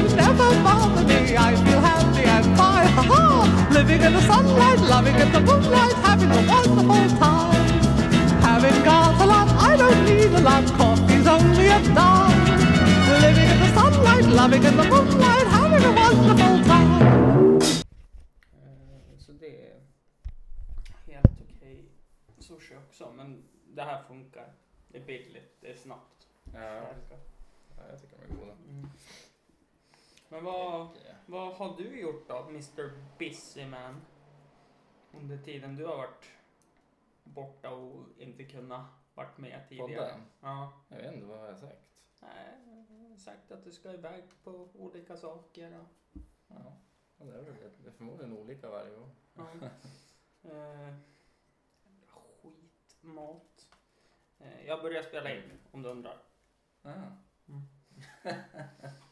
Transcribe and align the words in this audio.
worries 0.00 0.14
never 0.14 0.48
bother 0.62 1.04
me. 1.04 1.36
I 1.36 1.54
feel 1.64 1.80
happy 1.80 2.24
and 2.24 2.44
fine. 2.56 2.88
Ha 2.96 3.02
ha! 3.02 3.68
Living 3.72 4.00
in 4.02 4.12
the 4.12 4.20
sunlight, 4.22 4.78
loving 4.80 5.14
in 5.16 5.32
the 5.32 5.40
moonlight, 5.40 5.94
having 6.04 6.30
a 6.30 6.42
wonderful 6.52 7.18
time. 7.18 7.66
Having 8.42 8.84
got 8.84 9.20
a 9.20 9.26
lot, 9.26 9.48
I 9.70 9.76
don't 9.76 10.04
need 10.04 10.32
a 10.32 10.40
lot. 10.40 10.64
Coffee's 10.78 11.26
only 11.26 11.66
a 11.68 11.80
dime. 11.94 12.40
Living 13.24 13.48
in 13.52 13.58
the 13.60 13.70
sunlight, 13.74 14.24
loving 14.26 14.64
in 14.64 14.76
the 14.76 14.84
moonlight, 14.84 15.46
having 15.46 15.84
a 15.84 15.92
wonderful 15.92 16.56
time. 16.64 17.60
Eh, 18.52 19.18
Så 19.18 19.32
det 19.32 19.46
är 19.46 19.80
helt 21.12 21.40
okej 21.40 21.84
sushi 22.38 22.74
också. 22.76 23.12
Men 23.16 23.42
det 23.74 23.82
här 23.82 24.02
funkar. 24.08 24.48
Det 24.88 24.98
är 24.98 25.04
billigt, 25.06 25.56
det 25.60 25.68
är 25.70 25.76
snabbt. 25.76 26.26
Ja, 26.54 26.60
ja, 26.60 27.82
jag 27.90 28.00
tycker 28.00 28.16
de 28.16 28.32
är 28.34 28.36
goda. 28.40 28.52
Mm. 28.68 28.90
Men 30.32 30.44
vad, 30.44 30.88
vad 31.26 31.54
har 31.54 31.76
du 31.76 32.00
gjort 32.00 32.28
då, 32.28 32.38
Mr 32.48 32.90
Busy 33.18 33.66
Man? 33.66 34.00
Under 35.12 35.38
tiden 35.38 35.76
du 35.76 35.86
har 35.86 35.96
varit 35.96 36.30
borta 37.24 37.70
och 37.70 38.04
inte 38.18 38.44
kunnat 38.44 38.86
varit 39.14 39.38
med 39.38 39.68
tidigare. 39.68 40.12
Podden? 40.12 40.26
Ja. 40.40 40.72
Jag 40.88 40.96
vet 40.96 41.14
inte, 41.14 41.26
vad 41.26 41.38
har 41.38 41.46
jag 41.46 41.58
sagt? 41.58 41.82
Nej, 42.20 42.86
jag 43.02 43.10
har 43.10 43.16
sagt 43.16 43.52
att 43.52 43.64
du 43.64 43.72
ska 43.72 43.92
iväg 43.92 44.24
på 44.44 44.68
olika 44.74 45.16
saker. 45.16 45.80
Och, 45.80 46.20
Ja, 46.48 46.76
ja, 47.18 47.24
det 47.24 47.38
är 47.38 47.42
väl 47.42 47.54
det. 47.54 47.70
Det 47.82 47.88
är 47.88 47.92
förmodligen 47.92 48.38
olika 48.38 48.70
varje 48.70 48.96
gång. 48.96 49.10
ja. 49.34 49.50
eh, 50.50 50.94
skitmat. 52.06 53.68
Eh, 54.38 54.66
jag 54.66 54.82
börjar 54.82 55.02
spela 55.02 55.34
in 55.34 55.52
om 55.70 55.82
du 55.82 55.88
undrar. 55.88 56.22
Ah. 56.82 56.92
Mm. 57.48 57.62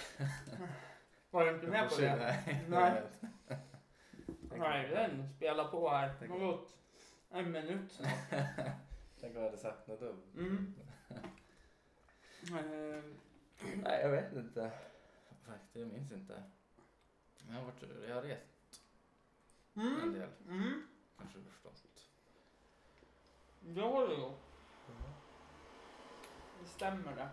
Var 1.30 1.44
du 1.44 1.50
inte 1.54 1.66
med 1.66 1.88
på 1.90 1.96
det? 2.00 2.16
Nej. 2.68 3.02
Nej. 4.58 4.88
den 4.88 5.28
spelar 5.36 5.68
på 5.70 5.90
här. 5.90 6.14
Tänk- 6.18 6.30
har 6.32 6.38
gått 6.38 6.76
en 7.30 7.52
minut 7.52 7.92
snart. 7.92 8.10
Tänk 9.20 9.36
om 9.36 9.42
jag 9.42 9.50
hade 9.50 9.58
sagt 9.58 9.86
något 9.86 10.00
dumt. 10.00 10.22
Mm. 10.36 10.74
Eh, 12.48 13.04
Nej, 13.76 14.00
jag 14.02 14.10
vet 14.10 14.32
inte. 14.32 14.70
Faktiskt, 15.46 15.76
jag 15.76 15.88
minns 15.88 16.12
inte. 16.12 16.42
Jag 17.48 17.54
har, 17.54 17.62
varit, 17.64 17.82
jag 18.08 18.14
har 18.14 18.22
rest 18.22 18.82
en 19.74 19.82
Mm. 19.82 20.12
del, 20.12 20.28
Mm. 20.48 20.86
kanske 21.18 21.38
förstått. 21.40 22.06
Det 23.60 23.80
har 23.80 24.08
du 24.08 24.14
gjort. 24.14 24.40
Det 26.62 26.66
stämmer 26.68 27.16
det. 27.16 27.28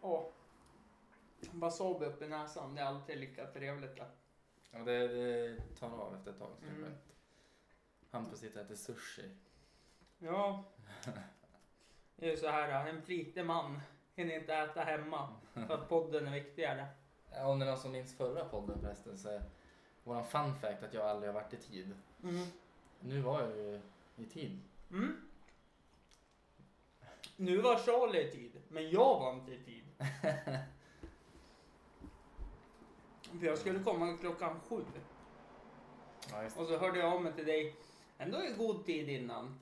Åh. 0.00 0.24
Wasabi 1.52 2.06
upp 2.06 2.22
i 2.22 2.28
näsan, 2.28 2.74
det 2.74 2.80
är 2.80 2.84
alltid 2.84 3.18
lika 3.18 3.46
trevligt. 3.46 3.96
Det. 3.96 4.06
Ja, 4.70 4.78
det, 4.78 5.08
det 5.08 5.56
tar 5.78 5.90
av 5.90 6.14
efter 6.14 6.30
ett 6.30 6.38
tag. 6.38 6.50
Så 6.58 6.66
Mm. 6.66 6.92
Hampus 8.10 8.38
sitter 8.38 8.58
och 8.60 8.64
äter 8.64 8.74
sushi. 8.74 9.30
Ja. 10.18 10.64
Det 12.16 12.32
är 12.32 12.36
så 12.36 12.48
här, 12.48 12.88
en 12.88 13.02
flitig 13.02 13.44
man 13.46 13.80
hinner 14.14 14.34
inte 14.34 14.54
äta 14.54 14.80
hemma 14.80 15.28
för 15.52 15.74
att 15.74 15.88
podden 15.88 16.26
är 16.26 16.32
viktigare. 16.32 16.86
Ja, 17.32 17.46
Om 17.46 17.58
det 17.58 17.64
är 17.66 17.70
någon 17.70 17.78
som 17.80 17.92
minns 17.92 18.16
förra 18.16 18.44
podden 18.44 18.80
förresten 18.80 19.18
så 19.18 19.28
är 19.28 19.42
våran 20.04 20.26
fun 20.26 20.54
fact 20.54 20.82
att 20.82 20.94
jag 20.94 21.06
aldrig 21.06 21.32
har 21.32 21.40
varit 21.40 21.52
i 21.52 21.56
tid. 21.56 21.94
Mm. 22.22 22.46
Nu 23.00 23.20
var 23.20 23.40
jag 23.40 23.56
ju 23.56 23.80
i 24.16 24.24
tid. 24.26 24.60
Mm. 24.90 25.30
Nu 27.36 27.58
var 27.58 27.78
Charlie 27.78 28.28
i 28.28 28.30
tid, 28.30 28.62
men 28.68 28.90
jag 28.90 29.20
var 29.20 29.32
inte 29.32 29.52
i 29.52 29.58
tid. 29.64 29.84
För 33.38 33.46
jag 33.46 33.58
skulle 33.58 33.78
komma 33.78 34.16
klockan 34.20 34.60
sju. 34.68 34.84
Ja, 36.30 36.42
just 36.42 36.58
Och 36.58 36.66
så 36.66 36.78
hörde 36.78 36.98
jag 36.98 37.12
av 37.12 37.22
mig 37.22 37.32
till 37.32 37.46
dig 37.46 37.76
ändå 38.18 38.44
i 38.44 38.54
god 38.58 38.86
tid 38.86 39.08
innan. 39.08 39.60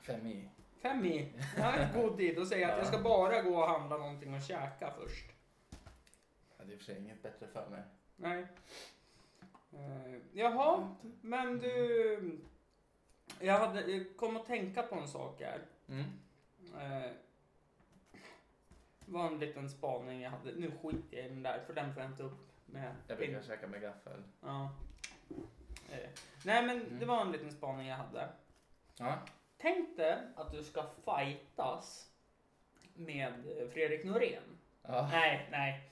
Fem 0.00 0.26
i. 0.26 0.48
Fem 0.82 1.04
i. 1.04 1.32
Ja, 1.56 1.82
i 1.82 2.02
god 2.02 2.16
tid. 2.16 2.38
Och 2.38 2.46
säger 2.46 2.68
att 2.68 2.78
jag 2.78 2.86
ska 2.86 2.98
bara 2.98 3.42
gå 3.42 3.56
och 3.56 3.68
handla 3.68 3.96
någonting 3.96 4.34
och 4.34 4.42
käka 4.42 4.92
först. 5.00 5.26
Ja, 6.58 6.64
det 6.64 6.64
är 6.64 6.72
i 6.72 6.74
och 6.74 6.78
för 6.78 6.84
sig 6.84 6.98
inget 6.98 7.22
bättre 7.22 7.46
för 7.46 7.68
mig. 7.70 7.82
Nej. 8.16 8.46
Uh, 9.74 10.20
jaha, 10.32 10.96
men 11.20 11.58
du. 11.58 12.38
Jag 13.40 13.58
hade, 13.58 13.80
jag 13.80 14.16
kom 14.16 14.36
att 14.36 14.46
tänka 14.46 14.82
på 14.82 14.94
en 14.94 15.08
sak 15.08 15.40
här. 15.40 15.60
Mm. 15.88 16.04
Eh, 16.80 17.10
var 19.06 19.26
en 19.26 19.38
liten 19.38 19.70
spaning 19.70 20.20
jag 20.20 20.30
hade. 20.30 20.52
Nu 20.52 20.70
skiter 20.70 21.16
jag 21.16 21.26
i 21.26 21.28
den 21.28 21.42
där, 21.42 21.64
för 21.66 21.74
den 21.74 21.94
får 21.94 22.02
jag 22.02 22.12
inte 22.12 22.22
upp 22.22 22.47
med. 22.72 22.94
Jag 23.06 23.18
brukar 23.18 23.42
käka 23.42 23.66
med 23.66 23.80
gaffel. 23.82 24.22
Ja. 24.40 24.70
Eh, 25.90 26.08
nej, 26.44 26.66
men 26.66 26.80
Mm. 26.80 26.98
det 26.98 27.06
var 27.06 27.20
en 27.20 27.32
liten 27.32 27.52
spaning 27.52 27.88
jag 27.88 27.96
hade. 27.96 28.28
Ja. 28.98 29.18
Tänk 29.58 29.96
dig 29.96 30.18
att 30.36 30.52
du 30.52 30.64
ska 30.64 30.84
fightas 31.04 32.10
med 32.94 33.32
Fredrik 33.72 34.04
Norén. 34.04 34.58
Ja. 34.82 35.08
Nej, 35.12 35.48
nej. 35.50 35.90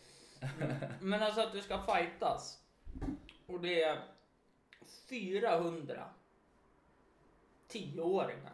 Mm. 0.60 0.76
Men 1.00 1.22
alltså 1.22 1.40
att 1.40 1.52
du 1.52 1.62
ska 1.62 1.78
fightas. 1.82 2.62
Och 3.46 3.60
det 3.60 3.82
är 3.82 4.02
400 5.08 6.08
tioåringar. 7.68 8.52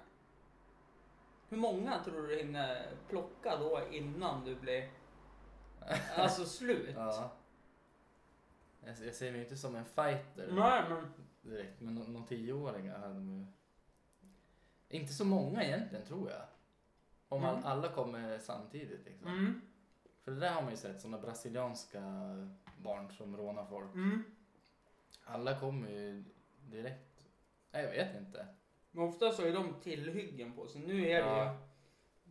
Hur 1.48 1.56
många 1.56 2.04
tror 2.04 2.26
du 2.26 2.36
hinner 2.36 2.86
plocka 3.08 3.56
då 3.56 3.80
innan 3.90 4.44
du 4.44 4.54
blir 4.54 4.90
alltså 6.16 6.44
slut? 6.44 6.94
ja. 6.96 7.30
Jag, 8.84 9.06
jag 9.06 9.14
ser 9.14 9.32
mig 9.32 9.40
inte 9.40 9.56
som 9.56 9.76
en 9.76 9.84
fighter 9.84 10.52
Nej, 10.52 10.82
men 10.88 11.12
direkt, 11.42 11.80
men 11.80 11.94
nå- 11.94 12.04
någon 12.04 12.26
tioåringar 12.26 12.98
hade 12.98 13.14
de 13.14 13.30
ju... 13.30 13.46
Inte 14.88 15.12
så 15.12 15.24
många 15.24 15.64
egentligen 15.64 16.04
tror 16.06 16.30
jag. 16.30 16.42
Om 17.28 17.44
all, 17.44 17.54
Mm. 17.56 17.66
alla 17.66 17.88
kommer 17.88 18.38
samtidigt 18.38 19.04
liksom. 19.04 19.26
mm, 19.28 19.60
För 20.24 20.32
det 20.32 20.40
där 20.40 20.52
har 20.52 20.62
man 20.62 20.70
ju 20.70 20.76
sett, 20.76 21.00
sådana 21.00 21.18
brasilianska 21.18 22.00
barn 22.78 23.12
som 23.12 23.36
rånar 23.36 23.64
folk. 23.66 23.94
mm. 23.94 24.22
Alla 25.24 25.60
kommer 25.60 25.88
ju 25.88 26.24
direkt. 26.60 27.24
Nej, 27.70 27.82
jag 27.84 27.90
vet 27.90 28.16
inte. 28.20 28.46
Men 28.90 29.04
ofta 29.04 29.32
så 29.32 29.42
är 29.42 29.52
de 29.52 29.74
tillhyggen 29.82 30.52
på 30.52 30.68
sig. 30.68 30.80
Nu 30.80 31.00
är 31.08 31.22
det 31.22 31.28
Ja. 31.28 31.52
ju, 31.52 31.58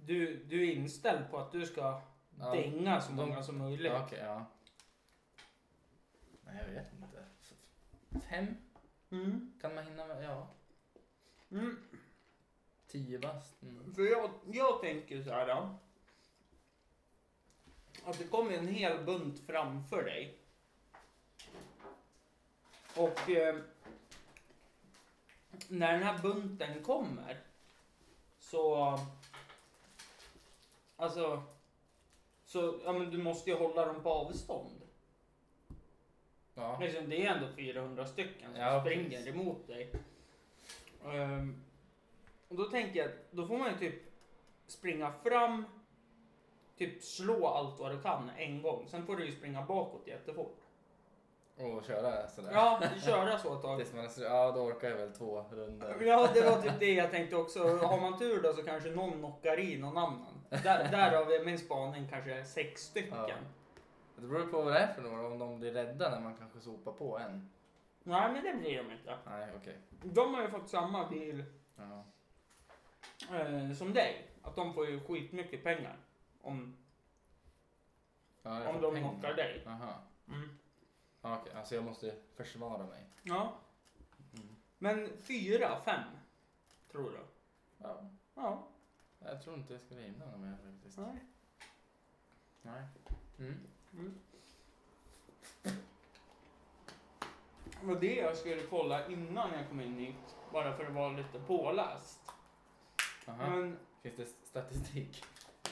du, 0.06 0.44
du 0.44 0.67
är 0.69 0.73
inställd 0.75 1.31
på 1.31 1.38
att 1.38 1.51
du 1.51 1.66
ska 1.66 2.01
Ja, 2.40 2.51
dänga 2.56 3.01
så 3.01 3.11
de- 3.11 3.16
många 3.16 3.44
som 3.44 3.57
möjligt. 3.57 3.91
Okej, 4.06 4.19
ja. 4.23 4.45
Nej, 6.53 6.63
jag 6.67 6.73
vet 6.73 6.94
inte. 6.94 7.25
Fem 8.29 8.56
Mm, 9.12 9.53
kan 9.62 9.75
man 9.75 9.84
hinna 9.84 10.06
med, 10.06 10.23
ja. 10.23 10.47
mm. 11.51 11.78
Tio 12.88 13.19
bast. 13.19 13.63
Mm. 13.63 13.95
För 13.95 14.01
jag, 14.01 14.31
jag 14.51 14.81
tänker 14.81 15.23
så 15.23 15.29
här. 15.31 15.47
Då, 15.47 15.75
att 18.06 18.17
det 18.17 18.23
kommer 18.23 18.51
en 18.51 18.67
hel 18.67 19.03
bunt 19.03 19.40
framför 19.40 20.03
dig. 20.03 20.38
Och 22.95 23.29
eh, 23.29 23.59
när 25.67 25.94
den 25.94 26.03
här 26.03 26.22
bunten 26.22 26.84
kommer 26.84 27.40
så... 28.40 29.00
Alltså... 30.95 31.44
Så, 32.45 32.79
ja 32.85 32.94
men 32.94 33.11
du 33.11 33.17
måste 33.17 33.50
ju 33.50 33.56
hålla 33.56 33.85
dem 33.85 34.03
på 34.03 34.09
avstånd. 34.09 34.81
Ja. 36.61 36.77
Liksom, 36.81 37.09
det 37.09 37.25
är 37.25 37.31
ändå 37.35 37.47
400 37.57 38.05
stycken 38.05 38.51
som 38.53 38.61
Ja, 38.61 38.81
springer 38.81 39.09
precis. 39.09 39.27
emot 39.27 39.67
dig. 39.67 39.89
Ehm, 41.05 41.63
och 42.47 42.55
då 42.55 42.63
tänker 42.63 42.99
jag, 42.99 43.09
då 43.31 43.47
får 43.47 43.58
man 43.58 43.69
ju 43.72 43.78
typ 43.78 44.02
springa 44.67 45.11
fram, 45.23 45.66
typ 46.78 47.03
slå 47.03 47.47
allt 47.47 47.79
vad 47.79 47.91
du 47.91 48.02
kan 48.02 48.29
en 48.37 48.61
gång. 48.61 48.85
Sen 48.87 49.05
får 49.05 49.16
du 49.16 49.25
ju 49.25 49.31
springa 49.31 49.61
bakåt 49.61 50.08
jättefort. 50.08 50.58
Och 51.58 51.85
köra 51.85 52.28
sådär. 52.28 52.52
Ja, 52.53 52.81
köra 53.05 53.37
så 53.37 53.55
ett 53.55 53.61
tag. 53.61 53.81
Ja, 54.19 54.52
då 54.52 54.59
orkar 54.61 54.90
jag 54.90 54.97
väl 54.97 55.11
två 55.11 55.46
runder. 55.52 55.96
Ja, 56.02 56.29
det 56.34 56.41
var 56.41 56.61
typ 56.61 56.79
det 56.79 56.93
jag 56.93 57.11
tänkte 57.11 57.35
också. 57.35 57.78
Har 57.78 58.02
man 58.02 58.19
tur 58.19 58.41
då 58.41 58.53
så 58.53 58.63
kanske 58.63 58.90
någon 58.90 59.11
knockar 59.19 59.59
i 59.59 59.78
någon 59.78 59.97
annan. 59.97 60.25
Där, 60.49 60.91
där 60.91 61.16
har 61.17 61.25
vi 61.25 61.46
min 61.46 61.59
spaning 61.59 62.08
kanske 62.09 62.43
sex 62.46 62.81
stycken. 62.81 63.17
Ja. 63.28 63.35
Det 64.22 64.28
beror 64.28 64.47
på 64.47 64.62
vad 64.62 64.73
det 64.73 64.79
är 64.79 64.94
för 64.94 65.02
några, 65.02 65.28
om 65.28 65.40
de 65.40 65.59
blir 65.59 65.72
rädda 65.73 66.09
när 66.09 66.20
man 66.20 66.35
kanske 66.38 66.59
sopar 66.59 66.91
på 66.91 67.18
en. 67.20 67.50
Nej, 68.03 68.34
men 68.34 68.44
det 68.44 68.53
blir 68.53 68.78
de 68.84 68.91
inte. 68.91 69.18
Nej, 69.26 69.50
okej. 69.56 69.78
De 70.03 70.34
har 70.34 70.41
ju 70.41 70.47
fått 70.50 70.70
samma 70.70 71.09
bil 71.09 71.44
Ja. 71.76 72.03
eh, 73.38 73.73
som 73.73 73.94
dig. 73.94 74.28
Att 74.41 74.56
de 74.56 74.73
får 74.73 74.88
ju 74.90 75.00
skitmycket 75.00 75.64
pengar. 75.64 75.97
Om, 76.41 76.78
Ja, 78.44 78.59
jag 78.64 78.68
om 78.70 78.76
får 78.76 78.82
de 78.82 78.94
pengar. 78.96 79.34
dig. 79.34 79.62
Jaha. 79.66 79.94
Mm. 80.28 80.50
Ja, 81.22 81.38
Okej, 81.41 81.53
alltså 81.56 81.76
jag 81.76 81.84
måste 81.84 82.16
försvara 82.35 82.85
mig. 82.85 83.06
Ja. 83.23 83.53
Mm. 84.34 84.56
Men 84.78 85.18
fyra, 85.18 85.82
fem, 85.85 86.03
tror 86.91 87.09
du? 87.12 87.20
Ja. 87.78 88.09
Ja. 88.35 88.68
Jag 89.20 89.44
tror 89.44 89.56
inte 89.56 89.73
jag 89.73 89.82
skulle 89.82 90.02
hinna 90.02 90.38
mer 90.38 90.58
faktiskt. 90.72 90.97
Nej. 90.97 91.16
Nej. 92.62 92.84
Mm. 93.40 93.59
Mm. 93.93 94.14
Det 97.82 97.88
var 97.88 97.96
det 97.96 98.16
jag 98.16 98.38
skulle 98.38 98.61
kolla 98.61 99.08
innan 99.08 99.53
jag 99.53 99.70
kom 99.70 99.82
in 99.82 99.97
hit. 99.97 100.35
Bara 100.52 100.78
för 100.78 100.85
att 100.85 100.93
vara 100.93 101.09
lite 101.09 101.40
påläst. 101.40 102.20
Aha. 103.28 103.49
Men 103.49 103.78
Finns 104.02 104.16
det 104.16 104.26
statistik? 104.26 105.23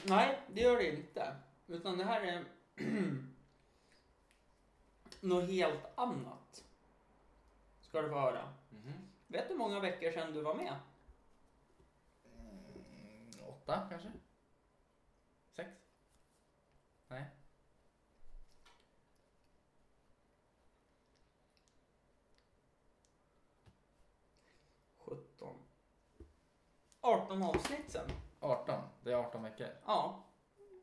nej, 0.06 0.40
det 0.48 0.60
gör 0.60 0.76
det 0.76 0.90
inte. 0.96 1.36
Utan 1.66 1.98
det 1.98 2.04
här 2.04 2.20
är 2.20 2.44
något 5.20 5.50
helt 5.50 5.86
annat. 5.94 6.64
Ska 7.80 8.02
du 8.02 8.08
få 8.08 8.20
höra. 8.20 8.52
Mhm. 8.70 8.92
Vet 9.26 9.48
du 9.48 9.54
hur 9.54 9.58
många 9.58 9.80
veckor 9.80 10.12
sedan 10.12 10.32
du 10.32 10.40
var 10.40 10.54
med? 10.54 10.76
Mm, 12.36 13.30
åtta 13.48 13.86
kanske? 13.90 14.12
Sex? 15.56 15.70
Nej. 17.08 17.24
17. 24.98 25.56
18 27.14 27.42
avsnitt 27.42 27.90
sen. 27.90 28.08
18. 28.40 28.82
Det 29.02 29.10
är 29.12 29.16
18 29.16 29.42
veckor. 29.42 29.66
Ja, 29.86 30.24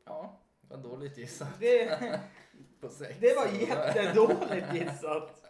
Ja, 0.04 0.38
det 0.60 0.74
var 0.76 0.82
dåligt 0.82 1.18
gissat. 1.18 1.48
det, 1.60 2.20
På 2.80 2.88
sex. 2.88 3.16
det 3.20 3.36
var 3.36 3.46
jättedåligt 3.46 4.74
gissat. 4.74 5.44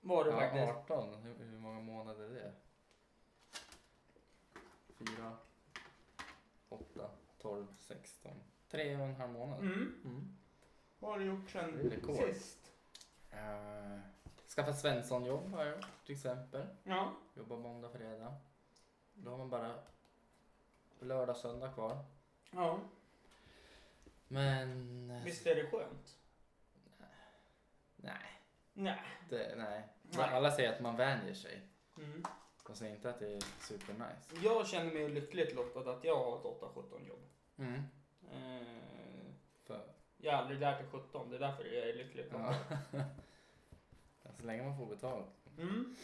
Var 0.00 0.24
det 0.24 0.30
Ja, 0.30 0.40
faktiskt. 0.40 0.90
18. 0.90 1.14
Hur, 1.22 1.34
hur 1.44 1.58
många 1.58 1.80
månader 1.80 2.24
är 2.24 2.28
det? 2.28 2.52
4, 4.98 5.36
8, 6.68 7.10
12, 7.38 7.66
16. 7.78 8.32
Tre 8.70 8.96
och 8.96 9.02
en 9.02 9.14
halv 9.16 9.30
månad. 9.32 9.58
Mm. 9.60 10.00
Mm. 10.04 10.36
Vad 10.98 11.10
har 11.10 11.18
du 11.18 11.24
gjort 11.24 11.52
Det 11.52 11.58
är 11.58 11.62
sen 11.62 11.90
rekord. 11.90 12.16
sist? 12.16 12.72
Uh, 13.32 13.98
skaffa 14.56 14.72
Svensson-jobb 14.72 15.52
har 15.54 15.64
jag 15.64 15.76
gjort 15.76 15.86
till 16.06 16.14
exempel. 16.14 16.66
Ja. 16.84 17.12
Jobbar 17.34 17.56
måndag, 17.56 17.88
fredag. 17.90 18.34
Då 19.24 19.30
har 19.30 19.38
man 19.38 19.50
bara 19.50 19.74
lördag, 21.00 21.36
söndag 21.36 21.68
kvar. 21.72 22.04
ja. 22.50 22.78
Men... 24.28 25.10
eh, 25.10 25.24
Visst 25.24 25.46
är 25.46 25.54
det 25.54 25.70
skönt? 25.70 26.16
Nej. 27.96 28.40
Nej. 28.72 29.02
Det, 29.28 29.54
nej. 29.56 29.88
Nej. 30.02 30.24
Alla 30.30 30.50
säger 30.50 30.72
att 30.72 30.80
man 30.80 30.96
vänjer 30.96 31.34
sig. 31.34 31.60
Mm. 31.98 32.24
De 32.66 32.76
säger 32.76 32.94
inte 32.96 33.10
att 33.10 33.18
det 33.18 33.32
är 33.36 33.40
supernice. 33.60 34.34
Jag 34.42 34.66
känner 34.66 34.92
mig 34.92 35.08
lyckligt 35.08 35.54
lottad 35.54 35.90
att 35.90 36.04
jag 36.04 36.16
har 36.16 36.36
ett 36.38 36.60
8-17 36.60 37.08
jobb. 37.08 37.20
Mm. 37.58 37.82
Eh, 38.32 39.32
För, 39.64 39.80
jag 40.16 40.34
är 40.34 40.38
aldrig 40.38 40.60
där 40.60 40.76
till 40.78 40.86
17, 40.86 41.30
det 41.30 41.36
är 41.36 41.40
därför 41.40 41.64
jag 41.64 41.88
är 41.88 41.94
lyckligt 41.94 42.32
lottad. 42.32 42.54
ja. 42.92 43.04
Ja, 44.22 44.30
Så 44.40 44.46
länge 44.46 44.62
man 44.62 44.76
får 44.76 44.86
betalt. 44.86 45.46
Mm. 45.58 45.96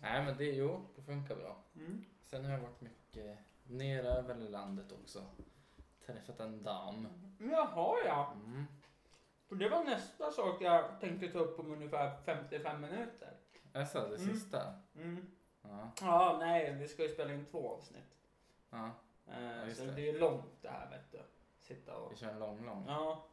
Nej 0.00 0.24
men 0.24 0.36
det, 0.36 0.44
jo, 0.44 0.86
det 0.96 1.02
funkar 1.02 1.36
bra. 1.36 1.56
Mm. 1.76 2.04
Sen 2.32 2.44
har 2.44 2.52
jag 2.52 2.58
varit 2.60 2.80
mycket 2.80 3.38
neröver 3.64 4.36
i 4.40 4.48
landet 4.48 4.92
också. 4.92 5.24
Träffat 6.06 6.40
en 6.40 6.62
dam. 6.62 7.08
Jaha 7.38 7.96
ja. 8.06 8.32
Mm. 8.44 8.64
För 9.48 9.56
det 9.56 9.68
var 9.68 9.84
nästa 9.84 10.30
sak 10.30 10.62
jag 10.62 11.00
tänkte 11.00 11.28
ta 11.28 11.38
upp 11.38 11.58
om 11.60 11.72
ungefär 11.72 12.16
55 12.24 12.80
minuter. 12.80 13.36
Alltså 13.72 13.98
det 14.00 14.16
Mm. 14.22 14.34
sista. 14.34 14.74
Mm. 14.96 15.26
Ja. 15.62 15.90
Ja, 16.00 16.36
nej, 16.40 16.72
vi 16.74 16.88
ska 16.88 17.02
ju 17.02 17.08
spela 17.08 17.32
in 17.32 17.46
två 17.50 17.70
avsnitt. 17.74 18.16
ja. 18.70 18.90
Eh, 19.26 19.68
just 19.68 19.80
så 19.80 19.86
det. 19.86 19.92
det. 19.92 20.08
är 20.08 20.18
långt 20.18 20.62
det 20.62 20.68
här 20.68 20.90
vet 20.90 21.12
du. 21.12 21.20
Sitta 21.58 21.96
och... 21.96 22.12
Vi 22.12 22.16
kör 22.16 22.28
en 22.28 22.38
lång, 22.38 22.64
lång. 22.66 22.84
Ja. 22.88 23.24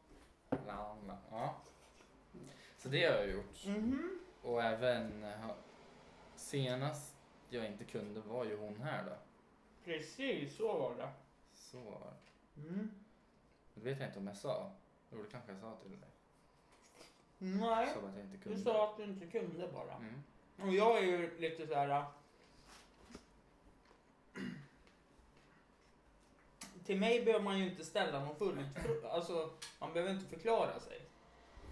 lång, 0.50 1.06
lång. 1.06 1.16
Ja. 1.30 1.54
Så 2.78 2.88
det 2.88 3.04
har 3.04 3.14
jag 3.16 3.30
gjort. 3.30 3.66
Mhm. 3.66 4.18
Och 4.42 4.62
även 4.62 5.26
senast 6.34 7.09
jag 7.52 7.66
inte 7.66 7.84
kunde 7.84 8.20
var 8.20 8.44
ju 8.44 8.56
hon 8.56 8.80
här 8.82 9.04
då. 9.04 9.12
Precis, 9.84 10.56
så 10.56 10.78
var 10.78 10.94
det. 10.96 11.08
Så 11.54 11.78
var 11.80 12.00
det. 12.00 12.68
Mm. 12.68 12.90
Det 13.74 13.80
vet 13.80 14.00
jag 14.00 14.08
inte 14.08 14.18
om 14.18 14.26
jag 14.26 14.36
sa. 14.36 14.70
Jo, 15.12 15.22
det 15.22 15.30
kanske 15.30 15.52
jag 15.52 15.60
sa 15.60 15.76
till 15.82 15.90
dig. 15.90 16.08
Nej, 17.38 17.88
Så 17.94 17.98
att 18.06 18.14
jag 18.16 18.24
inte 18.24 18.38
kunde. 18.38 18.58
du 18.58 18.64
sa 18.64 18.90
att 18.90 18.96
du 18.96 19.04
inte 19.04 19.26
kunde 19.26 19.68
bara. 19.68 19.94
Mm. 19.94 20.22
Och 20.62 20.74
jag 20.74 20.98
är 20.98 21.02
ju 21.02 21.38
lite 21.40 21.66
så 21.66 21.74
här. 21.74 21.88
äh, 21.88 22.04
Till 26.84 26.98
mig 27.00 27.24
behöver 27.24 27.44
man 27.44 27.58
ju 27.58 27.70
inte 27.70 27.84
ställa 27.84 28.24
någon 28.24 28.36
full 28.36 28.64
Alltså, 29.10 29.50
man 29.78 29.92
behöver 29.92 30.12
inte 30.14 30.26
förklara 30.26 30.80
sig. 30.80 31.00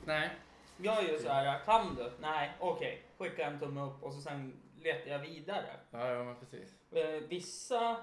Nej. 0.04 0.30
Jag 0.76 1.04
är 1.04 1.12
ju 1.12 1.18
så 1.18 1.28
här, 1.28 1.64
kan 1.64 1.94
du? 1.94 2.12
Nej, 2.20 2.52
okej. 2.60 3.02
Skicka 3.18 3.46
en 3.46 3.58
tumme 3.60 3.80
upp 3.80 4.02
och 4.02 4.14
så 4.14 4.20
sen 4.20 4.52
letar 4.82 5.10
jag 5.10 5.18
vidare. 5.18 5.70
Ja, 5.90 6.10
ja 6.10 6.24
men 6.24 6.36
precis. 6.36 6.74
Eh, 6.92 7.22
vissa, 7.28 7.96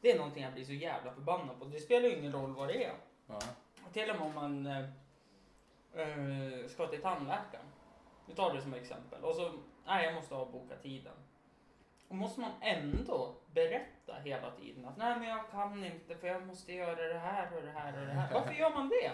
det 0.00 0.10
är 0.10 0.18
någonting 0.18 0.42
jag 0.42 0.52
blir 0.52 0.64
så 0.64 0.72
jävla 0.72 1.12
förbannad 1.12 1.58
på. 1.58 1.64
Det 1.64 1.80
spelar 1.80 2.08
ju 2.08 2.16
ingen 2.16 2.32
roll 2.32 2.54
vad 2.54 2.68
det 2.68 2.84
är. 2.84 2.94
Ja. 3.26 3.38
Till 3.92 4.10
och 4.10 4.16
med 4.16 4.26
om 4.26 4.34
man 4.34 4.66
eh, 4.66 4.84
ska 6.68 6.86
till 6.86 7.02
tandläkaren. 7.02 7.66
Vi 8.26 8.34
tar 8.34 8.54
det 8.54 8.62
som 8.62 8.74
exempel. 8.74 9.24
Och 9.24 9.34
så, 9.34 9.52
nej 9.86 10.04
jag 10.04 10.14
måste 10.14 10.34
avboka 10.34 10.76
tiden. 10.76 11.14
Och 12.08 12.14
måste 12.14 12.40
man 12.40 12.50
ändå 12.60 13.34
berätta 13.54 14.14
hela 14.24 14.50
tiden 14.50 14.84
att 14.84 14.96
nej 14.96 15.18
men 15.18 15.28
jag 15.28 15.50
kan 15.50 15.84
inte 15.84 16.16
för 16.16 16.28
jag 16.28 16.46
måste 16.46 16.72
göra 16.72 17.08
det 17.08 17.18
här 17.18 17.56
och 17.56 17.62
det 17.62 17.70
här 17.70 18.00
och 18.00 18.06
det 18.06 18.12
här. 18.12 18.34
Varför 18.34 18.52
gör 18.52 18.70
man 18.70 18.88
det? 18.88 19.12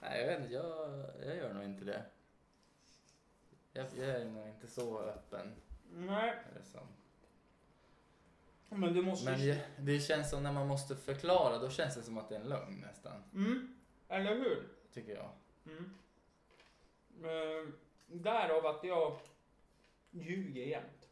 Nej, 0.00 0.20
jag 0.20 0.26
vet 0.26 0.40
inte. 0.40 0.54
Jag, 0.54 1.04
jag 1.26 1.36
gör 1.36 1.54
nog 1.54 1.64
inte 1.64 1.84
det. 1.84 2.02
Jag, 3.72 3.86
jag 3.96 4.08
är 4.08 4.24
nog 4.24 4.48
inte 4.48 4.66
så 4.66 5.00
öppen. 5.00 5.54
Nej, 5.96 6.28
Är 6.30 6.58
det 6.58 6.64
som. 6.64 6.86
men 8.68 8.94
du 8.94 9.02
måste 9.02 9.30
Men 9.30 9.58
det 9.86 10.00
känns 10.00 10.30
som 10.30 10.42
när 10.42 10.52
man 10.52 10.66
måste 10.68 10.96
förklara, 10.96 11.58
då 11.58 11.70
känns 11.70 11.94
det 11.94 12.02
som 12.02 12.18
att 12.18 12.28
det 12.28 12.36
är 12.36 12.40
en 12.40 12.48
lögn 12.48 12.80
nästan. 12.86 13.24
Mm, 13.34 13.76
eller 14.08 14.34
hur? 14.34 14.68
Tycker 14.92 15.14
jag. 15.14 15.30
Mm. 15.66 15.94
Eh, 17.24 17.68
därav 18.06 18.66
att 18.66 18.84
jag 18.84 19.18
ljuger 20.10 20.62
jämt. 20.64 21.08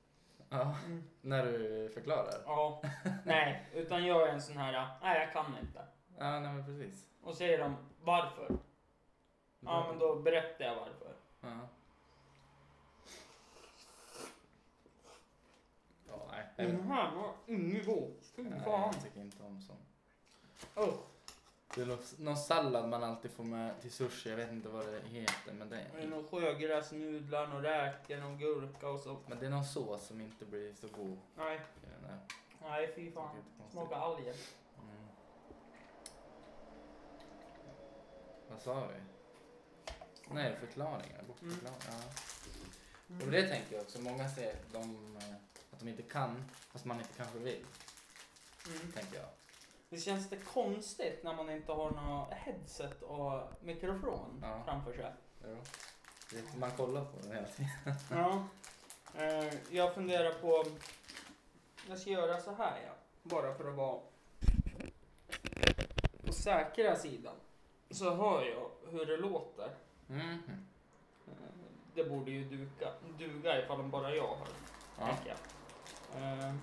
Ja, 0.49 0.77
Mm. 0.87 1.03
när 1.21 1.45
du 1.47 1.91
förklarar. 1.95 2.43
Ja, 2.47 2.83
nej, 3.25 3.67
utan 3.75 4.07
jag 4.07 4.29
är 4.29 4.33
en 4.33 4.43
sån 4.43 4.57
här, 4.57 4.89
nej 5.03 5.21
jag 5.21 5.33
kan 5.33 5.59
inte. 5.63 5.85
Ja, 6.19 6.41
nej 6.41 6.53
men 6.53 6.65
precis. 6.65 7.07
Och 7.23 7.35
säger 7.35 7.59
de 7.59 7.77
varför? 8.03 8.57
Ja, 9.61 9.87
men 9.89 9.99
då 9.99 10.17
berättar 10.17 10.65
jag 10.65 10.75
varför. 10.77 11.13
Ja. 11.41 11.69
Ja, 16.09 16.29
nej. 16.31 16.39
jag 16.39 16.47
vet 16.49 16.52
Den 16.67 16.83
här 16.83 17.15
var 17.15 17.33
ingen 17.47 17.85
god. 17.87 18.15
Fy 18.37 18.43
Nej, 18.43 18.61
fan. 18.65 18.81
jag 18.95 19.03
tycker 19.05 19.21
inte 19.21 19.43
om 19.43 19.61
sånt. 19.61 19.81
Usch. 20.89 21.01
Det 21.75 21.83
är 21.83 21.87
nå- 21.87 21.99
någon 22.19 22.37
sallad 22.37 22.89
man 22.89 23.05
alltid 23.05 23.31
får 23.31 23.45
med 23.45 23.81
till 23.81 23.91
sushi, 23.91 24.31
jag 24.31 24.37
vet 24.37 24.53
inte 24.53 24.69
vad 24.69 24.87
det 24.87 25.01
heter 25.09 25.53
men 25.53 25.69
det 25.69 25.77
Det 25.93 25.99
är 25.99 26.03
är, 26.03 26.09
nog 26.09 26.31
sjögräsnudlar, 26.31 27.47
någon 27.47 27.63
räkor, 27.63 28.17
någon 28.17 28.39
gurka 28.39 28.89
och 28.89 29.01
så. 29.01 29.17
men 29.27 29.39
det 29.39 29.47
är 29.47 29.51
någon 29.51 29.65
sås 29.65 30.07
som 30.07 30.21
inte 30.21 30.45
blir 30.45 30.75
så 30.75 30.89
god. 30.89 31.19
Nej, 31.37 31.61
där. 32.03 32.19
nej 32.63 32.93
fy 32.97 33.11
fan. 33.11 33.37
Är. 33.37 33.71
Smakar 33.73 33.97
alger. 33.97 34.35
Mm. 34.83 35.07
Vad 38.51 38.61
sa 38.63 38.87
vi? 38.87 38.95
Nej, 40.35 40.57
förklaringar. 40.61 41.23
Bortförklaringar. 41.29 42.05
Ja. 43.09 43.15
Och 43.25 43.31
det 43.31 43.49
tänker 43.49 43.75
jag 43.75 43.83
också. 43.83 44.01
Många 44.01 44.29
säger 44.29 44.57
de, 44.73 45.17
eh, 45.17 45.35
att 45.73 45.81
de 45.81 45.89
inte 45.89 46.03
kan, 46.03 46.45
fast 46.73 46.85
man 46.85 46.99
inte 46.99 47.13
kanske 47.17 47.39
vill. 47.39 47.65
Mm. 48.67 48.93
Tänker 48.93 49.17
jag. 49.17 49.29
Det 49.89 49.99
känns 49.99 50.29
det 50.29 50.37
konstigt 50.37 51.23
när 51.25 51.35
man 51.35 51.51
inte 51.51 51.73
har 51.73 51.91
något 51.91 52.33
headset 52.33 53.03
och 53.03 53.43
mikrofon 53.63 54.39
Ja. 54.43 54.63
framför 54.65 54.93
sig. 54.93 55.13
Jo. 55.45 55.57
Det- 56.31 56.59
Man 56.59 56.71
kollar 56.71 57.05
på 57.05 57.19
den 57.21 57.33
hela 57.33 57.47
tiden. 57.47 57.71
Ja. 58.11 58.45
Eh, 59.19 59.55
jag 59.71 59.95
funderar 59.95 60.33
på... 60.33 60.65
Jag 61.89 61.99
ska 61.99 62.11
göra 62.11 62.41
så 62.41 62.53
här 62.55 62.81
ja. 62.87 62.93
Bara 63.23 63.55
för 63.55 63.69
att 63.71 63.75
vara 63.77 64.01
på 66.27 66.33
säkra 66.33 66.97
sidan. 66.97 67.35
Så 67.91 68.15
hör 68.15 68.45
jag 68.45 68.71
hur 68.91 69.07
det 69.07 69.17
låter. 69.17 69.71
Eh, 70.11 70.37
Det 71.95 72.05
borde 72.05 72.31
ju 72.31 72.45
duga, 72.45 72.93
duga 73.19 73.63
ifall 73.65 73.83
bara 73.83 74.15
jag 74.15 74.37
hör. 74.37 74.49
Ja. 74.99 75.07
tänker 75.07 75.29
jag. 75.29 75.39
Eh, 76.17 76.55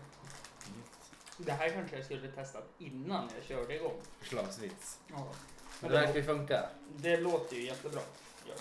Det 1.38 1.52
här 1.52 1.70
kanske 1.70 1.96
jag 1.96 2.06
skulle 2.06 2.32
testat 2.32 2.68
innan 2.78 3.30
jag 3.36 3.44
körde 3.44 3.76
igång. 3.76 4.02
Förslagsvis. 4.20 5.00
Ja. 5.08 5.28
Men 5.82 5.92
det 5.92 5.98
verkar 5.98 6.16
ju 6.16 6.24
funka. 6.24 6.70
det 6.96 7.18
låter 7.18 7.56
ju 7.56 7.66
jättebra. 7.66 8.02
Ja. 8.46 8.54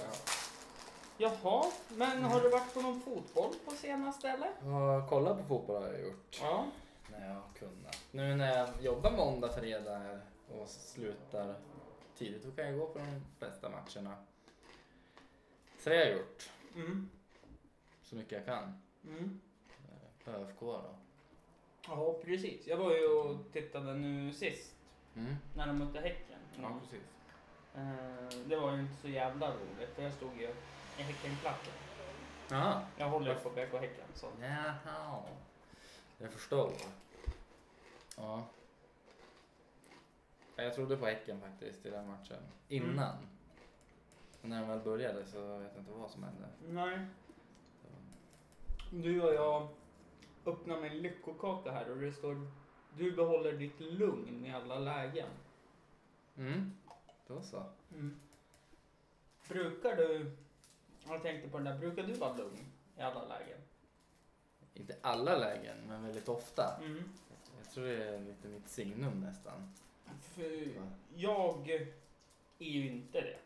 Jaha, 1.20 1.64
men 1.88 2.22
har 2.24 2.40
du 2.40 2.48
varit 2.48 2.74
på 2.74 2.80
någon 2.80 3.00
fotboll 3.00 3.54
på 3.64 3.70
senaste 3.70 4.28
eller? 4.28 4.50
Ja, 4.64 5.06
kolla 5.08 5.34
på 5.34 5.44
fotboll 5.44 5.82
har 5.82 5.88
jag 5.92 6.00
gjort. 6.02 6.38
Ja. 6.42 6.66
när 7.10 7.28
jag 7.28 7.34
har 7.34 7.52
kunnat. 7.58 7.96
Nu 8.10 8.34
när 8.36 8.56
jag 8.58 8.68
jobbar 8.82 9.10
måndag, 9.10 9.48
fredag 9.52 9.98
här 9.98 10.20
och 10.48 10.68
slutar 10.68 11.54
tidigt, 12.18 12.42
då 12.44 12.50
kan 12.50 12.64
jag 12.66 12.78
gå 12.78 12.86
på 12.86 12.98
de 12.98 13.24
flesta 13.38 13.68
matcherna. 13.70 14.16
Så 15.78 15.90
det 15.90 15.96
har 15.96 16.02
jag 16.04 16.12
gjort, 16.12 16.50
Mm. 16.74 17.10
så 18.02 18.16
mycket 18.16 18.32
jag 18.32 18.44
kan. 18.44 18.82
Mm. 19.06 19.40
ÖFK 20.34 20.60
då. 20.60 20.94
Ja, 21.88 22.14
precis. 22.24 22.66
Jag 22.66 22.76
var 22.76 22.90
ju 22.94 23.06
och 23.06 23.36
tittade 23.52 23.94
nu 23.94 24.32
sist 24.32 24.74
Mm. 25.16 25.34
när 25.56 25.66
de 25.66 25.78
mötte 25.78 26.00
Häcken. 26.00 26.38
Ja, 26.62 26.80
precis. 26.82 27.06
Eh, 27.74 28.38
det 28.48 28.56
var 28.56 28.72
ju 28.72 28.80
inte 28.80 28.96
så 29.02 29.08
jävla 29.08 29.50
roligt 29.50 29.94
för 29.94 30.02
jag 30.02 30.12
stod 30.12 30.36
ju 30.40 30.48
i 30.98 31.02
Häckenklacken. 31.02 31.72
Jaha. 32.50 32.82
Jag 32.96 33.08
håller 33.08 33.34
ju 33.34 33.40
på 33.40 33.50
BK 33.50 33.72
Häcken 33.80 34.06
så. 34.14 34.26
Jaha. 34.40 35.22
Jag 36.18 36.30
förstår. 36.32 36.72
Ja. 38.16 38.44
Ja, 40.56 40.62
Jag 40.62 40.74
trodde 40.74 40.96
på 40.96 41.06
Häcken 41.06 41.40
faktiskt 41.40 41.86
i 41.86 41.90
den 41.90 42.06
matchen. 42.08 42.42
Innan. 42.68 43.16
Men 44.40 44.50
när 44.50 44.60
den 44.60 44.68
väl 44.68 44.78
började 44.80 45.26
så 45.26 45.58
vet 45.58 45.72
jag 45.74 45.82
inte 45.82 45.92
vad 45.92 46.10
som 46.10 46.22
hände. 46.22 46.48
Nej. 46.68 46.98
Du 48.90 49.22
och 49.22 49.34
jag 49.34 49.68
öppnar 50.48 50.80
min 50.80 51.02
lyckokaka 51.02 51.72
här 51.72 51.90
och 51.90 51.96
det 51.96 52.12
står 52.12 52.46
du 52.96 53.12
behåller 53.12 53.52
ditt 53.52 53.80
lugn 53.80 54.46
i 54.46 54.52
alla 54.52 54.78
lägen. 54.78 55.28
Mm. 56.36 56.72
Då 57.26 57.42
så. 57.42 57.64
Mm. 57.92 58.20
Brukar 59.48 59.96
du, 59.96 60.30
jag 61.06 61.22
tänkte 61.22 61.48
på 61.48 61.58
den 61.58 61.64
där, 61.64 61.78
brukar 61.78 62.02
du 62.02 62.12
vara 62.12 62.36
lugn 62.36 62.66
i 62.96 63.00
alla 63.00 63.24
lägen? 63.24 63.58
Inte 64.74 64.96
alla 65.00 65.38
lägen, 65.38 65.76
men 65.88 66.04
väldigt 66.04 66.28
ofta. 66.28 66.80
Mm. 66.84 67.04
Jag 67.58 67.70
tror 67.72 67.84
det 67.84 68.04
är 68.04 68.20
lite 68.20 68.48
mitt 68.48 68.68
signum 68.68 69.20
nästan. 69.20 69.72
För 70.20 70.68
jag 71.14 71.70
är 72.58 72.70
ju 72.70 72.88
inte 72.88 73.20
det. 73.20 73.38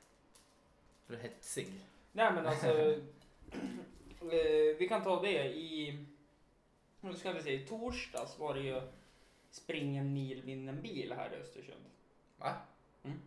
För 1.07 1.17
hetsig. 1.17 1.69
Nej 2.13 2.33
men 2.33 2.47
alltså, 2.47 2.67
eh, 4.21 4.77
vi 4.79 4.87
kan 4.89 5.03
ta 5.03 5.23
det 5.23 5.45
i, 5.45 6.05
nu 7.03 7.15
ska 7.17 7.33
vi 7.33 7.43
se, 7.43 7.53
i 7.53 7.67
torsdags 7.67 8.39
var 8.39 8.55
det 8.55 8.61
ju 8.61 8.81
spring 9.51 9.97
en 9.97 10.13
mil, 10.13 10.43
vinn 10.43 10.69
en 10.69 10.83
bil 10.83 11.13
här 11.13 11.33
i 11.33 11.37
Östersund. 11.37 11.85
Va? 12.37 12.55
Mm. 13.03 13.19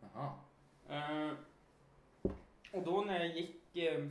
Jaha. 0.00 0.32
Eh, 0.88 1.32
och 2.72 2.82
då 2.82 3.00
när 3.02 3.18
jag 3.20 3.36
gick 3.36 3.76
eh, 3.76 4.06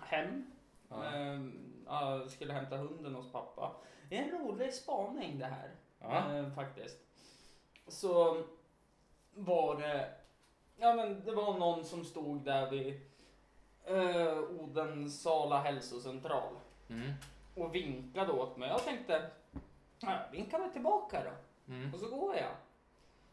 hem, 0.00 0.50
Ja. 0.88 1.04
eh, 1.14 2.26
skulle 2.28 2.52
hämta 2.52 2.76
hunden 2.76 3.14
hos 3.14 3.32
pappa. 3.32 3.76
Det 4.08 4.16
är 4.16 4.22
en 4.22 4.38
rolig 4.38 4.74
spaning 4.74 5.38
det 5.38 5.46
här. 5.46 5.70
Ja. 6.00 6.34
Eh, 6.36 6.50
faktiskt. 6.54 6.98
Så 7.88 8.44
var 9.34 9.80
det, 9.80 10.14
ja 10.76 10.94
men 10.94 11.24
det 11.24 11.32
var 11.32 11.58
någon 11.58 11.84
som 11.84 12.04
stod 12.04 12.44
där 12.44 12.70
vid 12.70 13.00
eh, 13.84 14.38
Odensala 14.38 15.60
hälsocentral 15.62 16.54
Mm. 16.90 17.12
Och 17.62 17.74
vinkade 17.74 18.32
åt 18.32 18.56
mig. 18.56 18.68
Jag 18.68 18.84
tänkte, 18.84 19.30
ja, 19.98 20.18
vinkar 20.32 20.58
väl 20.58 20.70
tillbaka 20.70 21.22
då. 21.24 21.30
Mm. 21.72 21.94
Och 21.94 22.00
så 22.00 22.08
går 22.16 22.36
jag. 22.36 22.52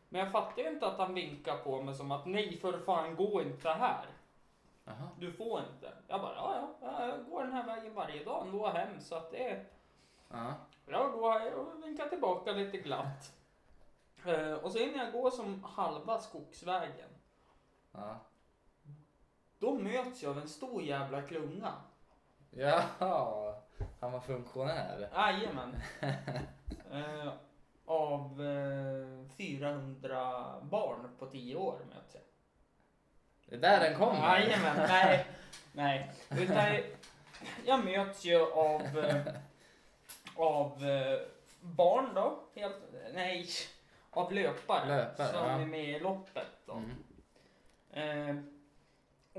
Men 0.10 0.22
jag 0.22 0.32
fattade 0.32 0.62
ju 0.62 0.70
inte 0.70 0.88
att 0.88 0.98
han 0.98 1.14
vinkade 1.14 1.58
på 1.58 1.82
mig 1.82 1.96
som 1.96 2.12
att 2.12 2.26
nej 2.26 2.58
för 2.58 2.80
fan 2.80 3.16
gå 3.16 3.42
inte 3.42 3.70
här. 3.70 4.06
Jaha. 4.86 5.10
Du 5.20 5.32
får 5.32 5.60
inte. 5.60 5.94
Jag 6.08 6.22
bara, 6.22 6.36
ja 6.36 6.70
ja, 6.82 7.08
jag 7.08 7.26
går 7.26 7.44
den 7.44 7.54
här 7.54 7.66
vägen 7.66 7.94
varje 7.94 8.24
dag 8.24 8.48
ändå 8.48 8.68
hem 8.68 9.00
så 9.00 9.16
att 9.16 9.32
det 9.32 9.50
är 9.50 9.66
Ja. 10.30 10.54
Jag 10.86 11.12
går 11.12 11.32
här 11.32 11.54
och 11.54 11.84
vinkar 11.84 12.08
tillbaka 12.08 12.52
lite 12.52 12.78
glatt. 12.78 13.32
Eh, 14.28 14.54
och 14.54 14.72
så 14.72 14.80
innan 14.80 15.06
jag 15.06 15.12
går 15.14 15.32
som 15.32 15.64
halva 15.64 16.20
skogsvägen, 16.20 17.10
Ja. 17.92 18.16
då 19.60 19.74
möts 19.74 20.24
jag 20.24 20.30
av 20.30 20.38
en 20.38 20.50
stor 20.50 20.82
jävla 20.82 21.22
klunga. 21.22 21.74
Jaha. 22.52 23.56
Han 24.00 24.12
var 24.12 24.20
funktionär. 24.20 25.10
Jajamän. 25.14 25.76
Eh, 26.92 27.34
av 27.86 28.42
eh, 28.42 29.38
400 29.38 30.62
barn 30.62 31.10
på 31.20 31.26
10 31.26 31.56
år 31.56 31.80
möts 31.90 32.14
jag. 32.14 32.24
Det 33.46 33.56
är 33.56 33.60
där 33.60 33.90
den 33.90 34.00
kommer. 34.00 34.40
Jajamän, 34.40 34.78
nej. 34.78 35.26
Nej. 35.74 36.12
Utan 36.30 36.76
jag 37.66 37.86
möts 37.86 38.26
ju 38.26 38.52
av, 38.52 39.00
eh, 39.00 39.26
av 40.36 40.86
eh, 40.86 41.20
barn 41.60 42.10
då. 42.16 42.40
Helt, 42.56 42.76
nej, 43.14 43.48
av 44.10 44.32
löpare. 44.32 44.88
Löpare, 44.88 45.28
som 45.28 45.48
ja. 45.48 45.50
är 45.50 45.66
med 45.66 45.90
i 45.90 46.00
loppet 46.00 46.48
då. 46.66 46.74
Mm. 46.74 46.96
Eh, 47.92 48.36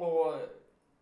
och 0.03 0.41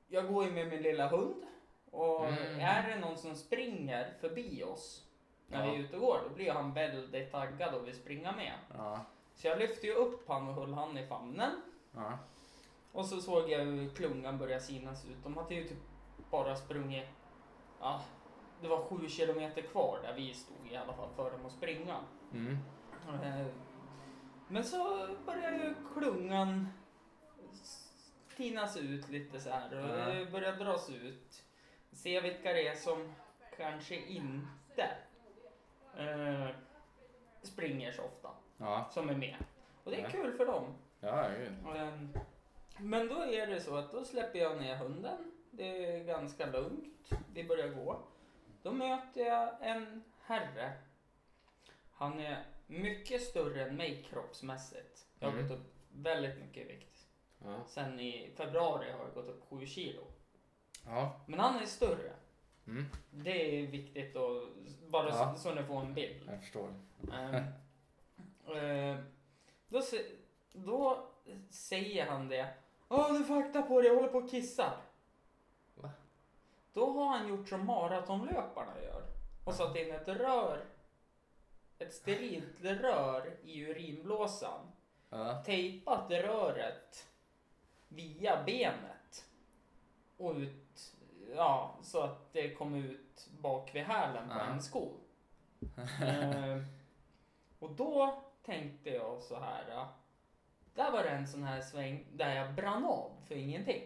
jag 0.09 0.29
går 0.29 0.45
ju 0.45 0.51
med 0.51 0.69
min 0.69 0.83
lilla 0.83 1.09
hund. 1.09 1.45
Och 1.95 2.27
Mm. 2.29 2.61
är 2.61 2.89
det 2.89 2.99
någon 3.01 3.17
som 3.17 3.35
springer 3.37 4.13
förbi 4.21 4.63
oss 4.65 5.05
när 5.47 5.59
Ja. 5.67 5.71
vi 5.73 5.77
är 5.79 5.81
ute 5.83 5.97
och 5.97 6.03
går, 6.03 6.21
då 6.29 6.35
blir 6.35 6.53
han 6.53 6.73
väldigt 6.73 7.33
taggad 7.33 7.75
och 7.75 7.87
vill 7.87 7.95
springa 7.97 8.33
med. 8.33 8.53
Ja. 8.77 9.01
Så 9.35 9.47
jag 9.47 9.59
lyfte 9.59 9.87
ju 9.87 9.93
upp 9.95 10.29
han 10.29 10.49
och 10.49 10.55
höll 10.55 10.75
han 10.75 10.99
i 10.99 11.07
famnen. 11.07 11.63
Ja. 11.95 12.19
Och 12.93 13.07
så 13.07 13.21
såg 13.21 13.51
jag 13.51 13.59
hur 13.59 13.89
klungan 13.95 14.39
började 14.39 14.61
sinas 14.63 15.05
ut. 15.05 15.17
De 15.23 15.37
hade 15.37 15.55
ju 15.55 15.69
typ 15.69 15.79
bara 16.31 16.57
sprungit, 16.57 17.09
ja, 17.81 18.03
det 18.61 18.69
var 18.69 18.85
sju 18.85 19.09
kilometer 19.09 19.63
kvar 19.63 19.99
där 20.03 20.15
vi 20.15 20.35
stod 20.35 20.73
i 20.73 20.77
alla 20.77 20.93
fall 20.93 21.09
för 21.17 21.31
dem 21.31 21.47
att 21.47 21.53
springa. 21.53 21.97
Mm. 22.33 22.59
Eh, 23.23 23.47
Men 24.49 24.65
så 24.65 25.09
började 25.27 25.57
ju 25.57 25.75
klungan 25.95 26.69
tinas 28.37 28.77
ut 28.77 29.09
lite 29.09 29.41
så 29.41 29.51
här 29.51 29.83
och 29.83 29.89
det 30.15 30.31
började 30.33 30.65
dras 30.65 30.91
ut. 30.91 31.44
Se 31.95 32.21
vilka 32.21 32.53
det 32.53 32.69
är 32.69 32.75
som 32.75 33.13
kanske 33.57 33.97
inte 33.97 34.91
eh, 35.99 36.49
springer 37.43 37.93
så 37.93 38.03
ofta, 38.03 38.31
Ja. 38.57 38.89
som 38.93 39.09
är 39.09 39.15
med. 39.15 39.37
Och 39.85 39.91
det 39.91 39.97
är 39.97 40.03
Ja. 40.03 40.11
kul 40.11 40.33
för 40.37 40.47
dem. 40.47 40.75
Ja, 41.01 41.29
gud. 41.39 41.77
Ehm, 41.77 42.09
Men 42.79 43.09
då 43.09 43.21
är 43.25 43.47
det 43.47 43.61
så 43.61 43.77
att 43.77 43.93
då 43.93 44.05
släpper 44.05 44.39
jag 44.39 44.61
ner 44.61 44.77
hunden. 44.77 45.33
Det 45.51 45.85
är 45.85 46.05
ganska 46.05 46.47
lugnt. 46.47 47.11
Vi 47.35 47.45
börjar 47.45 47.69
gå. 47.69 48.03
Då 48.63 48.73
möter 48.73 49.21
jag 49.27 49.57
en 49.61 50.05
herre. 50.23 50.73
Han 51.93 52.21
är 52.21 52.45
mycket 52.67 53.23
större 53.23 53.63
än 53.65 53.77
mig 53.77 54.03
kroppsmässigt. 54.11 55.07
Jag 55.19 55.29
har 55.29 55.33
Mm. 55.39 55.49
gått 55.49 55.59
upp 55.59 55.75
väldigt 55.93 56.39
mycket 56.39 56.63
i 56.67 56.73
vikt. 56.73 57.07
Ja. 57.45 57.65
Sen 57.67 58.01
i 58.01 58.31
februari 58.37 58.91
har 58.93 58.99
jag 58.99 59.15
gått 59.15 59.29
upp 59.29 59.45
7 59.51 59.67
kilo. 59.67 60.03
Ja. 60.87 61.21
Men 61.27 61.41
han 61.41 61.57
är 61.63 61.67
större. 61.67 62.13
Mm. 62.67 62.87
Det 63.11 63.63
är 63.63 63.67
viktigt 63.67 64.17
att, 64.17 64.43
bara 64.89 65.09
Ja. 65.09 65.35
så, 65.35 65.41
så 65.41 65.55
ni 65.55 65.63
får 65.63 65.81
en 65.81 65.95
bild. 65.95 66.29
Jag 66.31 66.41
förstår. 66.41 66.75
Eh, 68.57 68.97
då, 69.69 69.83
då 70.53 71.09
säger 71.51 72.07
han 72.07 72.29
det. 72.29 72.55
Åh, 72.89 73.13
du 73.13 73.35
akta 73.35 73.63
på 73.63 73.81
dig, 73.81 73.89
jag 73.91 73.97
håller 73.97 74.09
på 74.09 74.19
och 74.19 74.31
kissar. 74.31 74.77
Va? 75.75 75.91
Då 76.73 76.93
har 76.93 77.19
han 77.19 77.29
gjort 77.29 77.49
som 77.49 77.67
maratonlöparna 77.67 78.83
gör. 78.83 79.03
Och 79.45 79.55
satt 79.55 79.77
in 79.77 79.91
ett 79.91 80.09
rör, 80.09 80.65
ett 81.79 81.95
sterilt 81.95 82.61
rör 82.61 83.37
i 83.45 83.61
urinblåsan. 83.61 84.61
Ja. 85.11 85.43
Tejpat 85.47 86.11
röret 86.11 87.09
via 87.89 88.43
benet. 88.45 88.94
Och 90.17 90.35
ut, 90.35 90.95
ja, 91.37 91.79
så 91.83 92.01
att 92.01 92.33
det 92.33 92.55
kom 92.55 92.75
ut 92.75 93.29
bak 93.41 93.75
vid 93.75 93.83
hälen 93.83 94.29
på 94.29 94.53
en 94.53 94.63
sko. 94.63 94.89
Eh, 96.03 96.63
och 97.59 97.71
då 97.71 98.23
tänkte 98.43 98.91
jag 98.91 99.23
så 99.23 99.41
här. 99.41 99.87
Där 100.75 100.91
var 100.91 101.03
det 101.03 101.09
en 101.09 101.27
sån 101.27 101.43
här 101.43 101.61
sväng 101.61 102.07
där 102.13 102.35
jag 102.35 102.55
brann 102.55 102.85
av 102.85 103.11
för 103.29 103.35
ingenting. 103.35 103.83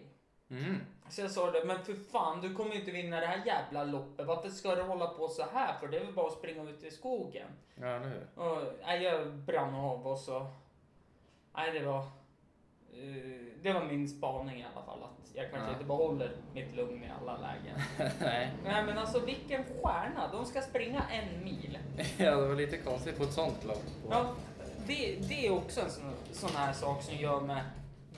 Mm. 0.50 0.76
Så 1.08 1.20
jag 1.20 1.30
sa 1.30 1.50
det, 1.50 1.64
men 1.64 1.84
för 1.84 1.94
fan 1.94 2.40
du 2.40 2.54
kommer 2.54 2.74
inte 2.74 2.90
vinna 2.90 3.20
det 3.20 3.26
här 3.26 3.46
jävla 3.46 3.84
loppet. 3.84 4.26
Varför 4.26 4.48
ska 4.48 4.74
du 4.74 4.82
hålla 4.82 5.06
på 5.06 5.28
så 5.28 5.44
här? 5.52 5.78
För 5.80 5.88
det 5.88 5.98
är 5.98 6.04
väl 6.04 6.14
bara 6.14 6.26
att 6.26 6.38
springa 6.38 6.70
ut 6.70 6.84
i 6.84 6.90
skogen. 6.90 7.48
Ja, 7.74 7.86
eller 7.86 8.08
hur? 8.08 8.42
Och, 8.42 8.72
nej, 8.82 9.02
jag 9.02 9.34
brann 9.34 9.74
av 9.74 10.06
och 10.06 10.18
så... 10.18 10.46
Nej, 11.54 11.72
det 11.72 11.86
var... 11.86 12.06
eh, 12.92 13.62
det 13.62 13.72
var 13.72 13.84
min 13.84 14.08
spaning 14.08 14.60
i 14.60 14.64
alla 14.74 14.84
fall. 14.86 15.02
Att 15.02 15.30
jag 15.34 15.50
kanske 15.50 15.68
Ja. 15.68 15.72
inte 15.72 15.84
behåller 15.84 16.30
mitt 16.54 16.76
lugn 16.76 17.04
i 17.04 17.10
alla 17.20 17.36
lägen. 17.38 17.80
Nej. 18.20 18.50
Nej, 18.64 18.84
men 18.84 18.98
alltså 18.98 19.18
vilken 19.20 19.64
stjärna. 19.64 20.28
De 20.32 20.44
ska 20.44 20.60
springa 20.60 21.02
en 21.12 21.44
mil. 21.44 21.78
Ja, 22.18 22.36
det 22.36 22.48
var 22.48 22.54
lite 22.54 22.76
konstigt 22.78 23.18
på 23.18 23.24
ett 23.24 23.32
sånt 23.32 23.64
lopp. 23.64 23.82
Ja, 24.10 24.34
det, 24.86 25.16
det 25.28 25.46
är 25.46 25.50
också 25.52 25.80
en 25.80 25.90
sån, 25.90 26.12
sån 26.32 26.50
här 26.56 26.72
sak 26.72 27.02
som 27.02 27.16
gör 27.16 27.40
mig 27.40 27.62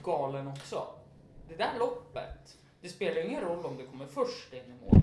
galen 0.02 0.48
också. 0.48 0.86
Det 1.48 1.56
där 1.56 1.70
loppet, 1.78 2.58
det 2.80 2.88
spelar 2.88 3.24
ingen 3.26 3.40
roll 3.40 3.66
om 3.66 3.76
du 3.76 3.86
kommer 3.86 4.06
först 4.06 4.52
in 4.52 4.58
i 4.60 4.74
mål. 4.84 5.02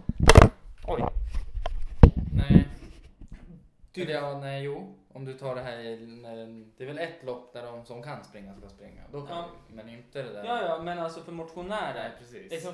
Oj. 0.88 1.04
Nej. 2.34 2.68
Du- 3.98 4.04
Eller 4.04 4.14
ja, 4.14 4.40
nej, 4.40 4.64
jo. 4.64 4.96
Om 5.14 5.26
du 5.26 5.34
tar 5.34 5.56
det 5.56 5.62
här, 5.62 5.80
i- 5.80 6.66
det 6.78 6.84
är 6.84 6.88
väl 6.88 6.98
ett 7.00 7.24
lopp 7.24 7.54
där 7.54 7.64
de 7.64 7.86
som 7.86 8.04
kan 8.04 8.24
springa 8.24 8.56
ska 8.56 8.70
springa. 8.70 9.04
Då 9.12 9.22
kan 9.28 9.38
Ja. 9.38 9.50
du, 9.70 9.76
men 9.76 9.90
inte 9.90 10.24
det 10.24 10.34
där. 10.34 10.44
Ja, 10.46 10.62
ja, 10.62 10.84
men 10.84 11.00
alltså 11.00 11.22
för 11.22 11.32
motionärer. 11.32 11.94
Nej, 12.10 12.12
precis. 12.20 12.52
Liksom, 12.52 12.74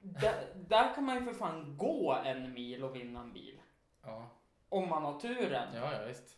där, 0.00 0.34
där 0.68 0.94
kan 0.94 1.04
man 1.04 1.16
ju 1.18 1.22
för 1.24 1.32
fan 1.32 1.76
gå 1.78 2.12
en 2.24 2.52
mil 2.52 2.84
och 2.84 2.96
vinna 2.96 3.20
en 3.20 3.32
bil. 3.32 3.60
Ja. 4.02 4.28
Om 4.68 4.88
man 4.88 5.02
har 5.04 5.20
turen. 5.20 5.68
ja, 5.74 5.92
ja 5.92 6.04
visst. 6.08 6.36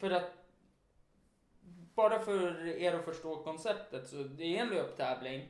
För 0.00 0.10
att 0.10 0.30
bara 1.94 2.18
för 2.18 2.66
er 2.66 2.94
att 2.94 3.04
förstå 3.04 3.42
konceptet 3.42 4.06
så 4.08 4.16
det 4.16 4.56
är 4.58 4.62
en 4.62 4.68
löptävling. 4.68 5.48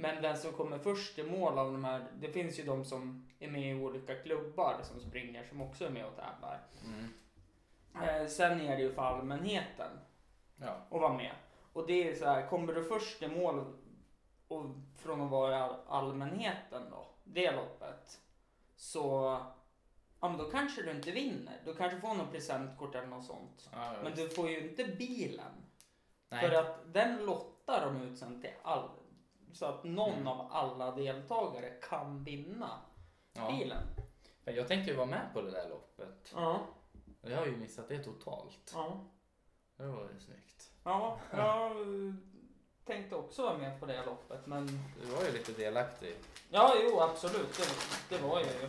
Men 0.00 0.22
den 0.22 0.36
som 0.36 0.52
kommer 0.52 0.78
först 0.78 1.18
i 1.18 1.22
mål 1.22 1.58
av 1.58 1.72
de 1.72 1.84
här, 1.84 2.06
det 2.20 2.28
finns 2.28 2.58
ju 2.58 2.62
de 2.64 2.84
som 2.84 3.28
är 3.38 3.48
med 3.48 3.70
i 3.70 3.74
olika 3.74 4.14
klubbar 4.14 4.80
som 4.82 5.00
springer 5.00 5.44
som 5.44 5.60
också 5.60 5.84
är 5.84 5.90
med 5.90 6.06
och 6.06 6.16
tävlar. 6.16 6.60
Mm. 6.84 7.12
Eh, 8.22 8.26
sen 8.28 8.60
är 8.60 8.76
det 8.76 8.82
ju 8.82 8.92
för 8.92 9.02
allmänheten 9.02 9.90
Ja. 10.56 10.66
att 10.90 11.00
vara 11.00 11.12
med. 11.12 11.32
Och 11.72 11.86
det 11.86 12.08
är 12.08 12.14
så 12.14 12.24
här, 12.24 12.46
kommer 12.46 12.72
du 12.72 12.84
först 12.84 13.22
i 13.22 13.28
mål 13.28 13.64
och 14.48 14.64
från 14.96 15.20
att 15.20 15.30
vara 15.30 15.76
allmänheten 15.88 16.82
då, 16.90 17.06
det 17.24 17.50
loppet, 17.52 18.20
så 18.76 19.00
ja, 20.20 20.28
men 20.28 20.38
då 20.38 20.44
kanske 20.50 20.82
du 20.82 20.90
inte 20.90 21.10
vinner. 21.10 21.60
Du 21.64 21.74
kanske 21.74 22.00
får 22.00 22.14
något 22.14 22.32
presentkort 22.32 22.94
eller 22.94 23.06
något 23.06 23.24
sånt. 23.24 23.68
ja, 23.72 23.92
Men 24.02 24.14
du 24.14 24.28
får 24.28 24.48
ju 24.50 24.68
inte 24.70 24.84
bilen. 24.84 25.52
Nej. 26.28 26.40
För 26.48 26.56
att 26.56 26.92
den 26.94 27.26
lottar 27.26 27.86
de 27.86 28.02
ut 28.02 28.18
sen 28.18 28.42
till 28.42 28.50
all, 28.62 28.88
så 29.52 29.66
att 29.66 29.84
någon 29.84 30.14
Mm. 30.14 30.26
av 30.26 30.48
alla 30.52 30.90
deltagare 30.94 31.70
kan 31.70 32.24
vinna 32.24 32.80
ja. 33.32 33.50
bilen. 33.52 33.82
Men 34.44 34.54
jag 34.54 34.68
tänkte 34.68 34.90
ju 34.90 34.96
vara 34.96 35.06
med 35.06 35.30
på 35.32 35.42
det 35.42 35.50
där 35.50 35.68
loppet. 35.68 36.32
Ja, 36.34 36.60
Och 37.22 37.30
jag 37.30 37.36
har 37.38 37.46
ju 37.46 37.56
missat 37.56 37.88
det 37.88 38.04
totalt. 38.04 38.70
ja. 38.74 39.00
Det 39.76 39.86
var 39.86 40.08
ju 40.14 40.20
snyggt. 40.20 40.70
Ja, 40.84 41.18
jag 41.32 42.16
tänkte 42.84 43.16
också 43.16 43.42
vara 43.42 43.58
med 43.58 43.80
på 43.80 43.86
det 43.86 44.04
loppet 44.06 44.46
men 44.46 44.66
Du 45.02 45.06
var 45.06 45.24
ju 45.24 45.32
lite 45.32 45.52
delaktig. 45.52 46.16
Ja, 46.50 46.74
jo 46.82 47.00
absolut. 47.00 47.58
Det, 47.58 48.16
det 48.16 48.22
var 48.22 48.40
jag 48.40 48.48
ju. 48.48 48.64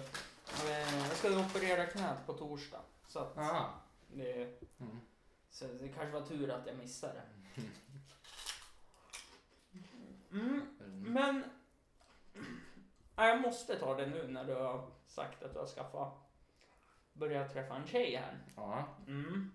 Eh, 0.69 1.07
Jag 1.07 1.11
ska 1.17 1.39
operera 1.39 1.85
knät 1.85 2.25
på 2.25 2.33
torsdag. 2.33 2.81
Så, 3.07 3.19
att 3.19 3.37
Aha. 3.37 3.69
det, 4.07 4.33
Mm. 4.79 4.99
så 5.49 5.65
det 5.67 5.87
kanske 5.87 6.19
var 6.19 6.21
tur 6.25 6.49
att 6.51 6.67
jag 6.67 6.77
missade 6.77 7.13
det. 7.13 7.61
Mm, 10.31 10.77
Mm. 10.79 11.13
men 11.13 11.43
ja, 13.15 13.27
jag 13.27 13.41
måste 13.41 13.79
ta 13.79 13.95
det 13.95 14.05
nu 14.05 14.27
när 14.27 14.43
du 14.45 14.55
har 14.55 14.91
sagt 15.07 15.43
att 15.43 15.53
du 15.53 15.59
har 15.59 15.65
skaffat 15.67 16.13
börjat 17.13 17.53
träffa 17.53 17.75
en 17.75 17.87
tjej 17.87 18.15
här. 18.15 18.37
Ja. 18.55 18.87
Mm. 19.07 19.51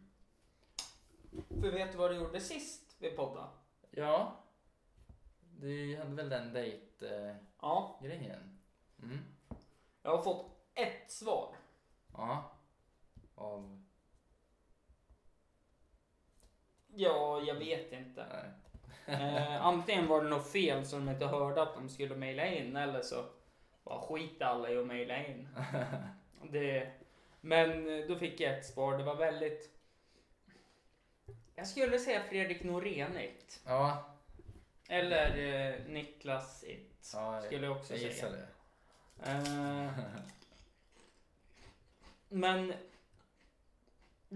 För 1.49 1.71
vet 1.73 1.93
du 1.93 1.99
vad 1.99 2.11
du 2.11 2.17
gjorde 2.17 2.41
sist 2.41 2.97
vi 2.99 3.11
poddade? 3.11 3.49
Ja. 3.91 4.37
Du 5.61 5.97
hade 5.97 6.15
väl 6.15 6.29
den 6.29 6.53
dejtgrejen? 6.53 7.39
Ja, 7.61 8.01
Mm. 9.03 9.19
jag 10.03 10.17
har 10.17 10.23
fått 10.23 10.51
ett 10.75 11.11
svar. 11.13 11.57
Ja. 12.13 12.51
Av... 13.35 13.85
Ja, 16.97 17.41
jag 17.41 17.55
vet 17.55 17.93
inte. 17.93 18.27
Nej. 18.33 18.51
Eh, 19.07 19.67
antingen 19.67 20.07
var 20.09 20.23
det 20.23 20.29
något 20.29 20.53
fel 20.53 20.87
som 20.87 21.07
de 21.07 21.13
inte 21.13 21.27
hörde 21.27 21.63
att 21.63 21.75
de 21.75 21.89
skulle 21.89 22.15
mejla 22.17 22.47
in 22.47 22.77
eller 22.77 23.03
så 23.03 23.25
var 23.83 24.01
skit 24.01 24.43
alla 24.43 24.71
i 24.71 24.79
att 24.79 24.87
mejla 24.87 25.27
in. 25.27 25.49
Det, 26.51 26.93
men 27.41 27.89
eh, 28.01 28.07
då 28.09 28.17
fick 28.17 28.41
jag 28.41 28.59
ett 28.59 28.67
svar. 28.67 28.99
Det 28.99 29.05
var 29.05 29.15
väldigt... 29.15 29.71
Jag 31.55 31.67
skulle 31.67 31.99
säga 31.99 32.23
Fredrik 32.29 32.63
Norenigt. 32.63 33.61
Ja. 33.67 34.05
Eller 34.89 35.37
eh, 35.39 35.87
Niklas 35.87 36.65
It. 36.65 37.11
ja 37.15 37.43
Skulle 37.43 37.67
jag 37.67 37.77
också 37.77 37.93
jag 37.93 38.01
säga. 38.01 38.13
gissar 38.13 38.31
det. 38.31 38.47
Eh, 39.31 39.91
men 42.29 42.73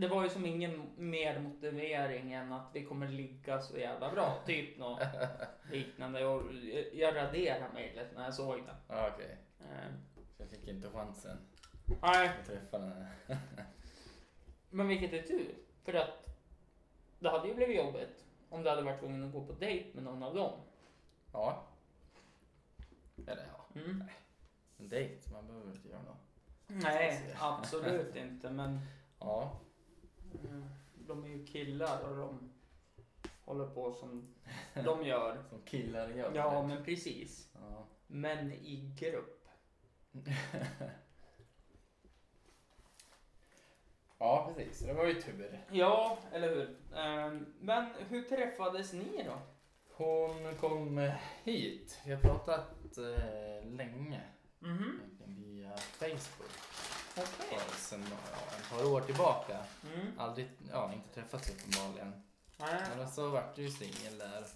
det 0.01 0.09
var 0.09 0.23
ju 0.25 0.31
som 0.31 0.47
ingen 0.47 0.91
mer 0.97 1.39
motivering 1.41 2.33
än 2.33 2.53
att 2.53 2.71
vi 2.73 2.85
kommer 2.85 3.09
ligga 3.09 3.61
så 3.63 3.79
jävla 3.79 4.11
bra. 4.13 4.43
Typ 4.47 4.79
något 4.79 5.01
liknande. 5.71 6.25
Och 6.27 6.43
jag 6.93 7.17
raderade 7.17 7.73
mejlet 7.75 8.07
när 8.15 8.25
jag 8.25 8.35
såg 8.35 8.57
det. 8.67 8.75
Ja, 8.89 9.11
okej. 9.15 9.37
Eh, 9.61 9.91
Så 10.37 10.43
jag 10.43 10.51
fick 10.51 10.69
inte 10.69 10.91
chansen 10.91 11.39
Nej, 12.03 12.29
att 12.29 12.47
träffa 12.47 12.79
den 12.79 12.93
här. 12.93 13.09
men 14.71 14.89
vilket 14.89 15.13
är 15.13 15.23
tur. 15.23 15.55
För 15.85 15.95
att 15.95 16.27
det 17.19 17.31
hade 17.31 17.49
ju 17.49 17.55
blivit 17.55 17.77
jobbigt 17.77 18.25
om 18.49 18.63
du 18.63 18.71
hade 18.71 18.83
varit 18.83 19.01
tvungen 19.01 19.25
att 19.25 19.33
gå 19.33 19.47
på 19.47 19.53
dejt 19.53 19.89
med 19.95 20.03
någon 20.05 20.23
av 20.23 20.35
dem. 20.35 20.61
Ja. 21.33 21.65
Eller 23.27 23.47
ja, 23.53 23.81
Mm. 23.81 24.05
en 24.79 24.89
dejt. 24.89 25.31
Man 25.33 25.47
behöver 25.47 25.71
inte 25.71 25.89
göra 25.89 26.03
något. 26.03 26.17
Nej, 26.67 27.35
absolut 27.41 28.17
inte. 28.17 28.51
Men 28.51 28.81
Ja. 29.21 29.61
Mm, 30.35 30.65
de 30.95 31.25
är 31.25 31.29
ju 31.29 31.47
killar 31.47 32.03
och 32.03 32.17
de 32.17 32.51
håller 33.45 33.67
på 33.67 33.93
som 33.95 34.35
de 34.85 35.05
gör. 35.07 35.43
Som 35.51 35.63
killar 35.63 36.09
gör. 36.09 36.33
Ja, 36.35 36.63
men 36.63 36.85
precis. 36.85 37.51
Ja. 37.55 37.87
Men 38.07 38.53
i 38.53 38.95
grupp. 38.99 39.49
ja, 44.19 44.53
precis. 44.57 44.87
Det 44.87 44.93
var 44.93 45.05
ju 45.07 45.23
tur. 45.23 45.65
Ja, 45.73 46.19
eller 46.33 46.49
hur? 46.49 46.77
Ehm, 46.97 47.47
Men 47.61 47.87
hur 48.09 48.23
träffades 48.23 48.93
ni 48.93 49.23
då? 49.27 49.39
Hon 49.93 50.55
kom 50.57 50.99
eh, 50.99 51.15
hit. 51.45 52.01
Vi 52.05 52.13
har 52.13 52.21
pratat 52.21 52.99
eh, 52.99 53.67
länge. 53.71 54.21
Mhm, 54.59 55.01
Egentligen 55.01 55.43
via 55.43 55.77
Facebook. 55.77 56.51
För 57.27 57.77
sen 57.79 58.05
ja, 58.11 58.17
ett 58.59 58.71
par 58.71 58.93
år 58.93 59.01
tillbaka. 59.01 59.65
Mm. 59.95 60.19
Aldrig, 60.19 60.49
ja, 60.73 60.93
inte 60.93 61.09
träffats 61.15 61.51
uppenbarligen. 61.51 62.23
Nej. 62.57 62.83
Men 62.97 63.09
så 63.11 63.29
vart 63.31 63.57
du 63.57 63.63
ju 63.63 63.71
singel 63.71 64.19
där. 64.19 64.47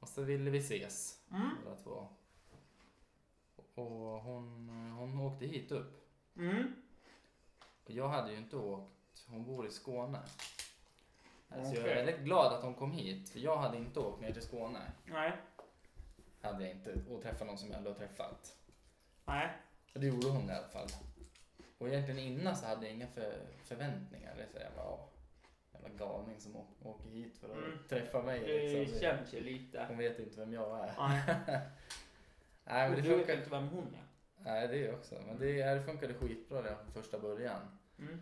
Och 0.00 0.08
så 0.08 0.22
ville 0.22 0.50
vi 0.50 0.58
ses 0.58 1.18
Mm. 1.30 1.50
båda 1.64 1.76
två. 1.76 2.08
Och 3.74 4.20
hon, 4.22 4.68
hon 4.98 5.20
åkte 5.20 5.46
hit 5.46 5.72
upp. 5.72 6.04
Mm. 6.36 6.74
Och 7.84 7.90
jag 7.90 8.08
hade 8.08 8.30
ju 8.32 8.38
inte 8.38 8.56
åkt, 8.56 9.24
hon 9.26 9.44
bor 9.44 9.66
i 9.66 9.70
Skåne. 9.70 10.18
Så 11.48 11.54
jag 11.74 11.76
är 11.76 11.94
väldigt 11.94 12.20
glad 12.20 12.52
att 12.52 12.62
hon 12.62 12.74
kom 12.74 12.92
hit, 12.92 13.28
för 13.30 13.38
jag 13.38 13.56
hade 13.56 13.76
inte 13.76 14.00
åkt 14.00 14.20
ner 14.20 14.32
till 14.32 14.42
Skåne. 14.42 14.92
Nej. 15.04 15.32
Hade 16.42 16.64
jag 16.64 16.72
inte, 16.72 16.94
och 17.10 17.22
träffat 17.22 17.46
någon 17.46 17.58
som 17.58 17.68
jag 17.68 17.78
ändå 17.78 17.90
har 17.90 17.94
träffat. 17.98 18.56
Nej. 19.24 19.56
Det 19.92 20.06
gjorde 20.06 20.28
hon 20.28 20.50
i 20.50 20.52
alla 20.52 20.68
fall. 20.68 20.88
Och 21.78 21.88
egentligen 21.88 22.18
innan 22.20 22.56
så 22.56 22.66
hade 22.66 22.86
jag 22.86 22.94
inga 22.94 23.06
för, 23.06 23.38
förväntningar. 23.64 24.34
Det 24.36 24.42
är 24.42 24.46
så 24.52 24.58
jävla, 24.58 24.98
jävla 25.72 25.88
galning 26.06 26.40
som 26.40 26.56
åker 26.82 27.08
hit 27.10 27.38
för 27.38 27.48
att 27.48 27.56
Mm. 27.56 27.78
träffa 27.88 28.22
mig. 28.22 28.40
Det 28.40 28.78
Liksom. 28.78 29.00
känns 29.00 29.34
ju 29.34 29.40
lite. 29.40 29.84
Hon 29.88 29.98
vet 29.98 30.18
inte 30.18 30.40
vem 30.40 30.52
jag 30.52 30.80
är. 30.80 30.92
Nej. 30.98 31.22
Nej, 32.64 32.88
men 32.88 32.90
det 32.90 33.02
du 33.02 33.08
vet 33.08 33.16
funkar. 33.18 33.34
inte 33.36 33.50
vem 33.50 33.68
hon 33.68 33.94
är. 33.94 34.04
Nej, 34.44 34.68
det 34.68 34.86
är 34.86 34.94
också. 34.94 35.14
Men 35.26 35.38
det, 35.38 35.50
ja, 35.50 35.74
det 35.74 35.82
funkade 35.82 36.14
skitbra 36.14 36.62
redan 36.62 36.78
från 36.84 37.02
första 37.02 37.18
början. 37.18 37.60
Mm. 37.98 38.20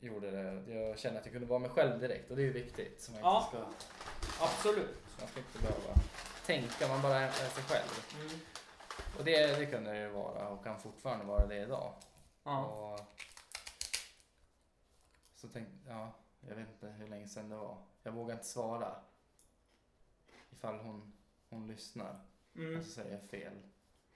Gjorde 0.00 0.30
det. 0.30 0.72
Jag 0.74 0.98
kände 0.98 1.18
att 1.20 1.26
jag 1.26 1.32
kunde 1.32 1.46
vara 1.48 1.58
mig 1.58 1.70
själv 1.70 2.00
direkt 2.00 2.30
och 2.30 2.36
det 2.36 2.42
är 2.42 2.46
ju 2.46 2.52
viktigt. 2.52 3.00
Så 3.02 3.10
man 3.12 3.18
inte 3.18 3.26
Ja. 3.28 3.48
ska, 3.48 4.44
Absolut. 4.44 4.96
man 5.18 5.28
ska 5.28 5.40
inte 5.40 5.58
behöva 5.58 5.94
tänka, 6.46 6.88
man 6.88 7.02
bara 7.02 7.18
är 7.20 7.30
sig 7.30 7.62
själv. 7.64 7.90
Mm. 8.20 8.40
Och 9.18 9.24
det, 9.24 9.56
det 9.58 9.66
kunde 9.66 9.90
det 9.92 9.98
ju 10.00 10.08
vara 10.08 10.48
och 10.48 10.64
kan 10.64 10.78
fortfarande 10.80 11.24
vara 11.24 11.46
det 11.46 11.56
idag. 11.62 11.94
Ja. 12.44 12.64
Och 12.66 13.00
så 15.34 15.48
tänkte 15.48 15.74
ja, 15.88 16.12
jag 16.48 16.54
vet 16.54 16.68
inte 16.68 16.86
hur 16.86 17.08
länge 17.08 17.28
sedan 17.28 17.48
det 17.48 17.56
var. 17.56 17.76
Jag 18.02 18.12
vågar 18.12 18.34
inte 18.34 18.46
svara. 18.46 18.94
Ifall 20.50 20.78
hon, 20.78 21.12
hon 21.50 21.66
lyssnar. 21.66 22.20
Mm. 22.56 22.78
Och 22.78 22.84
så 22.84 22.90
säger 22.90 23.10
jag 23.18 23.30
fel. 23.30 23.52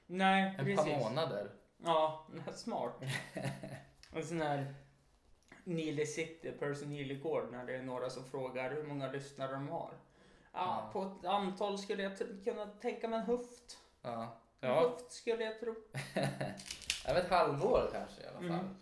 Nej, 0.07 0.55
En 0.59 0.65
precis. 0.65 0.77
par 0.93 0.99
månader. 0.99 1.51
Ja, 1.79 2.27
smart. 2.55 2.93
En 4.13 4.27
sån 4.27 4.41
här 4.41 4.75
Nile 5.65 6.07
City, 6.07 6.53
Person 6.53 6.91
Nile 6.91 7.15
Gård, 7.15 7.49
när 7.53 7.65
det 7.67 7.77
är 7.77 7.83
några 7.83 8.11
som 8.11 8.25
frågar 8.25 8.71
hur 8.71 8.83
många 8.83 9.09
lyssnare 9.13 9.53
de 9.53 9.69
har. 9.69 9.91
Ja, 10.53 10.59
Ja. 10.85 10.91
på 10.93 11.03
ett 11.03 11.25
antal 11.25 11.79
skulle 11.79 12.03
jag 12.03 12.19
kunna 12.45 12.67
tänka 12.67 13.09
mig 13.09 13.19
en 13.19 13.25
höft. 13.27 13.79
Ja. 14.03 14.37
Ja. 14.67 14.81
höft 14.81 15.13
skulle 15.13 15.45
jag 15.45 15.61
tro. 15.61 15.75
Jag 17.07 17.15
vet 17.15 17.25
ett 17.25 17.31
halvår 17.31 17.91
kanske 17.93 18.23
i 18.23 18.27
alla 18.27 18.39
fall. 18.39 18.47
Mm. 18.67 18.77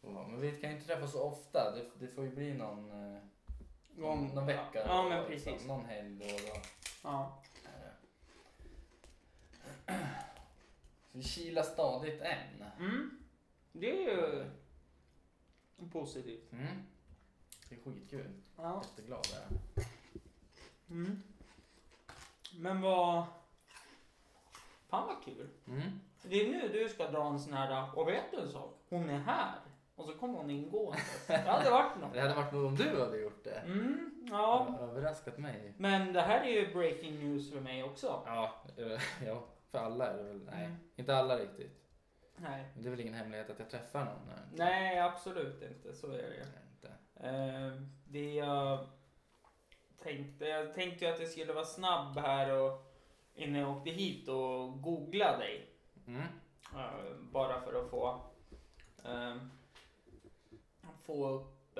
Ja, 0.00 0.26
men 0.28 0.40
vi 0.40 0.60
kan 0.60 0.70
ju 0.70 0.76
inte 0.76 0.88
träffas 0.88 1.12
så 1.12 1.22
ofta. 1.22 1.74
Det, 1.76 1.84
det 2.06 2.08
får 2.08 2.24
ju 2.24 2.30
bli 2.30 2.54
någon, 2.54 2.90
eh, 3.14 3.22
Gång- 3.96 4.34
någon 4.34 4.46
vecka. 4.46 4.70
Ja, 4.74 4.82
ja, 4.86 5.08
men 5.08 5.30
liksom. 5.30 5.52
precis. 5.52 5.68
Någon 5.68 5.84
helg 5.84 6.14
då 6.18 6.24
och 6.34 6.40
då. 6.54 6.60
Ja. 7.02 7.42
Vi 11.12 11.22
kilar 11.22 11.62
stadigt 11.62 12.22
än. 12.22 12.62
Mm. 12.78 13.10
Det 13.72 13.90
är 13.90 14.10
ju 14.12 14.50
positivt. 15.92 16.52
Mm. 16.52 16.82
Det 17.68 17.74
är 17.74 17.80
skitkul. 17.80 18.42
Ja. 18.56 18.82
Jätteglad 18.84 19.26
är 19.34 19.40
jag. 19.40 19.84
Mm. 20.90 21.22
Men 22.56 22.80
vad... 22.80 23.24
Fan 24.88 25.06
vad 25.06 25.24
kul. 25.24 25.48
Mm. 25.68 25.82
Det 26.22 26.40
är 26.40 26.48
nu 26.50 26.68
du 26.68 26.88
ska 26.88 27.10
dra 27.10 27.26
en 27.26 27.38
sån 27.40 27.52
här, 27.52 27.98
och 27.98 28.08
vet 28.08 28.30
du 28.30 28.36
en 28.40 28.48
sak? 28.48 28.80
Hon 28.88 29.10
är 29.10 29.18
här. 29.18 29.54
Och 29.94 30.04
så 30.04 30.12
kommer 30.12 30.38
hon 30.38 30.50
ingående. 30.50 31.00
Det 31.26 31.36
hade 31.36 31.70
varit 31.70 32.00
något. 32.00 32.12
Det 32.14 32.20
hade 32.20 32.34
varit 32.34 32.52
något 32.52 32.66
om 32.68 32.76
du 32.76 33.00
hade 33.04 33.18
gjort 33.18 33.44
det. 33.44 33.50
Mm, 33.58 34.26
ja. 34.30 34.78
Överraskat 34.80 35.38
mig. 35.38 35.74
Men 35.78 36.12
det 36.12 36.20
här 36.20 36.40
är 36.40 36.48
ju 36.50 36.74
breaking 36.74 37.18
news 37.18 37.52
för 37.52 37.60
mig 37.60 37.82
också. 37.84 38.22
Ja, 38.26 38.52
ja, 39.26 39.44
för 39.70 39.78
alla 39.78 40.06
är 40.12 40.16
det 40.16 40.22
väl. 40.22 40.44
Nej, 40.44 40.64
Mm. 40.64 40.76
inte 40.96 41.16
alla 41.16 41.36
riktigt. 41.38 41.84
Nej. 42.36 42.64
Men 42.74 42.82
det 42.82 42.88
är 42.88 42.90
väl 42.90 43.00
ingen 43.00 43.14
hemlighet 43.14 43.50
att 43.50 43.58
jag 43.58 43.70
träffar 43.70 44.04
någon 44.04 44.28
här. 44.28 44.46
Nej, 44.52 45.00
absolut 45.00 45.62
inte. 45.62 45.94
Så 45.94 46.06
är 46.06 46.12
det 46.12 46.34
ju. 46.34 46.44
Inte. 46.72 46.88
Eh, 47.28 47.82
det 48.04 48.34
jag 48.34 48.86
tänkte, 50.02 50.44
jag 50.44 50.74
tänkte 50.74 51.04
ju 51.04 51.10
att 51.10 51.20
jag 51.20 51.28
skulle 51.28 51.52
vara 51.52 51.64
snabb 51.64 52.18
här 52.18 52.52
och 52.52 52.84
innan 53.38 53.60
jag 53.60 53.76
åkte 53.76 53.90
hit 53.90 54.28
och 54.28 54.82
googla 54.82 55.38
dig. 55.38 55.70
Mm. 56.06 56.22
Eh, 56.74 57.14
bara 57.20 57.60
för 57.60 57.84
att 57.84 57.90
få 57.90 58.20
eh, 59.04 59.36
få 61.02 61.28
upp 61.28 61.78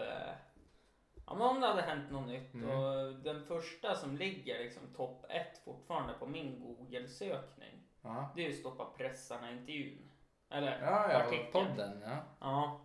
ja, 1.26 1.34
men 1.34 1.42
om 1.42 1.60
det 1.60 1.66
hade 1.66 1.82
hänt 1.82 2.10
något 2.10 2.26
nytt. 2.26 2.54
Mm. 2.54 2.70
Och 2.70 3.14
den 3.14 3.44
första 3.44 3.94
som 3.94 4.16
ligger 4.16 4.58
liksom 4.58 4.82
topp 4.96 5.26
ett 5.28 5.58
fortfarande 5.64 6.14
på 6.14 6.26
min 6.26 6.60
Google-sökning. 6.60 7.82
Ja, 8.02 8.32
Det 8.36 8.44
är 8.44 8.48
ju 8.48 8.54
stoppa 8.54 8.84
pressarna 8.96 9.52
intervjun. 9.52 10.10
Eller 10.50 10.82
ja, 10.82 11.12
ja 11.12 11.22
artikeln. 11.22 11.52
podden. 11.52 12.02
Ja. 12.04 12.16
Ja. 12.40 12.80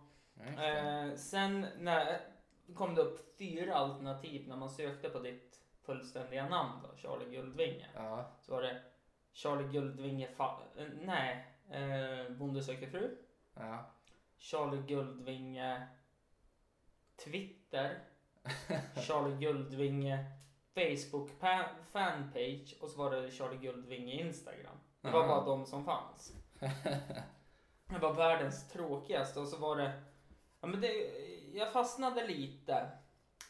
Ja. 0.56 0.62
Eh, 0.62 1.14
sen 1.14 1.66
när 1.78 2.20
kom 2.74 2.94
det 2.94 3.02
upp 3.02 3.38
fyra 3.38 3.74
alternativ 3.74 4.48
när 4.48 4.56
man 4.56 4.70
sökte 4.70 5.08
på 5.08 5.18
ditt 5.18 5.63
fullständiga 5.86 6.48
namn 6.48 6.82
då, 6.82 6.96
Charlie 6.96 7.36
Guldvinge. 7.36 7.86
ja. 7.94 8.30
Så 8.40 8.52
var 8.54 8.62
det 8.62 8.82
Charlie 9.32 9.68
Guldvinge, 9.72 10.28
fa- 10.36 10.60
eh, 10.78 10.86
nej, 11.02 11.46
eh, 11.70 12.30
Bonde 12.32 12.62
söker 12.62 12.90
fru. 12.90 13.16
ja. 13.54 13.90
Charlie 14.38 14.82
Guldvinge 14.82 15.86
Twitter. 17.24 17.98
Charlie 19.06 19.36
Guldvinge 19.36 20.24
Facebook 20.74 21.30
pa- 21.40 21.74
fanpage 21.92 22.74
och 22.80 22.90
så 22.90 22.98
var 22.98 23.10
det 23.10 23.30
Charlie 23.30 23.56
Guldvinge 23.58 24.12
Instagram. 24.12 24.76
Det 25.00 25.10
var 25.10 25.28
bara 25.28 25.44
de 25.44 25.66
som 25.66 25.84
fanns. 25.84 26.32
Det 27.86 27.98
var 27.98 28.12
världens 28.14 28.68
tråkigaste 28.68 29.40
och 29.40 29.48
så 29.48 29.56
var 29.58 29.76
det, 29.76 30.02
ja 30.60 30.66
men 30.68 30.80
det, 30.80 30.88
jag 31.54 31.72
fastnade 31.72 32.26
lite. 32.26 32.90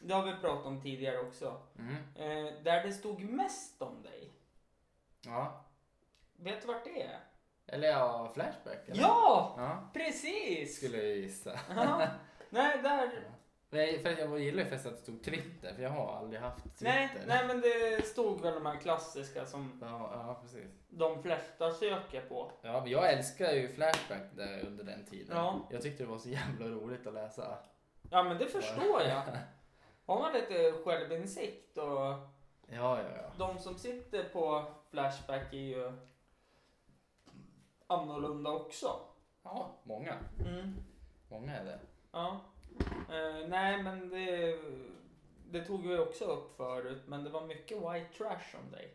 Det 0.04 0.14
har 0.14 0.22
vi 0.22 0.32
pratat 0.40 0.66
om 0.66 0.80
tidigare 0.80 1.18
också. 1.20 1.60
Mm. 1.78 1.94
Eh, 2.14 2.52
där 2.62 2.82
det 2.82 2.92
stod 2.92 3.20
mest 3.22 3.82
om 3.82 4.02
dig. 4.02 4.32
Ja. 5.26 5.64
Vet 6.36 6.60
du 6.62 6.66
vart 6.68 6.84
det 6.84 7.02
är? 7.02 7.20
Eller 7.66 7.88
ja, 7.88 8.30
Flashback. 8.34 8.88
Eller? 8.88 9.00
Ja! 9.02 9.54
Ja, 9.58 9.90
Precis! 9.92 10.76
skulle 10.76 10.98
jag 10.98 11.16
gissa. 11.16 11.60
Ja. 11.76 12.06
Nej, 12.50 12.82
där... 12.82 13.10
Nej, 13.70 14.02
för 14.02 14.10
jag 14.10 14.38
gillar 14.38 14.62
ju 14.64 14.70
först 14.70 14.86
att 14.86 14.96
det 14.96 15.02
stod 15.02 15.24
Twitter, 15.24 15.74
för 15.74 15.82
jag 15.82 15.90
har 15.90 16.16
aldrig 16.16 16.40
haft 16.42 16.62
Twitter. 16.62 16.84
Nej, 16.84 17.10
nej, 17.26 17.46
men 17.46 17.60
det 17.60 18.06
stod 18.06 18.40
väl 18.40 18.54
de 18.54 18.66
här 18.66 18.76
klassiska 18.76 19.46
som 19.46 19.78
Ja, 19.82 20.10
ja, 20.12 20.38
precis. 20.42 20.70
de 20.88 21.22
flesta 21.22 21.70
söker 21.72 22.20
på. 22.20 22.52
Ja, 22.62 22.80
men 22.80 22.90
jag 22.90 23.12
älskar 23.12 23.52
ju 23.52 23.68
Flashback 23.74 24.22
där 24.36 24.66
under 24.66 24.84
den 24.84 25.04
tiden. 25.06 25.36
Ja. 25.36 25.68
Jag 25.70 25.82
tyckte 25.82 26.02
det 26.02 26.08
var 26.08 26.18
så 26.18 26.28
jävla 26.28 26.66
roligt 26.66 27.06
att 27.06 27.14
läsa. 27.14 27.58
Ja, 28.10 28.22
men 28.22 28.38
det 28.38 28.46
förstår 28.46 29.02
jag. 29.02 29.22
Har 30.06 30.18
man 30.20 30.32
lite 30.32 30.72
självinsikt 30.84 31.78
och 31.78 32.34
Ja, 32.66 33.02
ja, 33.02 33.08
ja. 33.16 33.32
de 33.38 33.58
som 33.58 33.78
sitter 33.78 34.28
på 34.28 34.64
Flashback 34.90 35.52
är 35.52 35.58
ju 35.58 35.92
annorlunda 37.86 38.50
också. 38.50 39.00
Ja, 39.42 39.80
många. 39.82 40.14
Mm. 40.40 40.74
Många 41.28 41.56
är 41.56 41.64
det. 41.64 41.78
Ja. 42.12 42.40
Eh, 43.08 43.48
nej, 43.48 43.82
men 43.82 44.08
det, 44.08 44.58
det 45.50 45.64
tog 45.64 45.86
vi 45.86 45.98
också 45.98 46.24
upp 46.24 46.56
förut, 46.56 47.02
men 47.06 47.24
det 47.24 47.30
var 47.30 47.46
mycket 47.46 47.78
white 47.78 48.18
trash 48.18 48.58
om 48.64 48.70
dig. 48.70 48.94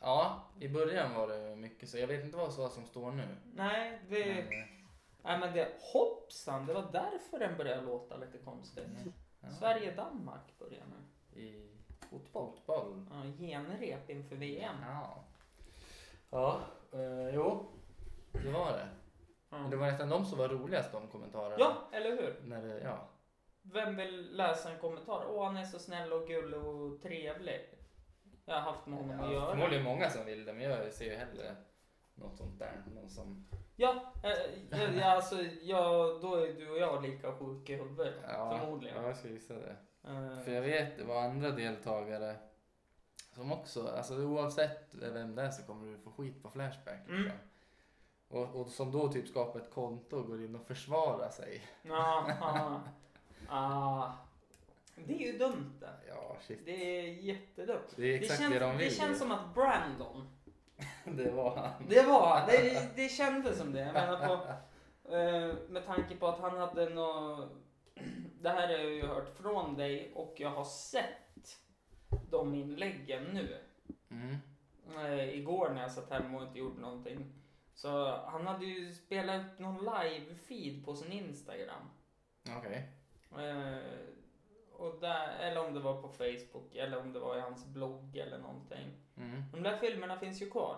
Ja, 0.00 0.42
i 0.60 0.68
början 0.68 1.14
var 1.14 1.28
det 1.28 1.56
mycket 1.56 1.88
så. 1.88 1.98
Jag 1.98 2.06
vet 2.06 2.24
inte 2.24 2.36
vad 2.36 2.52
så 2.52 2.68
som 2.68 2.86
står 2.86 3.10
nu. 3.10 3.36
Nej, 3.54 4.00
det... 4.08 4.26
Men, 4.26 4.38
eh, 4.38 4.68
Nej, 5.24 5.38
men 5.38 5.52
det... 5.54 5.68
Hoppsan, 5.92 6.66
det 6.66 6.74
var 6.74 6.92
därför 6.92 7.38
den 7.38 7.56
började 7.56 7.82
låta 7.82 8.16
lite 8.16 8.38
konstigt. 8.38 8.84
Ja. 9.42 9.50
Sverige-Danmark 9.50 10.58
börjar 10.58 10.84
nu. 10.86 11.40
I 11.40 11.68
Fotboll. 12.10 12.52
fotboll. 12.52 13.06
Ja, 13.10 13.22
genrep 13.38 14.10
inför 14.10 14.36
VM. 14.36 14.76
Ja. 14.82 15.24
Ja, 16.30 16.60
eh, 16.92 17.34
jo. 17.34 17.66
Det 18.32 18.50
var 18.50 18.72
det. 18.72 18.88
Men 19.48 19.70
det 19.70 19.76
var 19.76 19.86
nästan 19.86 20.08
de 20.08 20.24
som 20.24 20.38
var 20.38 20.48
roligast, 20.48 20.92
de 20.92 21.08
kommentarerna. 21.08 21.56
ja, 21.58 21.88
eller 21.92 22.10
hur? 22.10 22.40
När 22.44 22.62
det, 22.62 22.80
ja. 22.80 23.08
Vem 23.62 23.96
vill 23.96 24.36
läsa 24.36 24.72
en 24.72 24.78
kommentar? 24.78 25.26
Åh, 25.28 25.44
han 25.44 25.56
är 25.56 25.64
så 25.64 25.78
snäll 25.78 26.12
och 26.12 26.26
gullig 26.28 26.60
och 26.60 27.02
trevlig. 27.02 27.60
Jag 28.44 28.54
har 28.54 28.60
haft 28.60 28.86
med 28.86 28.98
honom 28.98 29.20
att 29.20 29.26
ja 29.26 29.32
göra. 29.32 29.50
förmodligen 29.50 29.84
många 29.84 30.10
som 30.10 30.24
vill 30.24 30.44
det, 30.44 30.52
men 30.52 30.62
jag 30.62 30.92
ser 30.92 31.04
ju 31.04 31.16
hellre 31.16 31.56
något 32.14 32.36
sånt 32.36 32.58
där. 32.58 32.82
Någon 32.94 33.10
som... 33.10 33.48
Ja, 33.82 34.12
eh, 34.22 34.30
ja, 34.70 34.78
ja, 35.00 35.12
alltså, 35.12 35.36
ja, 35.62 36.18
då 36.22 36.34
är 36.34 36.52
du 36.52 36.70
och 36.70 36.78
jag 36.78 37.02
lika 37.02 37.32
sjuka 37.32 37.72
i 37.72 37.76
huvudet. 37.76 38.14
Ja, 38.28 38.58
Förmodligen. 38.58 38.96
Ja, 38.96 39.06
jag 39.06 39.16
skulle 39.16 39.34
gissa 39.34 39.54
det. 39.54 39.76
Eh, 40.04 40.44
För 40.44 40.52
jag 40.52 40.62
vet, 40.62 40.96
det 40.96 41.04
var 41.04 41.22
andra 41.22 41.50
deltagare 41.50 42.36
som 43.32 43.52
också, 43.52 43.88
alltså 43.88 44.14
oavsett 44.16 44.94
vem 44.94 45.34
det 45.34 45.42
är 45.42 45.50
så 45.50 45.62
kommer 45.62 45.92
du 45.92 45.98
få 45.98 46.10
skit 46.10 46.42
på 46.42 46.50
Flashback. 46.50 47.08
Mm. 47.08 47.22
Liksom. 47.22 47.38
Och, 48.28 48.60
och 48.60 48.68
som 48.68 48.92
då 48.92 49.12
typ 49.12 49.28
skapar 49.28 49.60
ett 49.60 49.70
konto 49.70 50.16
och 50.16 50.26
går 50.26 50.44
in 50.44 50.54
och 50.54 50.66
försvarar 50.66 51.30
sig. 51.30 51.62
Ja, 51.82 52.26
ja. 52.40 52.80
Ah, 53.48 54.12
det 54.94 55.14
är 55.14 55.32
ju 55.32 55.38
dumt 55.38 55.72
det. 55.80 55.92
Ja, 56.08 56.36
shit. 56.40 56.60
Det 56.64 56.98
är 56.98 57.06
jättedumt. 57.06 57.94
Det 57.96 58.02
är 58.02 58.14
exakt 58.14 58.40
det, 58.40 58.48
känns, 58.48 58.60
de 58.60 58.76
vill. 58.76 58.88
det 58.88 58.94
känns 58.94 59.18
som 59.18 59.32
att 59.32 59.54
Brandon, 59.54 60.28
det 61.04 61.30
var 61.30 61.56
han. 61.56 61.88
det 61.88 62.02
var, 62.02 62.46
det, 62.46 62.88
det 62.96 63.08
kändes 63.08 63.58
som 63.58 63.72
det. 63.72 63.80
Jag 63.80 63.92
menar 63.94 64.28
på, 64.28 64.32
eh, 65.14 65.54
med 65.68 65.86
tanke 65.86 66.16
på 66.16 66.28
att 66.28 66.40
han 66.40 66.58
hade 66.58 66.88
nå 66.88 67.38
det 68.40 68.48
här 68.48 68.68
har 68.68 68.74
jag 68.74 68.90
ju 68.90 69.06
hört 69.06 69.36
från 69.36 69.76
dig 69.76 70.12
och 70.14 70.34
jag 70.36 70.50
har 70.50 70.64
sett 70.64 71.58
de 72.30 72.54
inläggen 72.54 73.24
nu. 73.24 73.58
Mm. 74.10 74.36
eh, 74.96 75.38
igår 75.38 75.70
när 75.70 75.82
jag 75.82 75.92
satt 75.92 76.10
hemma 76.10 76.38
och 76.38 76.44
inte 76.44 76.58
gjorde 76.58 76.80
någonting. 76.80 77.32
Så 77.74 78.16
han 78.16 78.46
hade 78.46 78.66
ju 78.66 78.94
spelat 78.94 79.46
upp 79.46 79.58
någon 79.58 79.88
live-feed 79.88 80.84
på 80.84 80.94
sin 80.94 81.12
Instagram. 81.12 81.90
Okej. 82.58 82.88
Eh, 83.30 83.78
och 84.72 85.00
där, 85.00 85.28
eller 85.28 85.66
om 85.66 85.74
det 85.74 85.80
var 85.80 86.02
på 86.02 86.08
Facebook 86.08 86.74
eller 86.74 87.00
om 87.00 87.12
det 87.12 87.18
var 87.18 87.36
i 87.36 87.40
hans 87.40 87.66
blogg 87.66 88.16
eller 88.16 88.38
någonting. 88.38 88.90
Mm. 89.22 89.42
De 89.52 89.62
där 89.62 89.76
filmerna 89.76 90.18
finns 90.18 90.42
ju 90.42 90.50
kvar. 90.50 90.76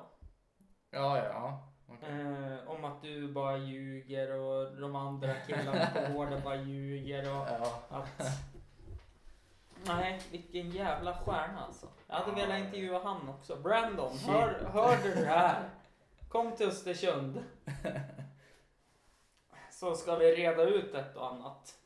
Ja, 0.90 1.18
ja. 1.24 1.68
Okej. 1.88 2.20
Eh, 2.20 2.68
om 2.70 2.84
att 2.84 3.02
du 3.02 3.32
bara 3.32 3.56
ljuger 3.56 4.38
och 4.38 4.76
de 4.80 4.96
andra 4.96 5.34
killarna 5.34 5.86
på 5.94 6.12
gården 6.18 6.40
bara 6.44 6.56
ljuger 6.56 7.20
och 7.20 7.46
Ja. 7.48 7.82
att... 7.88 8.22
Nej, 9.86 10.20
vilken 10.30 10.70
jävla 10.70 11.14
stjärna 11.14 11.60
alltså. 11.60 11.88
Jag 12.06 12.14
hade 12.16 12.32
velat 12.36 12.58
intervjua 12.58 13.02
han 13.04 13.28
också. 13.28 13.56
Brandon, 13.56 14.18
Shit. 14.18 14.28
hör, 14.28 14.64
hörde 14.64 15.02
du 15.02 15.14
det 15.14 15.26
här? 15.26 15.68
Kom 16.28 16.56
till 16.56 16.66
Östersund. 16.68 17.44
Så 19.70 19.94
ska 19.94 20.16
vi 20.16 20.36
reda 20.36 20.62
ut 20.62 20.94
ett 20.94 21.16
och 21.16 21.32
annat. 21.32 21.78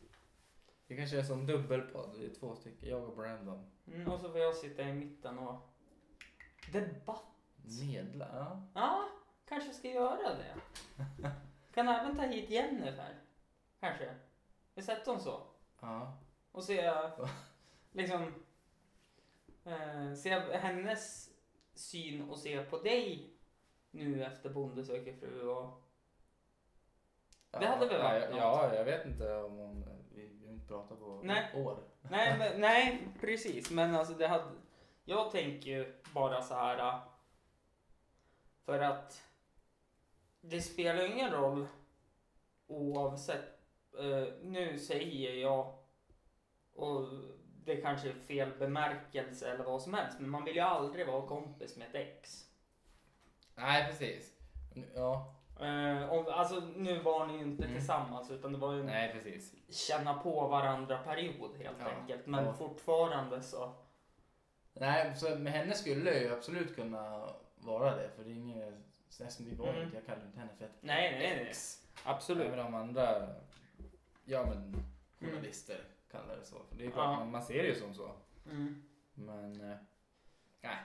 Vi 0.86 0.96
kanske 0.96 1.18
är 1.18 1.22
som 1.22 1.46
dubbelpodd. 1.46 2.14
Vi 2.18 2.26
är 2.30 2.34
två 2.34 2.54
stycken. 2.54 2.88
Jag 2.88 3.04
och 3.04 3.16
Brandon. 3.16 3.70
Mm, 3.86 4.08
och 4.08 4.20
så 4.20 4.28
får 4.30 4.40
jag 4.40 4.54
sitta 4.54 4.82
i 4.82 4.92
mitten 4.92 5.38
och... 5.38 5.68
Debatt. 6.72 7.24
Medla. 7.62 8.28
Ja. 8.32 8.62
Ja, 8.74 9.08
kanske 9.48 9.72
ska 9.72 9.88
göra 9.88 10.34
det. 10.34 10.54
Kan 11.74 11.88
även 11.88 12.16
ta 12.16 12.22
hit 12.22 12.50
Jennifer. 12.50 13.14
Kanske. 13.80 14.14
Vi 14.74 14.82
sätter 14.82 15.12
hon 15.12 15.20
så. 15.20 15.42
Ja. 15.80 16.18
Och 16.52 16.64
se 16.64 16.92
liksom 17.92 18.34
eh, 19.64 20.14
se 20.14 20.30
hennes 20.56 21.30
syn 21.74 22.30
och 22.30 22.38
se 22.38 22.62
på 22.62 22.78
dig 22.78 23.34
nu 23.90 24.24
efter 24.24 24.50
Bonde 24.50 24.84
söker 24.84 25.12
fru 25.12 25.48
och 25.48 25.82
Det 27.50 27.66
hade 27.66 27.86
väl 27.86 28.00
ja, 28.00 28.02
varit 28.02 28.22
ja, 28.22 28.30
något. 28.30 28.38
ja, 28.40 28.74
jag 28.74 28.84
vet 28.84 29.06
inte 29.06 29.34
om 29.34 29.56
hon... 29.56 29.84
Vi, 30.14 30.26
vi 30.26 30.46
har 30.46 30.54
inte 30.54 30.66
pratat 30.66 30.98
på 30.98 31.20
Nej. 31.24 31.50
år. 31.54 31.78
nej, 32.02 32.38
men, 32.38 32.60
nej 32.60 33.08
precis 33.20 33.70
men 33.70 33.94
alltså 33.94 34.14
det 34.14 34.28
hade 34.28 34.50
jag 35.08 35.30
tänker 35.30 35.70
ju 35.70 35.94
bara 36.14 36.42
så 36.42 36.54
här 36.54 36.78
äh, 36.78 36.98
för 38.64 38.80
att 38.80 39.22
det 40.40 40.60
spelar 40.62 41.04
ingen 41.12 41.30
roll 41.32 41.66
oavsett 42.66 43.58
eh, 43.98 44.34
nu 44.42 44.78
säger 44.78 45.32
jag, 45.34 45.74
och 46.74 47.08
det 47.64 47.76
kanske 47.76 48.08
är 48.08 48.14
fel 48.14 48.50
bemärkelse 48.58 49.50
eller 49.52 49.64
vad 49.64 49.82
som 49.82 49.94
helst, 49.94 50.16
men 50.20 50.30
man 50.30 50.44
vill 50.44 50.54
ju 50.54 50.60
aldrig 50.60 51.06
vara 51.06 51.26
kompis 51.26 51.76
med 51.76 51.88
ett 51.88 51.94
ex. 51.94 52.44
Nej, 53.54 53.86
precis. 53.90 54.38
Ja, 54.94 55.34
Eh, 55.60 56.12
om, 56.12 56.26
alltså 56.28 56.60
nu 56.60 56.98
var 56.98 57.26
ni 57.26 57.32
ju 57.36 57.42
inte 57.42 57.64
Mm. 57.64 57.76
tillsammans 57.76 58.30
utan 58.30 58.52
det 58.52 58.58
var 58.58 58.72
ju 58.72 58.80
en 58.80 58.86
nej 58.86 59.12
precis. 59.12 59.74
känna 59.76 60.14
på 60.14 60.48
varandra 60.48 60.98
period 60.98 61.56
helt 61.56 61.76
Ja. 61.80 61.86
enkelt. 61.90 62.26
Men 62.26 62.44
Ja. 62.44 62.52
fortfarande 62.52 63.42
så. 63.42 63.72
Nej, 64.80 65.12
så 65.16 65.34
med 65.38 65.52
henne 65.52 65.74
skulle 65.74 66.10
jag 66.12 66.22
ju 66.22 66.32
absolut 66.32 66.74
kunna 66.76 67.28
vara 67.56 67.96
det. 67.96 68.10
För 68.16 68.24
det 68.24 68.30
är 68.30 68.34
inget, 68.34 68.74
eftersom 69.20 69.44
vi 69.46 69.54
var 69.54 69.68
Mm. 69.68 69.90
jag 69.94 70.06
kallar 70.06 70.24
inte 70.26 70.38
henne 70.38 70.52
för 70.58 70.64
ett 70.64 70.70
Nej, 70.80 71.10
nej, 71.18 71.36
nej. 71.36 71.46
ex. 71.50 71.82
Absolut. 72.04 72.46
Även 72.46 72.58
de 72.58 72.74
andra, 72.74 73.28
ja 74.24 74.46
men 74.46 74.76
journalister 75.20 75.80
kallar 76.10 76.36
det 76.36 76.44
så. 76.44 76.56
För 76.68 76.76
det 76.78 76.86
är 76.86 76.90
klart, 76.90 77.04
Ja. 77.04 77.18
man, 77.18 77.30
man 77.30 77.42
ser 77.42 77.62
det 77.62 77.68
ju 77.68 77.74
som 77.74 77.94
så. 77.94 78.10
Mm. 78.50 78.82
Men, 79.14 79.70
eh, 79.70 79.76
nej. 80.60 80.76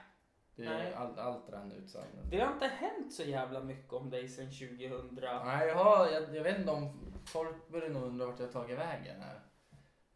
Det, 0.56 0.64
Nej. 0.64 0.94
All, 0.94 1.18
allt 1.18 1.50
rann 1.50 1.72
ut 1.72 1.90
sanden. 1.90 2.30
Det 2.30 2.40
har 2.40 2.52
inte 2.52 2.66
hänt 2.66 3.12
så 3.14 3.22
jävla 3.22 3.60
mycket 3.60 3.92
om 3.92 4.10
dig 4.10 4.28
sedan 4.28 4.46
2000. 4.50 5.18
Nej, 5.44 5.68
jag, 5.68 5.74
har, 5.74 6.06
jag, 6.10 6.36
jag 6.36 6.42
vet 6.42 6.58
inte 6.58 6.70
om 6.70 7.12
folk 7.26 7.68
börjar 7.68 7.88
nog 7.88 8.02
undra 8.02 8.26
vart 8.26 8.40
jag 8.40 8.52
tagit 8.52 8.78
vägen 8.78 9.20
här. 9.22 9.40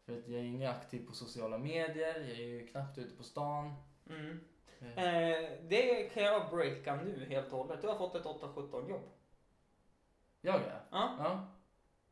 För 0.09 0.17
att 0.17 0.27
jag 0.27 0.39
är 0.39 0.43
ingen 0.43 0.69
aktiv 0.69 1.07
på 1.07 1.13
sociala 1.13 1.57
medier, 1.57 2.19
jag 2.19 2.29
är 2.39 2.45
ju 2.47 2.67
knappt 2.67 2.97
ute 2.97 3.15
på 3.15 3.23
stan. 3.23 3.73
Mm. 4.09 4.31
Eh, 4.31 4.39
Eh, 5.03 5.49
det 5.67 6.13
kan 6.13 6.23
jag 6.23 6.49
breaka 6.49 6.95
nu 6.95 7.25
helt 7.29 7.51
och 7.51 7.57
hållet. 7.57 7.81
Du 7.81 7.87
har 7.87 7.95
fått 7.97 8.15
ett 8.15 8.23
8-17 8.25 8.89
jobb. 8.89 9.01
Jag 10.41 10.55
ja. 10.55 10.61
Ja. 10.91 11.15
Ja, 11.19 11.47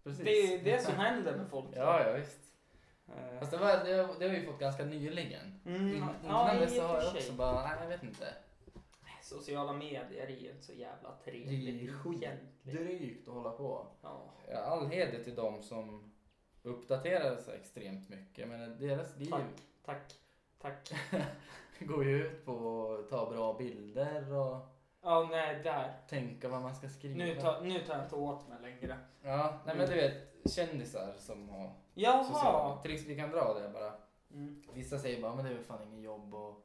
precis. 0.03 0.25
Det 0.25 0.31
är 0.31 0.51
ju 0.57 0.63
det 0.63 0.79
som 0.81 0.95
händer 0.95 1.37
med 1.37 1.47
folk. 1.49 1.67
Ja, 1.75 2.07
ja 2.07 2.13
visst. 2.13 2.39
Eh, 3.07 3.39
Fast 3.39 3.51
det, 3.51 3.57
var, 3.57 3.67
det, 3.77 3.95
det 4.19 4.27
har 4.27 4.35
vi 4.35 4.45
fått 4.45 4.59
ganska 4.59 4.85
nyligen. 4.85 5.59
Mm, 5.65 5.87
In, 5.87 6.03
ja, 6.03 6.51
innan 6.51 6.57
i 6.57 6.59
dess 6.59 6.79
har 6.79 7.01
jag 7.01 7.15
också 7.15 7.33
bara, 7.33 7.63
nej 7.67 7.77
jag 7.81 7.87
vet 7.87 8.03
inte. 8.03 8.33
Sociala 9.23 9.73
medier 9.73 10.27
är 10.27 10.27
ju 10.27 10.51
inte 10.51 10.63
så 10.63 10.73
jävla 10.73 11.11
trevligt 11.23 11.65
Det 11.79 11.87
är 11.87 11.93
skit. 11.93 12.23
egentligen. 12.23 12.47
Drygt 12.63 13.27
att 13.27 13.33
hålla 13.33 13.51
på. 13.51 13.87
Ja. 14.01 14.33
Ja, 14.51 14.57
all 14.57 14.87
heder 14.87 15.23
till 15.23 15.35
dem 15.35 15.63
som 15.63 16.13
uppdaterar 16.67 17.35
sig 17.37 17.55
extremt 17.59 18.09
mycket. 18.09 18.47
Men 18.47 18.79
deras 18.79 19.17
liv 19.17 19.33
Tack. 19.85 20.15
Tack. 20.61 20.91
går 21.79 22.05
ju 22.05 22.27
ut 22.27 22.45
på 22.45 22.93
att 22.99 23.09
ta 23.09 23.29
bra 23.29 23.53
bilder 23.53 24.33
och 24.33 24.57
Ja, 25.01 25.27
nej, 25.31 25.59
där. 25.63 25.93
tänka 26.09 26.49
vad 26.49 26.61
man 26.61 26.75
ska 26.75 26.89
skriva. 26.89 27.17
Nu 27.17 27.35
tar, 27.35 27.61
nu 27.61 27.79
tar 27.79 27.93
jag 27.95 28.03
inte 28.03 28.15
åt 28.15 28.47
mig 28.49 28.57
längre. 28.61 28.97
Ja, 29.21 29.59
nej 29.65 29.75
men 29.77 29.89
du 29.89 29.95
vet 29.95 30.13
kändisar 30.49 31.13
som 31.17 31.49
har 31.49 31.71
Jaha. 31.93 32.23
sociala... 32.23 32.81
Till 32.81 32.91
exempel, 32.93 33.15
vi 33.15 33.21
kan 33.21 33.31
dra 33.31 33.53
det 33.53 33.69
bara. 33.69 33.93
Mm. 34.31 34.63
Vissa 34.73 34.99
säger 34.99 35.21
bara, 35.21 35.35
men 35.35 35.45
det 35.45 35.51
är 35.51 35.55
väl 35.55 35.63
fan 35.63 35.83
ingen 35.87 36.01
jobb 36.01 36.33
att 36.35 36.55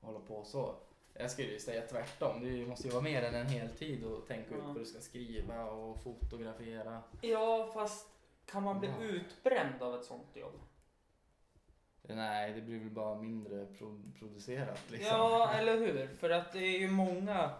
hålla 0.00 0.20
på 0.20 0.44
så. 0.44 0.74
Jag 1.14 1.30
skulle 1.30 1.48
ju 1.48 1.58
säga 1.60 1.86
tvärtom. 1.86 2.44
Det 2.44 2.66
måste 2.66 2.86
ju 2.88 2.92
vara 2.92 3.02
mer 3.02 3.22
än 3.22 3.34
en 3.34 3.46
hel 3.46 3.68
tid 3.68 4.04
att 4.06 4.26
tänka 4.26 4.54
ut 4.54 4.60
Ja. 4.60 4.66
vad 4.66 4.76
du 4.76 4.84
ska 4.84 5.00
skriva 5.00 5.64
och 5.64 6.02
fotografera. 6.02 7.02
Ja, 7.20 7.70
fast 7.74 8.06
kan 8.46 8.62
man 8.62 8.78
bli 8.80 8.88
Ja. 8.88 9.04
utbränd 9.04 9.82
av 9.82 9.94
ett 9.94 10.04
sånt 10.04 10.36
jobb? 10.36 10.60
Nej, 12.02 12.52
det 12.52 12.60
blir 12.60 12.78
väl 12.78 12.90
bara 12.90 13.14
mindre 13.18 13.66
pro- 13.66 14.02
producerat 14.18 14.90
liksom. 14.90 15.08
Ja, 15.16 15.52
eller 15.58 15.76
hur? 15.78 16.06
För 16.06 16.30
att 16.30 16.52
det 16.52 16.58
är 16.58 16.78
ju 16.78 16.90
många 16.90 17.50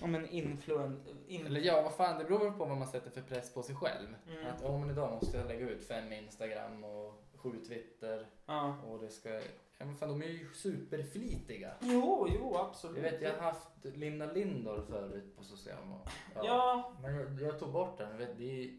ja, 0.00 0.06
men 0.06 0.26
influen... 0.28 1.02
In... 1.26 1.46
Eller 1.46 1.60
ja, 1.60 1.82
vad 1.82 1.94
fan, 1.94 2.18
det 2.18 2.24
beror 2.24 2.38
väl 2.38 2.52
på 2.52 2.64
vad 2.64 2.76
man 2.78 2.88
sätter 2.88 3.10
för 3.10 3.22
press 3.22 3.54
på 3.54 3.62
sig 3.62 3.74
själv. 3.76 4.08
Mm. 4.30 4.46
Att, 4.46 4.62
oh, 4.62 4.80
men 4.80 4.90
idag 4.90 5.12
måste 5.12 5.36
jag 5.38 5.46
lägga 5.46 5.68
ut 5.68 5.86
fem 5.88 6.12
Instagram 6.12 6.84
och 6.84 7.22
sju 7.34 7.64
Twitter 7.68 8.26
Ja. 8.46 8.76
och 8.86 8.98
det 9.00 9.08
ska... 9.10 9.30
Ja 9.78 9.84
men 9.84 9.96
fan, 9.96 10.08
de 10.08 10.22
är 10.22 10.26
ju 10.26 10.48
superflitiga. 10.54 11.74
Jo, 11.80 12.28
jo, 12.30 12.56
absolut. 12.56 12.96
Jag 13.04 13.10
vet, 13.10 13.22
jag 13.22 13.32
har 13.34 13.40
haft 13.40 13.68
Linda 13.84 14.32
Lindor 14.32 14.84
förut 14.90 15.36
på 15.36 15.44
sociala 15.44 15.80
medier. 15.86 16.10
Ja, 16.34 16.92
Men 17.02 17.14
jag, 17.14 17.40
jag 17.42 17.58
tog 17.58 17.72
bort 17.72 17.98
den, 17.98 18.18
vet, 18.18 18.38
det 18.38 18.64
är... 18.64 18.78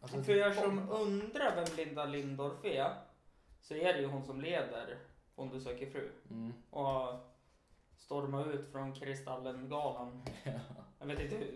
alltså, 0.00 0.22
för 0.22 0.32
er 0.32 0.52
som 0.52 0.76
bomba. 0.76 0.94
undrar 0.94 1.56
vem 1.56 1.76
Linda 1.76 2.04
Lindorff 2.06 2.64
är, 2.64 2.94
så 3.60 3.74
är 3.74 3.92
det 3.92 4.00
ju 4.00 4.06
hon 4.06 4.24
som 4.24 4.40
leder 4.40 4.98
Bonde 5.36 5.60
söker 5.60 5.90
fru. 5.90 6.10
Mm. 6.30 6.52
Och 6.70 7.14
stormar 7.96 8.52
ut 8.52 8.72
från 8.72 8.94
Kristallen-galan. 8.94 10.22
Ja. 10.44 10.60
Jag 10.98 11.06
vet 11.06 11.20
inte 11.20 11.46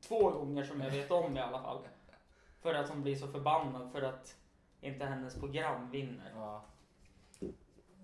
två 0.00 0.30
gånger 0.30 0.64
som 0.64 0.80
jag 0.80 0.90
vet 0.90 1.10
om 1.10 1.36
i 1.36 1.40
alla 1.40 1.62
fall. 1.62 1.88
För 2.60 2.74
att 2.74 2.88
hon 2.88 3.02
blir 3.02 3.16
så 3.16 3.28
förbannad 3.28 3.92
för 3.92 4.02
att 4.02 4.36
inte 4.80 5.04
hennes 5.04 5.40
program 5.40 5.90
vinner. 5.90 6.32
ja. 6.34 6.64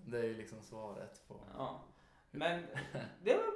Det 0.05 0.19
är 0.19 0.23
ju 0.23 0.37
liksom 0.37 0.61
svaret 0.61 1.27
på... 1.27 1.39
Ja. 1.57 1.79
Men 2.31 2.67
det 3.23 3.33
var 3.33 3.53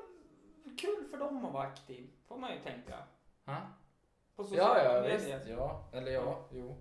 kul 0.78 1.06
för 1.12 1.18
dem 1.18 1.46
att 1.46 1.54
vara 1.54 1.64
aktiv, 1.68 2.10
får 2.28 2.38
man 2.38 2.54
ju 2.54 2.60
tänka. 2.60 3.04
Ha? 3.46 3.58
På 4.42 4.48
sociala 4.48 4.84
Ja, 4.84 4.94
ja 4.96 5.02
medier. 5.02 5.38
visst. 5.38 5.50
Ja, 5.50 5.90
eller 5.94 6.12
ja, 6.12 6.22
Ja. 6.22 6.46
jo. 6.52 6.76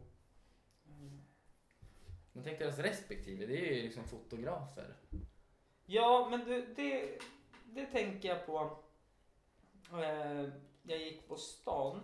Mm. 0.87 1.21
Men 2.33 2.45
tänk 2.45 2.59
deras 2.59 2.79
respektive, 2.79 3.47
det 3.47 3.53
är 3.71 3.75
ju 3.75 3.83
liksom 3.83 4.05
fotografer. 4.05 4.97
Ja, 5.87 6.29
men 6.31 6.45
du, 6.45 6.75
det, 6.75 7.19
det 7.65 7.87
tänker 7.87 8.29
jag 8.29 8.47
på. 8.47 8.79
Eh, 9.93 10.49
jag 10.83 10.99
gick 10.99 11.29
på 11.29 11.37
stan. 11.37 12.01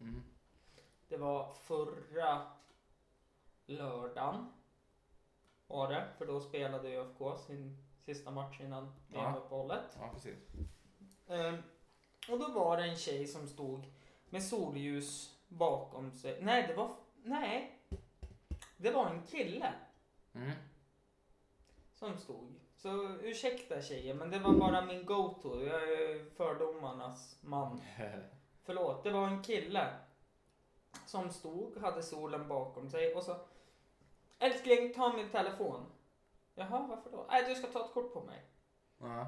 Mm. 0.00 0.22
Det 1.08 1.16
var 1.16 1.54
förra 1.54 2.42
lördagen. 3.66 4.46
Var 5.66 5.88
det, 5.92 6.08
för 6.18 6.26
då 6.26 6.40
spelade 6.40 6.88
ÖFK 6.88 7.38
sin 7.46 7.86
sista 8.04 8.30
match 8.30 8.60
innan. 8.60 8.92
VM-uppehållet. 9.08 9.96
Ja, 10.00 10.10
precis. 10.12 10.38
Ehm, 11.28 11.56
och 12.30 12.38
då 12.38 12.48
var 12.48 12.76
det 12.76 12.84
en 12.84 12.96
tjej 12.96 13.26
som 13.26 13.48
stod 13.48 13.84
med 14.30 14.42
solljus 14.44 15.38
bakom 15.48 16.12
sig. 16.12 16.38
Nej, 16.42 16.66
det 16.66 16.74
var... 16.74 16.96
Nej. 17.22 17.78
Det 18.76 18.90
var 18.90 19.06
en 19.10 19.22
kille 19.22 19.72
Mm. 20.34 20.50
som 21.94 22.18
stod. 22.18 22.54
Så 22.76 23.08
ursäkta 23.22 23.82
tjejer, 23.82 24.14
men 24.14 24.30
det 24.30 24.38
var 24.38 24.52
bara 24.52 24.84
min 24.84 25.06
go-to. 25.06 25.62
Jag 25.64 25.82
är 25.92 26.30
fördomarnas 26.36 27.36
man. 27.40 27.80
Förlåt, 28.64 29.04
det 29.04 29.10
var 29.10 29.28
en 29.28 29.42
kille 29.42 29.94
som 31.06 31.30
stod, 31.30 31.76
hade 31.78 32.02
solen 32.02 32.48
bakom 32.48 32.90
sig 32.90 33.14
och 33.14 33.22
så 33.22 33.36
Älskling, 34.38 34.94
ta 34.94 35.12
min 35.16 35.30
telefon. 35.30 35.86
Jaha, 36.54 36.86
varför 36.86 37.10
då? 37.10 37.26
Nej, 37.30 37.44
du 37.48 37.54
ska 37.54 37.66
ta 37.66 37.84
ett 37.84 37.92
kort 37.94 38.12
på 38.14 38.20
mig. 38.20 38.44
ja. 39.00 39.26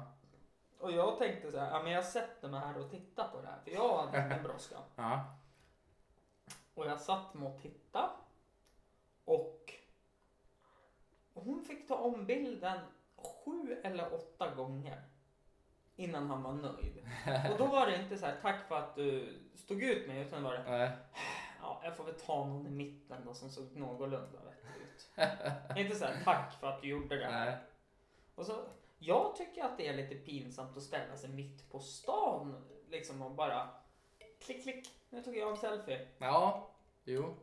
Och 0.83 0.91
jag 0.91 1.17
tänkte 1.17 1.51
så 1.51 1.59
här, 1.59 1.71
ja 1.71 1.83
men 1.83 1.91
jag 1.91 2.05
sätter 2.05 2.49
mig 2.49 2.59
här 2.59 2.77
och 2.77 2.91
tittar 2.91 3.27
på 3.27 3.41
det 3.41 3.47
här, 3.47 3.59
för 3.63 3.71
jag 3.71 3.97
hade 3.97 4.25
ingen 4.25 4.43
brådska. 4.47 4.75
Ja. 4.95 5.35
Och 6.73 6.85
jag 6.87 7.01
satt 7.01 7.33
med 7.33 7.51
och 7.51 7.61
tittade. 7.61 8.09
Och 9.25 9.73
hon 11.33 11.65
fick 11.65 11.87
ta 11.87 11.95
om 11.95 12.25
bilden 12.25 12.79
sju 13.15 13.81
eller 13.83 14.13
åtta 14.13 14.55
gånger 14.55 15.01
innan 15.95 16.29
han 16.29 16.43
var 16.43 16.53
nöjd. 16.53 17.05
Och 17.51 17.57
då 17.57 17.65
var 17.65 17.85
det 17.85 18.01
inte 18.01 18.17
så 18.17 18.25
här, 18.25 18.37
tack 18.41 18.67
för 18.67 18.75
att 18.75 18.95
du 18.95 19.39
stod 19.55 19.83
ut 19.83 20.07
med, 20.07 20.27
utan 20.27 20.43
var 20.43 20.53
det, 20.53 20.63
Nej. 20.63 20.91
ja, 21.61 21.81
jag 21.83 21.97
får 21.97 22.03
väl 22.03 22.19
ta 22.19 22.45
någon 22.45 22.67
i 22.67 22.71
mitten 22.71 23.25
då 23.25 23.33
som 23.33 23.49
såg 23.49 23.75
någorlunda 23.75 24.39
vettig 24.43 24.81
ut. 24.81 25.77
inte 25.77 25.95
så 25.95 26.05
här, 26.05 26.23
tack 26.23 26.53
för 26.59 26.67
att 26.67 26.81
du 26.81 26.87
gjorde 26.87 27.17
det. 27.17 27.31
Nej. 27.31 27.57
Och 28.35 28.45
så, 28.45 28.53
jag 29.05 29.35
tycker 29.35 29.63
att 29.63 29.77
det 29.77 29.87
är 29.87 29.93
lite 29.93 30.15
pinsamt 30.15 30.77
att 30.77 30.83
ställa 30.83 31.17
sig 31.17 31.29
mitt 31.29 31.69
på 31.71 31.79
stan 31.79 32.63
liksom 32.89 33.21
och 33.21 33.31
bara 33.31 33.69
klick, 34.39 34.63
klick, 34.63 34.89
nu 35.09 35.23
tog 35.23 35.37
jag 35.37 35.51
en 35.51 35.57
selfie. 35.57 36.07
Ja, 36.17 36.69
jo. 37.03 37.35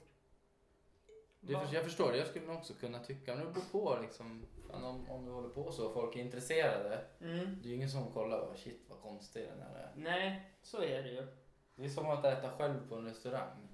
Det, 1.40 1.54
Va? 1.54 1.68
jag 1.72 1.84
förstår 1.84 2.12
det, 2.12 2.18
jag 2.18 2.26
skulle 2.26 2.46
nog 2.46 2.56
också 2.56 2.74
kunna 2.74 2.98
tycka, 2.98 3.34
men 3.34 3.46
det 3.46 3.52
beror 3.52 3.64
på 3.72 4.02
liksom, 4.02 4.46
om, 4.70 5.10
om 5.10 5.26
du 5.26 5.32
håller 5.32 5.48
på 5.48 5.72
så 5.72 5.86
och 5.86 5.94
folk 5.94 6.16
är 6.16 6.20
intresserade. 6.20 7.04
Mm. 7.20 7.58
Det 7.62 7.68
är 7.68 7.70
ju 7.70 7.74
ingen 7.74 7.90
som 7.90 8.12
kollar, 8.12 8.40
oh, 8.40 8.54
shit 8.54 8.80
vad 8.88 9.00
konstig 9.00 9.48
den 9.48 9.62
här 9.62 9.74
är. 9.74 9.92
Nej, 9.94 10.52
så 10.62 10.82
är 10.82 11.02
det 11.02 11.08
ju. 11.08 11.26
Det 11.74 11.84
är 11.84 11.88
som 11.88 12.10
att 12.10 12.24
äta 12.24 12.50
själv 12.50 12.88
på 12.88 12.94
en 12.94 13.04
restaurang. 13.04 13.68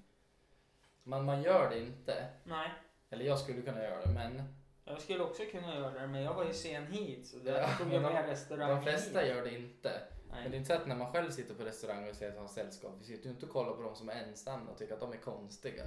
Man, 1.03 1.25
man 1.25 1.41
gör 1.43 1.69
det 1.69 1.79
inte. 1.79 2.27
Nej, 2.43 2.69
Eller 3.09 3.25
jag 3.25 3.39
skulle 3.39 3.61
kunna 3.61 3.83
göra 3.83 4.01
det, 4.01 4.13
men 4.13 4.56
jag 4.87 5.01
skulle 5.01 5.23
också 5.23 5.43
kunna 5.51 5.75
göra 5.75 6.01
det 6.01 6.07
men 6.07 6.21
jag 6.21 6.33
var 6.33 6.45
ju 6.45 6.53
sen 6.53 6.87
hit 6.87 7.27
så 7.27 7.37
det 7.37 7.51
Ja, 7.51 7.67
tog 7.77 7.93
jag 7.93 8.01
med 8.01 8.25
restaurang 8.29 8.69
de 8.69 8.81
flesta 8.81 9.19
hit. 9.19 9.29
gör 9.29 9.43
det 9.43 9.55
inte. 9.57 10.01
Men 10.29 10.37
det 10.37 10.45
är 10.45 10.49
Nej. 10.49 10.57
inte 10.57 10.67
så 10.67 10.73
att 10.81 10.87
när 10.87 10.95
man 10.95 11.11
själv 11.11 11.31
sitter 11.31 11.55
på 11.55 11.63
restaurang 11.63 12.09
och 12.09 12.15
säger 12.15 12.31
att 12.31 12.37
har 12.37 12.47
sällskap, 12.47 12.91
vi 12.99 13.05
sitter 13.05 13.25
ju 13.25 13.29
inte 13.31 13.45
och 13.45 13.51
kollar 13.51 13.73
på 13.73 13.81
de 13.81 13.95
som 13.95 14.09
är 14.09 14.23
ensamma 14.23 14.71
och 14.71 14.77
tycker 14.77 14.93
att 14.93 14.99
de 14.99 15.13
är 15.13 15.17
konstiga. 15.17 15.83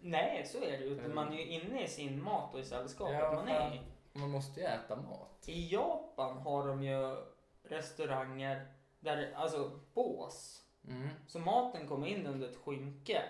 Nej, 0.00 0.46
så 0.46 0.58
är 0.58 0.78
det 0.78 0.84
ju. 0.84 0.98
Mm. 0.98 1.14
Man 1.14 1.32
är 1.32 1.36
ju 1.36 1.46
inne 1.46 1.84
i 1.84 1.88
sin 1.88 2.22
mat 2.22 2.54
och 2.54 2.60
i 2.60 2.64
sällskapet 2.64 3.14
Ja, 3.14 3.32
man 3.32 3.48
är. 3.48 3.82
Man 4.12 4.30
måste 4.30 4.60
ju 4.60 4.66
äta 4.66 4.96
mat. 4.96 5.44
I 5.48 5.72
Japan 5.72 6.38
har 6.38 6.68
de 6.68 6.82
ju 6.82 7.16
restauranger 7.62 8.72
där, 9.00 9.32
alltså 9.36 9.80
bås. 9.94 10.62
Mm. 10.88 11.08
Så 11.26 11.38
maten 11.38 11.88
kommer 11.88 12.06
in 12.06 12.26
under 12.26 12.48
ett 12.48 12.56
skynke. 12.56 13.22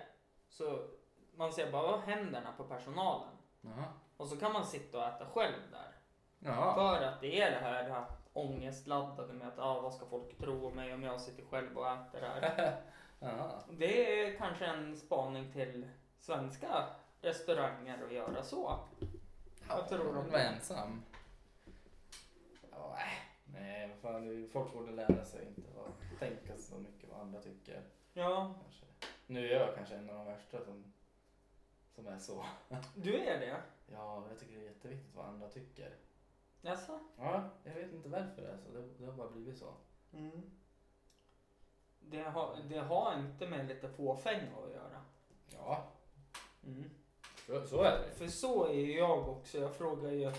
Så 0.49 0.87
man 1.35 1.53
ser 1.53 1.73
bara 1.73 2.01
händerna 2.01 2.53
på 2.57 2.65
personalen. 2.65 3.35
Jaha. 3.61 3.85
Och 4.19 4.29
så 4.29 4.37
kan 4.37 4.53
man 4.53 4.67
sitta 4.67 4.99
och 4.99 5.05
äta 5.05 5.27
själv 5.27 5.55
där. 5.73 5.93
Jaha. 6.39 6.75
För 6.75 7.07
att 7.07 7.21
det 7.21 7.41
är 7.41 7.51
det 7.51 7.57
här, 7.57 7.85
det 7.85 7.93
här 7.93 8.05
ångestladdade 8.33 9.33
med 9.33 9.49
att 9.49 9.59
ah, 9.59 9.81
vad 9.81 9.95
ska 9.95 10.07
folk 10.07 10.39
tro 10.39 10.67
om 10.67 10.75
mig 10.75 10.95
om 10.95 11.03
jag 11.03 11.21
sitter 11.21 11.45
själv 11.45 11.79
och 11.79 11.89
äter 11.89 12.21
här. 12.21 12.77
Jaha. 13.21 13.63
Det 13.71 14.21
är 14.23 14.37
kanske 14.39 14.67
en 14.67 14.97
spaning 14.97 15.53
till 15.53 15.89
svenska 16.19 16.87
restauranger 17.21 18.05
att 18.05 18.13
göra 18.13 18.43
så. 18.43 18.79
Vad 19.69 19.89
tror 19.89 19.99
du 20.05 20.11
om 20.11 20.19
Att 20.19 20.25
det? 20.25 20.31
vara 20.31 20.43
ensam? 20.43 21.03
Ja. 22.71 22.97
Nej, 23.45 23.89
vad 23.89 24.13
fan. 24.13 24.49
Folk 24.53 24.73
borde 24.73 24.93
lära 24.93 25.25
sig 25.25 25.47
inte 25.47 25.69
att 25.81 26.19
tänka 26.19 26.57
så 26.57 26.79
mycket 26.79 27.11
vad 27.11 27.21
andra 27.21 27.41
tycker. 27.41 27.83
Ja, 28.13 28.55
Kanske. 28.63 28.87
Nu 29.27 29.51
är 29.53 29.61
jag 29.61 29.75
kanske 29.75 29.95
en 29.95 30.11
av 30.11 30.17
de 30.17 30.25
värsta 30.27 30.65
som, 30.65 30.93
som 31.99 32.07
är 32.07 32.19
så. 32.19 32.45
du 32.95 33.15
är 33.19 33.41
det? 33.41 33.63
Ja, 33.87 34.25
jag 34.29 34.39
tycker 34.39 34.55
det 34.55 34.61
är 34.61 34.65
jätteviktigt 34.69 35.15
vad 35.15 35.27
andra 35.27 35.49
tycker. 35.49 35.95
Jaså? 36.61 36.99
Ja, 37.17 37.49
jag 37.65 37.75
vet 37.75 37.93
inte 37.93 38.09
varför 38.09 38.43
det 38.43 38.49
är 38.49 38.57
så. 38.57 38.69
Det, 38.73 38.89
det 38.99 39.05
har 39.07 39.13
bara 39.13 39.29
blivit 39.29 39.59
så. 39.59 39.75
Mm. 40.13 40.43
Det, 42.01 42.23
har, 42.23 42.57
det 42.69 42.79
har 42.79 43.15
inte 43.19 43.47
med 43.49 43.69
lite 43.69 43.89
fåfänga 43.89 44.57
att 44.67 44.73
göra. 44.73 45.01
Ja, 45.51 45.85
Mm. 46.65 46.91
så, 47.47 47.67
så 47.67 47.83
är 47.83 47.99
det. 47.99 48.11
För 48.15 48.29
så 48.29 48.67
är 48.67 48.73
ju 48.75 48.99
jag 48.99 49.29
också. 49.29 49.59
Jag 49.59 49.75
frågar 49.75 50.11
ju 50.11 50.33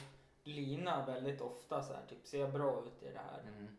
Lina 0.44 1.06
väldigt 1.06 1.42
ofta 1.42 1.82
så 1.84 1.94
här, 1.94 2.02
typ 2.10 2.28
ser 2.28 2.40
jag 2.40 2.52
bra 2.54 2.84
ut 2.86 3.04
i 3.04 3.12
det 3.12 3.20
här? 3.20 3.42
Mm. 3.42 3.78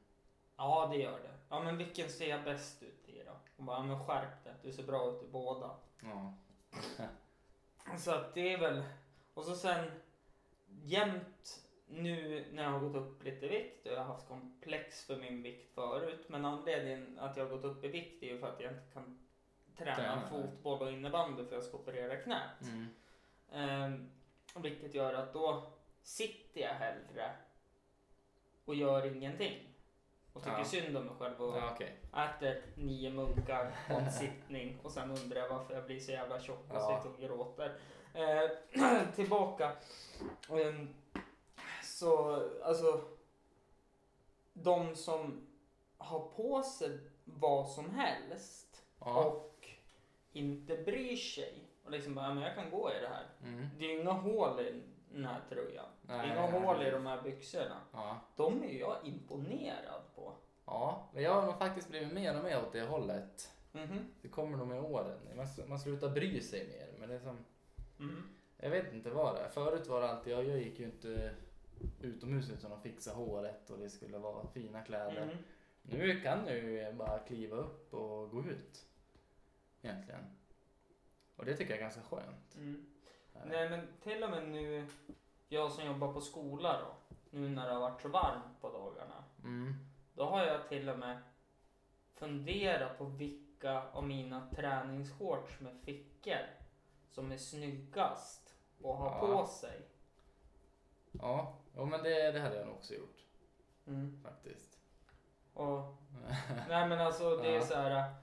Ja, 0.56 0.88
det 0.92 0.96
gör 0.96 1.18
det. 1.18 1.34
Ja, 1.48 1.60
men 1.62 1.76
vilken 1.76 2.10
ser 2.10 2.26
jag 2.30 2.44
bäst 2.44 2.82
ut 2.82 3.08
i 3.08 3.22
då? 3.24 3.32
Hon 3.56 3.66
bara, 3.66 3.76
ja, 3.76 3.82
men 3.82 4.06
skärp 4.06 4.44
dig, 4.44 4.54
du 4.62 4.72
ser 4.72 4.82
bra 4.82 5.10
ut 5.10 5.22
i 5.22 5.26
båda. 5.26 5.70
Ja. 6.02 6.34
Så 7.98 8.10
att 8.10 8.34
det 8.34 8.52
är 8.52 8.58
väl, 8.58 8.82
och 9.34 9.44
så 9.44 9.54
sen 9.54 9.90
jämt 10.82 11.64
nu 11.86 12.44
när 12.52 12.62
jag 12.62 12.70
har 12.70 12.80
gått 12.80 12.96
upp 12.96 13.24
lite 13.24 13.48
vikt 13.48 13.86
och 13.86 13.92
jag 13.92 13.98
har 13.98 14.04
haft 14.04 14.28
komplex 14.28 15.04
för 15.04 15.16
min 15.16 15.42
vikt 15.42 15.74
förut. 15.74 16.24
Men 16.28 16.44
anledningen 16.44 17.18
att 17.18 17.36
jag 17.36 17.44
har 17.44 17.50
gått 17.50 17.64
upp 17.64 17.84
i 17.84 17.88
vikt 17.88 18.22
är 18.22 18.26
ju 18.26 18.38
för 18.38 18.48
att 18.48 18.60
jag 18.60 18.72
inte 18.72 18.92
kan 18.92 19.18
träna 19.76 19.96
Träna, 19.96 20.16
nej. 20.16 20.30
fotboll 20.30 20.82
och 20.82 20.92
innebandy 20.92 21.44
för 21.44 21.54
jag 21.54 21.64
ska 21.64 21.76
operera 21.76 22.16
knät. 22.16 22.62
Mm. 22.62 22.86
Ehm, 23.52 24.10
vilket 24.56 24.94
gör 24.94 25.14
att 25.14 25.32
då 25.32 25.72
sitter 26.02 26.60
jag 26.60 26.74
hellre 26.74 27.32
och 28.64 28.74
gör 28.74 29.16
ingenting. 29.16 29.69
Och 30.32 30.42
tycker 30.42 30.58
Ja. 30.58 30.64
synd 30.64 30.96
om 30.96 31.04
mig 31.04 31.14
själv 31.18 31.40
och 31.42 31.56
Ja, 31.56 31.70
okej. 31.74 31.96
äter 32.12 32.62
nio 32.74 33.10
munkar 33.10 33.72
på 33.88 33.94
en 33.94 34.12
sittning 34.12 34.78
och 34.82 34.90
sen 34.92 35.10
undrar 35.10 35.40
jag 35.40 35.48
varför 35.48 35.74
jag 35.74 35.84
blir 35.84 36.00
så 36.00 36.10
jävla 36.12 36.40
tjock 36.40 36.70
och 36.70 36.76
Ja. 36.76 37.02
sitter 37.02 37.14
och 37.14 37.20
gråter. 37.20 37.78
Eh, 38.14 38.50
tillbaka. 39.14 39.72
Ehm, 40.50 40.88
så 41.84 42.42
alltså. 42.64 43.04
De 44.52 44.96
som 44.96 45.46
har 45.98 46.20
på 46.20 46.62
sig 46.62 46.98
vad 47.24 47.68
som 47.68 47.90
helst 47.90 48.82
Ja. 49.00 49.24
och 49.24 49.68
inte 50.32 50.76
bryr 50.76 51.16
sig 51.16 51.54
och 51.84 51.90
liksom 51.90 52.14
bara, 52.14 52.26
"Ja, 52.26 52.34
men 52.34 52.42
jag 52.42 52.54
kan 52.54 52.70
gå 52.70 52.90
i 52.92 53.00
det 53.00 53.08
här. 53.08 53.26
Mm. 53.44 53.66
Det 53.78 53.84
är 53.84 53.88
ju 53.88 54.00
inga 54.00 54.12
hål 54.12 54.60
i 54.60 54.82
här 55.16 55.40
tröjan. 55.48 55.86
Nej, 56.02 56.26
inga 56.30 56.40
nej, 56.50 56.60
hål 56.60 56.76
i 56.76 56.82
nej. 56.82 56.90
de 56.90 57.06
här 57.06 57.22
byxorna. 57.22 57.80
Ja. 57.92 58.20
De 58.36 58.64
är 58.64 58.78
jag 58.80 58.96
imponerad 59.04 60.02
på. 60.14 60.34
ja, 60.66 61.08
men 61.14 61.22
jag 61.22 61.34
har 61.34 61.46
nog 61.46 61.58
faktiskt 61.58 61.88
blivit 61.88 62.12
mer 62.12 62.38
och 62.38 62.44
mer 62.44 62.58
åt 62.58 62.72
det 62.72 62.82
hållet. 62.82 63.52
Mhm. 63.72 64.06
Det 64.22 64.28
kommer 64.28 64.58
nog 64.58 64.68
med 64.68 64.80
åren. 64.80 65.18
Man, 65.36 65.46
man 65.68 65.78
slutar 65.78 66.08
bry 66.08 66.40
sig 66.40 66.66
mer. 66.68 66.98
Men 66.98 67.08
det 67.08 67.14
är 67.14 67.20
som, 67.20 67.38
Mm. 67.98 68.22
jag 68.56 68.70
vet 68.70 68.92
inte 68.92 69.10
vad 69.10 69.34
det 69.34 69.40
är. 69.40 69.48
Förut 69.48 69.86
var 69.86 70.00
det 70.00 70.08
alltid, 70.10 70.32
jag, 70.32 70.44
jag 70.44 70.58
gick 70.58 70.78
ju 70.78 70.84
inte 70.84 71.34
utomhus 72.00 72.50
utan 72.50 72.72
att 72.72 72.82
fixa 72.82 73.12
håret 73.12 73.70
och 73.70 73.78
det 73.78 73.90
skulle 73.90 74.18
vara 74.18 74.46
fina 74.46 74.82
kläder. 74.82 75.22
Mm. 75.22 75.36
Nu 75.82 76.20
kan 76.20 76.46
jag 76.46 76.56
ju 76.56 76.92
bara 76.92 77.18
kliva 77.18 77.56
upp 77.56 77.94
och 77.94 78.30
gå 78.30 78.40
ut. 78.44 78.86
Egentligen. 79.82 80.24
Och 81.36 81.44
det 81.44 81.56
tycker 81.56 81.70
jag 81.70 81.78
är 81.78 81.82
ganska 81.82 82.02
skönt. 82.02 82.56
Mm. 82.56 82.86
Nej 83.44 83.70
men 83.70 83.88
till 84.02 84.24
och 84.24 84.30
med 84.30 84.48
nu, 84.48 84.86
jag 85.48 85.72
som 85.72 85.84
jobbar 85.86 86.12
på 86.12 86.20
skola 86.20 86.80
då, 86.80 87.16
nu 87.30 87.48
när 87.48 87.66
det 87.68 87.72
har 87.74 87.80
varit 87.80 88.00
så 88.02 88.08
varmt 88.08 88.60
på 88.60 88.70
dagarna. 88.70 89.24
Mm. 89.44 89.74
Då 90.14 90.24
har 90.24 90.44
jag 90.44 90.68
till 90.68 90.88
och 90.88 90.98
med 90.98 91.18
funderat 92.14 92.98
på 92.98 93.04
vilka 93.04 93.82
av 93.92 94.04
mina 94.06 94.48
träningsshorts 94.56 95.60
med 95.60 95.76
fickor 95.84 96.46
som 97.10 97.32
är 97.32 97.36
snyggast 97.36 98.54
att 98.78 98.84
ha 98.96 99.18
Ja. 99.20 99.26
på 99.42 99.46
sig. 99.46 99.80
Ja, 101.12 101.54
jo, 101.76 101.84
men 101.84 102.02
det, 102.02 102.32
det 102.32 102.40
hade 102.40 102.56
jag 102.56 102.66
nog 102.66 102.76
också 102.76 102.94
gjort 102.94 103.16
Mm. 103.86 104.20
faktiskt. 104.22 104.78
Och, 105.54 105.96
nej 106.68 106.88
men 106.88 107.00
alltså 107.00 107.36
det 107.36 107.48
är 107.48 107.54
Ja. 107.54 107.60
så 107.60 107.74
här. 107.74 108.14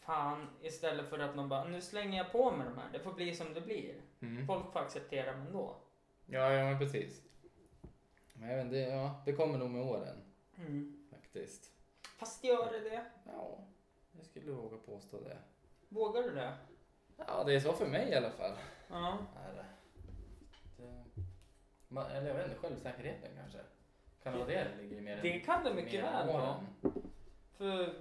Fan, 0.00 0.48
istället 0.62 1.08
för 1.10 1.18
att 1.18 1.36
man 1.36 1.48
bara, 1.48 1.64
nu 1.64 1.80
slänger 1.80 2.18
jag 2.18 2.32
på 2.32 2.50
mig 2.50 2.66
de 2.66 2.78
här, 2.78 2.88
det 2.92 2.98
får 3.00 3.12
bli 3.12 3.34
som 3.34 3.54
det 3.54 3.60
blir. 3.60 3.94
Mm. 4.20 4.46
Folk 4.46 4.72
får 4.72 4.80
acceptera 4.80 5.36
mig 5.36 5.46
ändå. 5.46 5.76
Ja, 6.26 6.52
ja 6.52 6.64
men 6.64 6.78
precis. 6.78 7.22
Men 8.32 8.48
jag 8.48 8.56
vet, 8.56 8.64
inte, 8.64 8.76
ja, 8.76 9.22
det 9.24 9.32
kommer 9.32 9.58
nog 9.58 9.70
med 9.70 9.82
åren 9.82 10.16
Mm. 10.56 11.06
faktiskt. 11.10 11.72
Fast 12.18 12.44
gör 12.44 12.72
det 12.72 12.80
det? 12.80 13.04
Ja, 13.24 13.58
jag 14.16 14.26
skulle 14.26 14.52
våga 14.52 14.76
påstå 14.76 15.20
det. 15.20 15.38
Vågar 15.88 16.22
du 16.22 16.34
det? 16.34 16.54
Ja, 17.16 17.44
det 17.44 17.54
är 17.54 17.60
så 17.60 17.72
för 17.72 17.86
mig 17.86 18.08
i 18.08 18.14
alla 18.14 18.30
fall. 18.30 18.52
Ja. 18.88 19.18
Är 19.36 19.54
det. 19.54 19.64
eller 22.16 22.28
jag 22.28 22.34
vet 22.34 22.46
inte, 22.46 22.58
självsäkerheten 22.58 23.30
kanske. 23.36 23.58
Kan 24.22 24.32
det 24.32 24.38
vara 24.38 24.48
det 24.48 24.66
det 24.76 24.82
ligger 24.82 25.00
mer 25.00 25.22
Det 25.22 25.40
kan 25.40 25.64
det 25.64 25.74
mycket 25.74 26.04
väl 26.04 26.26
vara. 26.26 26.66
För 27.56 27.94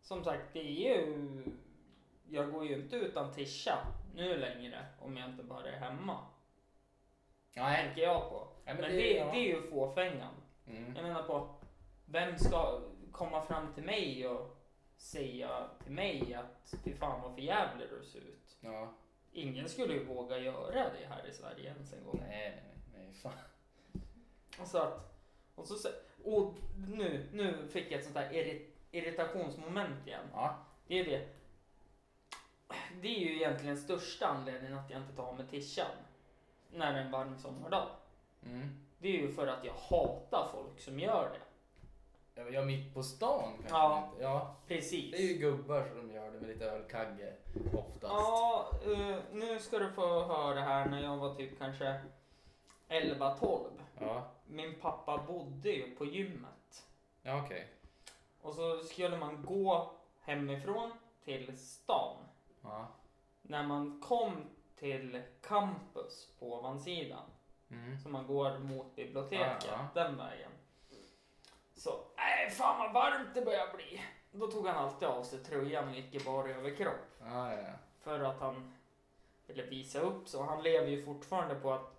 som 0.00 0.24
sagt, 0.24 0.52
det 0.52 0.60
är 0.60 0.98
ju... 0.98 1.44
Jag 2.28 2.52
går 2.52 2.66
ju 2.66 2.74
inte 2.74 2.96
utan 2.96 3.32
tischa 3.32 3.78
nu 4.14 4.36
längre 4.38 4.86
om 5.00 5.16
jag 5.16 5.30
inte 5.30 5.42
bara 5.42 5.68
är 5.68 5.78
hemma. 5.78 6.26
Nej. 7.54 7.84
Tänker 7.86 8.02
jag 8.02 8.20
på. 8.30 8.48
Nej, 8.64 8.74
Men, 8.74 8.76
men 8.84 8.90
det, 8.90 8.96
det- 8.96 9.16
ja. 9.16 9.24
det 9.32 9.38
är 9.38 9.48
ju 9.56 9.70
fåfängan. 9.70 10.34
Mm. 10.66 10.96
Jag 10.96 11.02
menar 11.02 11.22
på, 11.22 11.54
vem 12.06 12.38
ska 12.38 12.80
komma 13.12 13.42
fram 13.42 13.74
till 13.74 13.84
mig 13.84 14.28
och 14.28 14.56
säga 14.96 15.68
till 15.82 15.92
mig 15.92 16.34
att 16.34 16.74
fy 16.84 16.94
fan 16.94 17.22
vad 17.22 17.34
för 17.34 17.40
jävlig 17.42 17.88
du 17.90 18.04
ser 18.04 18.18
ut. 18.18 18.56
Ja. 18.60 18.92
Ingen 19.32 19.68
skulle 19.68 19.94
ju 19.94 20.04
våga 20.04 20.38
göra 20.38 20.72
det 20.90 21.06
här 21.08 21.26
i 21.26 21.32
Sverige 21.32 21.68
ens 21.70 21.92
en 21.92 22.04
gång. 22.04 22.22
Nej, 22.28 22.62
nej, 22.64 23.04
nej. 23.04 23.12
Fan. 23.12 23.32
Och 24.60 24.66
så 24.66 24.78
att, 24.78 25.14
och 25.54 25.66
så, 25.66 25.88
och 26.24 26.54
nu, 26.88 27.26
nu 27.32 27.68
fick 27.68 27.90
jag 27.90 27.98
ett 27.98 28.04
sånt 28.04 28.14
där 28.16 28.30
irri- 28.30 28.66
irritationsmoment 28.90 30.06
igen. 30.06 30.24
Ja. 30.32 30.56
Det 30.86 30.98
är 31.00 31.04
det. 31.04 31.28
Det 33.02 33.08
är 33.08 33.20
ju 33.20 33.36
egentligen 33.36 33.76
största 33.78 34.26
anledningen 34.26 34.78
att 34.78 34.90
jag 34.90 35.00
inte 35.02 35.16
tar 35.16 35.32
med 35.32 35.50
tishan 35.50 35.86
när 36.72 36.92
det 36.92 36.98
är 36.98 37.04
en 37.04 37.10
varm 37.10 37.38
sommardag. 37.38 37.86
Mm. 38.46 38.68
Det 38.98 39.08
är 39.08 39.12
ju 39.12 39.32
för 39.32 39.46
att 39.46 39.64
jag 39.64 39.72
hatar 39.74 40.48
folk 40.52 40.80
som 40.80 41.00
gör 41.00 41.30
det. 41.32 41.40
Ja, 42.50 42.62
mitt 42.62 42.94
på 42.94 43.02
stan 43.02 43.52
kanske 43.58 43.68
Ja. 43.76 44.08
inte. 44.10 44.22
Ja. 44.22 44.54
Precis. 44.68 45.10
Det 45.10 45.16
är 45.16 45.22
ju 45.32 45.34
gubbar 45.34 45.88
som 45.94 46.10
gör 46.10 46.30
det 46.32 46.40
med 46.40 46.48
lite 46.48 46.64
ölkagge 46.64 47.34
oftast. 47.72 48.12
Ja, 48.14 48.70
eh, 48.86 49.16
nu 49.32 49.58
ska 49.58 49.78
du 49.78 49.92
få 49.92 50.22
höra 50.22 50.60
här 50.60 50.88
när 50.88 51.02
jag 51.02 51.16
var 51.16 51.34
typ 51.34 51.58
kanske 51.58 52.00
11-12. 52.88 53.70
Ja, 54.00 54.30
Min 54.46 54.74
pappa 54.80 55.18
bodde 55.26 55.70
ju 55.70 55.94
på 55.96 56.04
gymmet. 56.04 56.86
ja 57.22 57.42
okej. 57.44 57.68
Och 58.42 58.54
så 58.54 58.78
skulle 58.78 59.16
man 59.16 59.44
gå 59.44 59.90
hemifrån 60.20 60.92
till 61.24 61.58
stan. 61.58 62.16
Ja. 62.62 62.88
När 63.42 63.62
man 63.66 64.00
kom 64.00 64.36
till 64.76 65.22
campus 65.42 66.28
på 66.38 66.54
ovansidan, 66.58 67.24
Mm. 67.72 67.98
så 67.98 68.08
man 68.08 68.26
går 68.26 68.58
mot 68.58 68.96
biblioteket, 68.96 69.64
Ja, 69.66 69.88
den 69.94 70.16
vägen. 70.16 70.50
Så, 71.74 72.04
nej 72.16 72.50
fan 72.50 72.78
vad 72.78 72.92
varmt 72.92 73.34
det 73.34 73.42
börjar 73.42 73.76
bli. 73.76 74.00
Då 74.32 74.46
tog 74.46 74.66
han 74.66 74.76
alltid 74.76 75.08
av 75.08 75.24
sig 75.24 75.38
tröjan 75.38 75.88
och 75.88 75.94
gick 75.94 76.14
i 76.14 76.24
bara 76.24 76.50
överkropp. 76.50 76.94
Ja, 77.20 77.52
ja, 77.54 77.60
ja. 77.60 77.72
För 78.00 78.20
att 78.20 78.40
han 78.40 78.72
ville 79.46 79.62
visa 79.62 80.00
upp. 80.00 80.34
Och 80.34 80.44
han 80.44 80.62
lever 80.62 80.86
ju 80.88 81.04
fortfarande 81.04 81.54
på 81.54 81.72
att... 81.72 81.96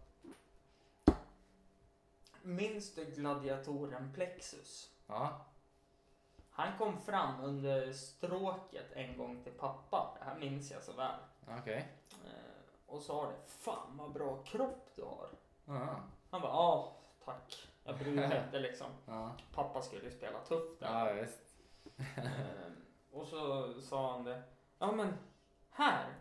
Minns 2.42 2.96
du 2.96 3.06
gladiatoren 3.06 4.14
Plexus? 4.14 4.92
Ja. 5.08 5.46
Han 6.52 6.78
kom 6.78 7.02
fram 7.02 7.44
under 7.44 7.94
stråket 7.94 8.92
en 8.94 9.18
gång 9.18 9.44
till 9.44 9.54
pappa. 9.54 10.18
Det 10.20 10.26
här 10.26 10.40
minns 10.40 10.72
jag 10.72 10.84
så 10.84 10.94
väl. 10.94 11.20
Okej. 11.60 11.92
Eh, 12.26 12.86
och 12.86 13.02
sa 13.02 13.26
det. 13.26 13.36
Fan 13.46 13.98
vad 13.98 14.12
bra 14.12 14.38
kropp 14.44 14.90
du 14.96 15.02
har. 15.02 15.30
Ja. 15.66 15.96
Han 16.30 16.42
bara, 16.42 16.52
ja 16.52 16.98
tack. 17.26 17.68
Jag 17.84 17.98
bryr 17.98 18.16
mig 18.16 18.44
inte 18.46 18.60
liksom. 18.70 18.88
Ja. 19.06 19.32
Pappa 19.54 19.82
skulle 19.82 20.04
ju 20.04 20.12
spela 20.12 20.40
tufft 20.40 20.80
där. 20.80 21.08
Ja, 21.08 21.22
visst. 21.22 21.56
Eh, 22.18 22.72
och 23.12 23.28
så 23.28 23.74
sa 23.82 24.12
han 24.12 24.24
det. 24.24 24.42
Ja 24.80 24.92
men 24.92 25.14
här. 25.70 26.16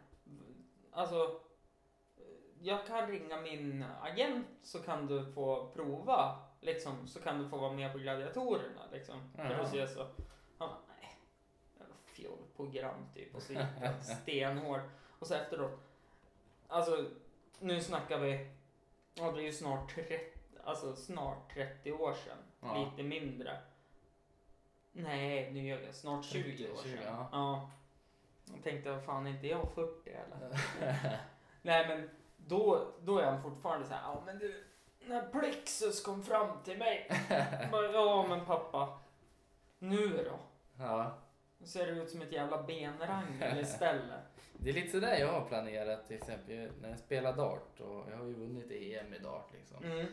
alltså, 0.92 1.40
jag 2.60 2.86
kan 2.86 3.06
ringa 3.06 3.40
min 3.40 3.84
agent 4.02 4.46
så 4.62 4.78
kan 4.82 5.06
du 5.06 5.32
få 5.32 5.70
prova, 5.74 6.38
liksom, 6.60 7.08
så 7.08 7.20
kan 7.20 7.42
du 7.42 7.48
få 7.48 7.56
vara 7.56 7.72
med 7.72 7.92
på 7.92 7.98
gladiatorerna, 7.98 8.82
liksom. 8.92 9.32
Jaha. 9.36 9.60
att 9.60 9.70
se 9.70 9.86
så. 9.88 10.00
Han 10.58 10.68
bara, 10.68 10.78
nej, 10.88 11.16
fjollprogram 12.04 13.06
typ. 13.14 13.34
Och 13.34 13.42
så 13.42 13.52
gick 13.52 13.62
jag 13.82 14.04
stenhårt. 14.22 14.82
Och 15.18 15.26
så 15.26 15.34
efteråt, 15.34 15.80
alltså, 16.68 17.10
nu 17.58 17.80
snackar 17.80 18.18
vi, 18.18 18.50
ja 19.14 19.32
det 19.32 19.40
är 19.40 19.44
ju 19.44 19.52
snart 19.52 19.94
30, 19.94 20.24
alltså 20.64 20.96
snart 20.96 21.54
30 21.54 21.92
år 21.92 22.14
sedan. 22.14 22.38
Ja. 22.60 22.84
Lite 22.90 23.02
mindre. 23.08 23.58
Nej, 24.92 25.52
nu 25.52 25.66
gör 25.66 25.80
jag 25.80 25.94
snart 25.94 26.24
20 26.24 26.70
år 26.70 26.76
20, 26.82 26.88
sedan. 26.88 27.02
ja. 27.06 27.28
Ja. 27.32 27.70
Jag 28.54 28.62
tänkte, 28.62 28.90
vad 28.90 29.04
fan 29.04 29.26
är 29.26 29.30
inte 29.30 29.46
jag 29.46 29.72
40 29.74 30.10
eller? 30.10 30.60
Nej 31.62 31.88
men 31.88 32.10
då, 32.36 32.92
då 33.00 33.18
är 33.18 33.26
han 33.26 33.42
fortfarande 33.42 33.86
så 33.86 33.94
här, 33.94 34.02
ja 34.02 34.22
men 34.26 34.38
du, 34.38 34.64
när 35.06 35.22
Plexus 35.28 36.02
kom 36.02 36.22
fram 36.22 36.48
till 36.64 36.78
mig. 36.78 37.10
Bara, 37.72 37.92
ja 37.92 38.26
men 38.28 38.44
pappa, 38.44 38.98
nu 39.78 40.08
då? 40.08 40.38
ja. 40.78 41.18
Nu 41.58 41.66
ser 41.66 41.86
det 41.86 41.92
ut 41.92 42.10
som 42.10 42.22
ett 42.22 42.32
jävla 42.32 42.62
benrangel 42.62 43.60
istället. 43.60 44.20
Det 44.62 44.70
är 44.70 44.74
lite 44.74 44.90
sådär 44.90 45.16
jag 45.18 45.32
har 45.32 45.44
planerat 45.48 46.06
till 46.06 46.16
exempel 46.16 46.70
när 46.82 46.88
jag 46.90 46.98
spelar 46.98 47.32
dart 47.36 47.80
och 47.80 48.10
jag 48.10 48.16
har 48.16 48.24
ju 48.24 48.34
vunnit 48.34 48.70
EM 48.70 49.14
i 49.14 49.18
dart 49.18 49.52
liksom. 49.52 49.84
Mm. 49.84 50.06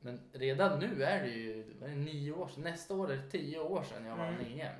Men 0.00 0.20
redan 0.32 0.78
nu 0.78 1.04
är 1.04 1.22
det 1.22 1.28
ju 1.30 1.74
vad 1.80 1.90
är 1.90 1.94
det, 1.94 2.00
nio 2.00 2.32
år 2.32 2.48
sedan, 2.48 2.62
nästa 2.62 2.94
år 2.94 3.12
är 3.12 3.16
det 3.16 3.30
tio 3.30 3.58
år 3.58 3.82
sedan 3.82 4.06
jag 4.06 4.16
vann 4.16 4.34
Mm. 4.34 4.60
EM. 4.60 4.74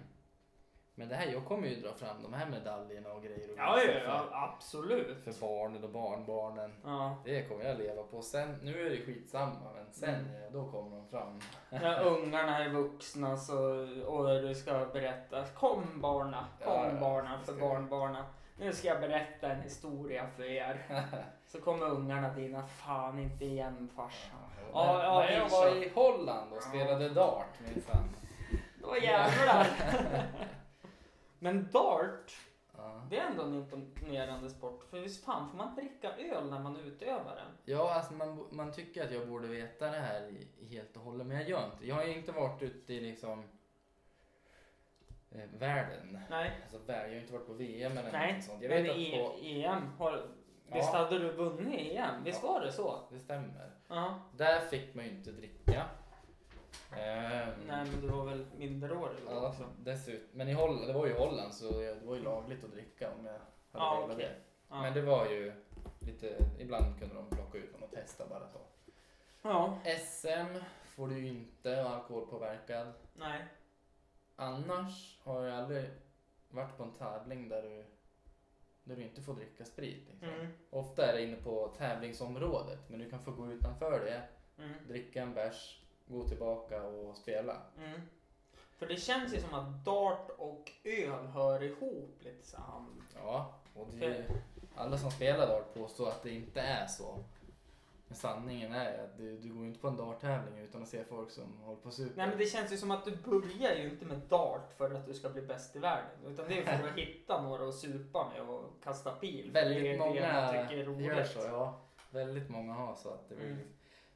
Men 0.97 1.09
det 1.09 1.15
här, 1.15 1.27
jag 1.27 1.45
kommer 1.45 1.69
ju 1.69 1.81
dra 1.81 1.93
fram 1.93 2.23
de 2.23 2.33
här 2.35 2.47
medaljerna 2.47 3.13
och 3.13 3.23
grejer 3.23 3.51
och 3.53 3.59
Ja, 3.59 3.81
ja, 3.83 4.01
ja, 4.07 4.25
absolut. 4.57 5.25
för, 5.25 5.41
barnen 5.41 5.85
och 5.85 5.91
barnbarnen. 5.91 6.73
Ja. 6.85 7.17
Det 7.25 7.43
kommer 7.43 7.65
jag 7.65 7.79
leva 7.79 8.03
på. 8.03 8.23
Sen, 8.23 8.59
nu 8.63 8.87
är 8.87 8.91
det 8.91 8.97
skitsamma 9.07 9.73
men 9.75 9.93
sen 9.93 10.15
Mm. 10.15 10.27
eh, 10.45 10.53
då 10.53 10.71
kommer 10.71 10.97
de 10.97 11.09
fram. 11.09 11.41
När 11.71 12.03
ungarna 12.07 12.65
är 12.65 12.69
vuxna 12.69 13.37
så, 13.37 13.57
och 14.07 14.43
du 14.43 14.55
ska 14.55 14.87
berätta. 14.93 15.45
Kom 15.45 16.01
barna, 16.01 16.47
kom 16.65 16.73
Ja, 16.75 16.91
barna 17.01 17.39
för 17.45 17.53
jag. 17.53 17.61
barnbarna. 17.61 18.25
Nu 18.59 18.73
ska 18.73 18.89
jag 18.89 19.01
berätta 19.01 19.49
en 19.49 19.63
historia 19.63 20.27
för 20.37 20.43
er. 20.45 20.83
Så 21.47 21.61
kommer 21.61 21.87
ungarna 21.87 22.29
dina, 22.35 22.67
fan 22.67 23.19
inte 23.19 23.45
igen 23.45 23.91
farsan. 23.97 24.39
Ja, 24.73 24.87
när, 24.97 25.05
ja, 25.05 25.19
när 25.19 25.33
jag 25.33 25.51
det 25.51 25.57
är 25.57 25.61
var 25.61 25.85
i 25.85 25.89
Holland 25.95 26.53
och 26.53 26.63
spelade 26.63 27.09
dart 27.09 27.61
minsann. 27.61 28.17
Då 28.83 28.97
jävlar. 29.03 29.67
Men 31.45 31.69
dart, 31.73 32.33
Ja. 32.77 33.07
det 33.11 33.19
är 33.19 33.27
ändå 33.31 33.43
en 33.43 33.55
imponerande 33.55 34.51
sport. 34.51 34.85
För 34.91 35.01
visst 35.01 35.25
fan 35.25 35.49
får 35.51 35.57
man 35.57 35.75
dricka 35.75 36.17
öl 36.17 36.51
när 36.51 36.59
man 36.61 36.77
utövar 36.77 37.37
den? 37.37 37.47
Ja, 37.65 37.95
alltså 37.95 38.13
man, 38.15 38.47
man 38.51 38.73
tycker 38.73 39.05
att 39.05 39.13
jag 39.13 39.29
borde 39.29 39.49
veta 39.49 39.91
det 39.91 39.99
här 39.99 40.33
helt 40.71 40.97
och 40.97 41.03
hållet, 41.03 41.27
men 41.27 41.37
jag 41.37 41.49
gör 41.49 41.65
inte. 41.73 41.87
Jag 41.87 41.95
har 41.95 42.05
ju 42.05 42.15
inte 42.17 42.33
varit 42.33 42.63
ute 42.63 42.95
i 42.95 43.01
liksom 43.01 43.45
eh, 45.31 45.41
världen. 45.59 46.19
Nej. 46.31 46.61
Alltså 46.63 46.79
världen, 46.79 47.09
jag 47.09 47.17
har 47.17 47.21
inte 47.21 47.33
varit 47.33 47.47
på 47.47 47.53
VM 47.53 47.99
eller 47.99 48.13
Nej, 48.13 48.35
något 48.35 48.45
sånt. 48.45 48.63
Jag 48.63 48.71
men 48.71 48.83
vet 48.83 48.93
att 48.93 48.99
i 48.99 49.11
på... 49.11 49.37
EM, 49.43 49.93
har, 49.99 50.13
visst 50.67 50.91
Ja. 50.93 50.99
hade 50.99 51.19
du 51.19 51.33
vunnit 51.33 51.93
EM? 51.93 52.25
Visst 52.25 52.41
Ja. 52.43 52.53
var 52.53 52.61
det 52.61 52.73
så? 52.73 53.09
Det 53.11 53.19
stämmer. 53.21 53.71
Ja. 53.89 54.21
Där 54.37 54.61
fick 54.61 54.95
man 54.95 55.05
ju 55.05 55.11
inte 55.11 55.31
dricka. 55.33 55.87
Ehm, 56.99 57.49
Nej 57.67 57.87
men 57.93 58.01
du 58.01 58.09
var 58.09 58.25
väl 58.25 58.47
minderårig 58.57 59.17
då 59.27 59.33
Ja, 59.33 59.49
också? 59.49 59.65
dessutom. 59.79 60.29
Men 60.33 60.49
i 60.49 60.53
Holland, 60.53 60.87
det 60.87 60.93
var 60.93 61.07
ju 61.07 61.13
i 61.13 61.19
Holland 61.19 61.55
så 61.55 61.71
det 61.81 61.95
var 62.05 62.15
ju 62.17 62.23
lagligt 62.23 62.65
att 62.65 62.73
dricka 62.73 63.11
om 63.13 63.27
jag 63.27 63.33
hade 63.81 63.97
velat 64.03 64.17
okej. 64.17 64.27
det. 64.29 64.35
Ja. 64.69 64.83
Men 64.83 64.95
det 64.95 65.03
var 65.03 65.27
ju 65.31 65.53
lite, 66.01 66.37
ibland 66.59 66.99
kunde 66.99 67.15
de 67.15 67.31
plocka 67.31 67.59
ut 67.59 67.73
dem 67.73 67.83
och 67.83 67.91
testa 67.91 68.27
bara 68.27 68.49
så. 68.49 68.59
ja. 69.43 69.79
SM 70.07 70.59
får 70.85 71.09
du 71.09 71.19
ju 71.19 71.29
inte 71.29 71.83
vara 71.83 71.95
alkoholpåverkad. 71.95 72.93
Nej. 73.15 73.45
Annars 74.37 75.19
har 75.25 75.45
jag 75.45 75.59
aldrig 75.59 75.91
varit 76.49 76.77
på 76.77 76.83
en 76.83 76.93
tävling 76.93 77.49
där 77.49 77.63
du, 77.63 77.85
där 78.85 78.97
du 78.97 79.03
inte 79.03 79.23
får 79.23 79.35
dricka 79.35 79.65
sprit. 79.65 80.09
Liksom. 80.11 80.29
Mm. 80.29 80.47
Ofta 80.71 81.07
är 81.07 81.13
det 81.13 81.23
inne 81.23 81.37
på 81.37 81.75
tävlingsområdet 81.79 82.89
men 82.89 82.99
du 82.99 83.11
kan 83.11 83.21
få 83.21 83.31
gå 83.31 83.53
utanför 83.53 84.01
det, 84.05 84.23
Mm. 84.59 84.73
dricka 84.89 85.23
en 85.23 85.35
bärs, 85.35 85.81
gå 86.07 86.29
tillbaka 86.29 86.83
och 86.83 87.17
spela. 87.17 87.57
Mm. 87.79 88.01
För 88.79 88.87
det 88.87 88.97
känns 88.97 89.35
ju 89.35 89.41
som 89.41 89.55
att 89.55 89.85
dart 89.85 90.31
och 90.39 90.73
öl 90.85 91.27
hör 91.27 91.63
ihop 91.63 92.19
lite 92.21 92.47
så. 92.47 92.59
Ja, 93.15 93.55
och 93.75 93.89
det, 94.01 94.25
alla 94.77 94.99
som 94.99 95.11
spelar 95.11 95.47
dart 95.47 95.75
påstår 95.75 96.09
att 96.09 96.23
det 96.23 96.31
inte 96.31 96.61
är 96.61 96.87
så. 96.87 97.25
Men 98.09 98.17
sanningen 98.17 98.73
är 98.73 99.05
att 99.05 99.17
du, 99.19 99.39
du 99.39 99.55
går 99.55 99.67
inte 99.67 99.81
på 99.81 99.89
en 99.89 99.97
darttävling 99.97 100.59
utan 100.59 100.83
att 100.83 100.89
se 100.89 101.05
folk 101.05 101.31
som 101.31 101.59
håller 101.63 101.81
på 101.81 101.91
supa. 101.91 102.13
Nej 102.17 102.29
men 102.29 102.39
det 102.39 102.47
känns 102.47 102.73
ju 102.73 102.77
som 102.77 102.91
att 102.91 103.05
du 103.05 103.17
börjar 103.17 103.75
ju 103.75 103.91
inte 103.91 104.05
med 104.05 104.19
dart 104.19 104.73
för 104.77 104.95
att 104.95 105.07
du 105.07 105.15
ska 105.15 105.29
bli 105.29 105.43
bäst 105.43 105.77
i 105.77 105.79
världen. 105.79 106.27
Utan 106.27 106.49
det 106.49 106.59
är 106.59 106.79
för 106.79 106.89
att 106.89 106.95
hitta 106.97 107.43
några 107.43 107.69
att 107.69 107.75
supa 107.75 108.29
med 108.29 108.49
och 108.49 108.83
kasta 108.83 109.11
pil. 109.11 109.53
Det 109.53 109.61
Väldigt 109.61 109.85
det 109.85 109.99
många 109.99 110.85
roligt. 110.85 111.07
gör 111.07 111.25
så, 111.25 111.39
ja. 111.39 111.81
Väldigt 112.11 112.49
många 112.49 112.73
har 112.73 112.95
så 112.95 113.09
att 113.09 113.29
det 113.29 113.35
blir... 113.35 113.47
Mm. 113.47 113.69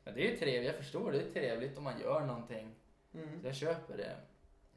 Men 0.08 0.14
det 0.14 0.26
är 0.26 0.30
ju 0.30 0.36
trevligt, 0.36 0.66
jag 0.66 0.76
förstår 0.76 1.12
det 1.12 1.20
är 1.22 1.32
trevligt 1.32 1.78
om 1.78 1.84
man 1.84 2.00
gör 2.00 2.20
någonting. 2.26 2.74
Mm. 3.14 3.40
Jag 3.44 3.54
köper 3.54 3.96
det. 3.96 4.16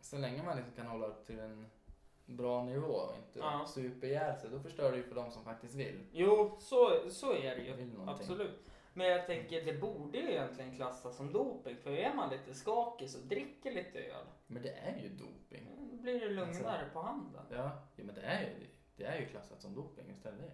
Så 0.01 0.17
länge 0.17 0.43
man 0.43 0.57
liksom 0.57 0.73
kan 0.73 0.87
hålla 0.87 1.07
upp 1.07 1.25
till 1.25 1.39
en 1.39 1.65
bra 2.25 2.63
nivå 2.63 2.87
och 2.87 3.15
inte 3.15 3.39
Ja. 3.39 3.65
super 3.67 4.07
ihjäl 4.07 4.37
sig, 4.39 4.49
då 4.49 4.59
förstör 4.59 4.91
det 4.91 4.97
ju 4.97 5.03
för 5.03 5.15
de 5.15 5.31
som 5.31 5.43
faktiskt 5.43 5.75
vill. 5.75 6.05
Jo, 6.11 6.57
så, 6.59 7.09
så 7.09 7.33
är 7.33 7.55
det 7.55 7.61
ju. 7.61 7.89
Absolut. 8.07 8.59
Men 8.93 9.07
jag 9.07 9.25
tänker 9.25 9.65
det 9.65 9.73
borde 9.73 10.17
ju 10.17 10.31
egentligen 10.31 10.75
klassas 10.75 11.15
som 11.15 11.33
doping. 11.33 11.77
För 11.77 11.91
är 11.91 12.13
man 12.13 12.29
lite 12.29 12.53
skakig 12.53 13.09
så 13.09 13.17
dricker 13.17 13.71
lite 13.71 13.99
öl. 13.99 14.25
Men 14.47 14.61
det 14.61 14.71
är 14.71 14.97
ju 15.03 15.09
doping. 15.09 15.67
Då 15.91 15.95
blir 15.97 16.19
det 16.19 16.29
lugnare 16.29 16.89
på 16.93 17.01
handen. 17.01 17.41
Ja, 17.49 17.71
ja 17.95 18.03
men 18.03 18.15
det 18.15 18.21
är 18.21 18.41
ju, 18.41 18.67
det 18.95 19.03
är 19.03 19.19
ju 19.19 19.25
klassat 19.25 19.61
som 19.61 19.75
doping 19.75 20.09
istället. 20.09 20.51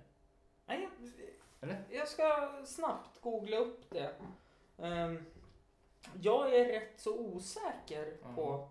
Nej, 0.65 0.89
jag, 0.99 1.11
Eller? 1.61 1.83
jag 1.89 2.07
ska 2.07 2.51
snabbt 2.65 3.21
googla 3.21 3.57
upp 3.57 3.89
det. 3.89 4.11
Ehm, 4.77 5.25
jag 6.21 6.55
är 6.55 6.65
rätt 6.65 6.93
så 6.99 7.19
osäker 7.19 8.17
Mm. 8.23 8.35
på 8.35 8.69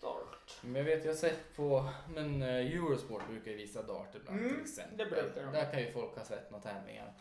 dart. 0.00 0.58
Men 0.62 0.74
jag 0.74 0.84
vet, 0.84 1.04
jag 1.04 1.12
har 1.12 1.16
sett 1.16 1.56
på, 1.56 1.88
men 2.14 2.42
eh, 2.42 2.48
Eurosport 2.48 3.28
brukar 3.28 3.50
ju 3.50 3.56
visa 3.56 3.82
dart 3.82 4.14
ibland 4.14 4.38
Mm, 4.38 4.50
till 4.54 4.60
exempel. 4.62 4.98
det 4.98 5.06
brukar 5.06 5.44
de. 5.44 5.52
Där 5.52 5.70
kan 5.72 5.80
ju 5.80 5.92
folk 5.92 6.16
ha 6.16 6.24
sett 6.24 6.50
några 6.50 6.62
tävlingar. 6.62 7.14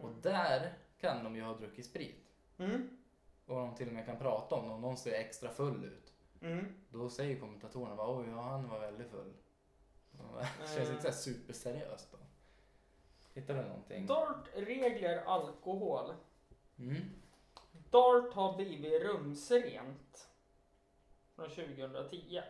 Och 0.00 0.08
Mm. 0.08 0.20
där 0.20 0.72
kan 1.00 1.24
de 1.24 1.36
ju 1.36 1.42
ha 1.42 1.54
druckit 1.54 1.86
sprit. 1.86 2.24
Mm. 2.58 2.98
Och 3.46 3.56
de 3.56 3.74
till 3.74 3.88
och 3.88 3.94
med 3.94 4.06
kan 4.06 4.18
prata 4.18 4.54
om 4.54 4.68
det. 4.68 4.74
Om 4.74 4.80
någon 4.80 4.96
ser 4.96 5.12
extra 5.12 5.50
full 5.50 5.84
ut. 5.84 6.12
Mm. 6.42 6.74
Då 6.88 7.08
säger 7.10 7.40
kommentatorerna 7.40 7.96
bara 7.96 8.18
oj, 8.18 8.26
ja, 8.30 8.40
han 8.40 8.68
var 8.68 8.78
väldigt 8.80 9.10
full. 9.10 9.32
Det 10.12 10.66
känns 10.76 10.90
inte 10.90 11.02
så 11.02 11.08
här 11.08 11.14
superseriöst 11.14 12.08
då. 12.12 12.18
Hittar 13.40 13.54
du 13.54 13.62
någonting? 13.62 14.06
Dart, 14.06 14.48
regler, 14.54 15.16
alkohol. 15.26 16.14
Mm. 16.78 16.96
Dart 17.94 18.32
har 18.32 18.56
blivit 18.56 19.02
rumsrent. 19.02 20.28
Från 21.34 21.50
2010. 21.50 22.42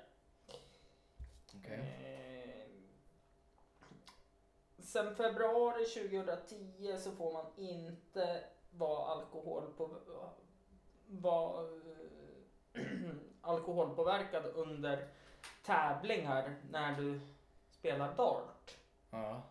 Okej. 1.57 1.79
Eh, 1.79 2.67
sen 4.79 5.17
februari 5.17 5.85
2010 5.85 6.99
så 6.99 7.13
får 7.13 7.33
man 7.33 7.47
inte 7.57 8.45
vara 8.71 9.07
alkohol 9.07 9.73
på, 9.77 9.91
vara 11.07 11.69
alkoholpåverkad 13.41 14.47
under 14.47 15.09
tävlingar 15.65 16.57
när 16.71 16.97
du 16.97 17.21
spelar 17.71 18.17
dart. 18.17 18.77
Ja. 19.11 19.43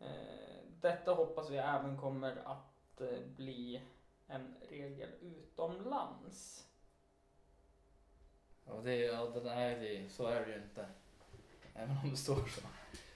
Eh, 0.00 0.64
detta 0.80 1.14
hoppas 1.14 1.50
vi 1.50 1.56
även 1.56 1.98
kommer 2.00 2.36
att 2.44 3.00
eh, 3.00 3.20
bli 3.36 3.82
en 4.26 4.54
regel 4.68 5.10
utomlands. 5.20 6.68
Ja, 8.66 8.72
det, 8.72 8.96
ja 8.96 9.24
det, 9.24 9.40
nej, 9.40 9.74
det, 9.74 10.08
så 10.08 10.26
är 10.26 10.46
det 10.46 10.52
ju 10.52 10.62
inte. 10.62 10.86
Även 11.74 11.96
om 12.04 12.10
det 12.10 12.16
står 12.16 12.34
så. 12.36 12.60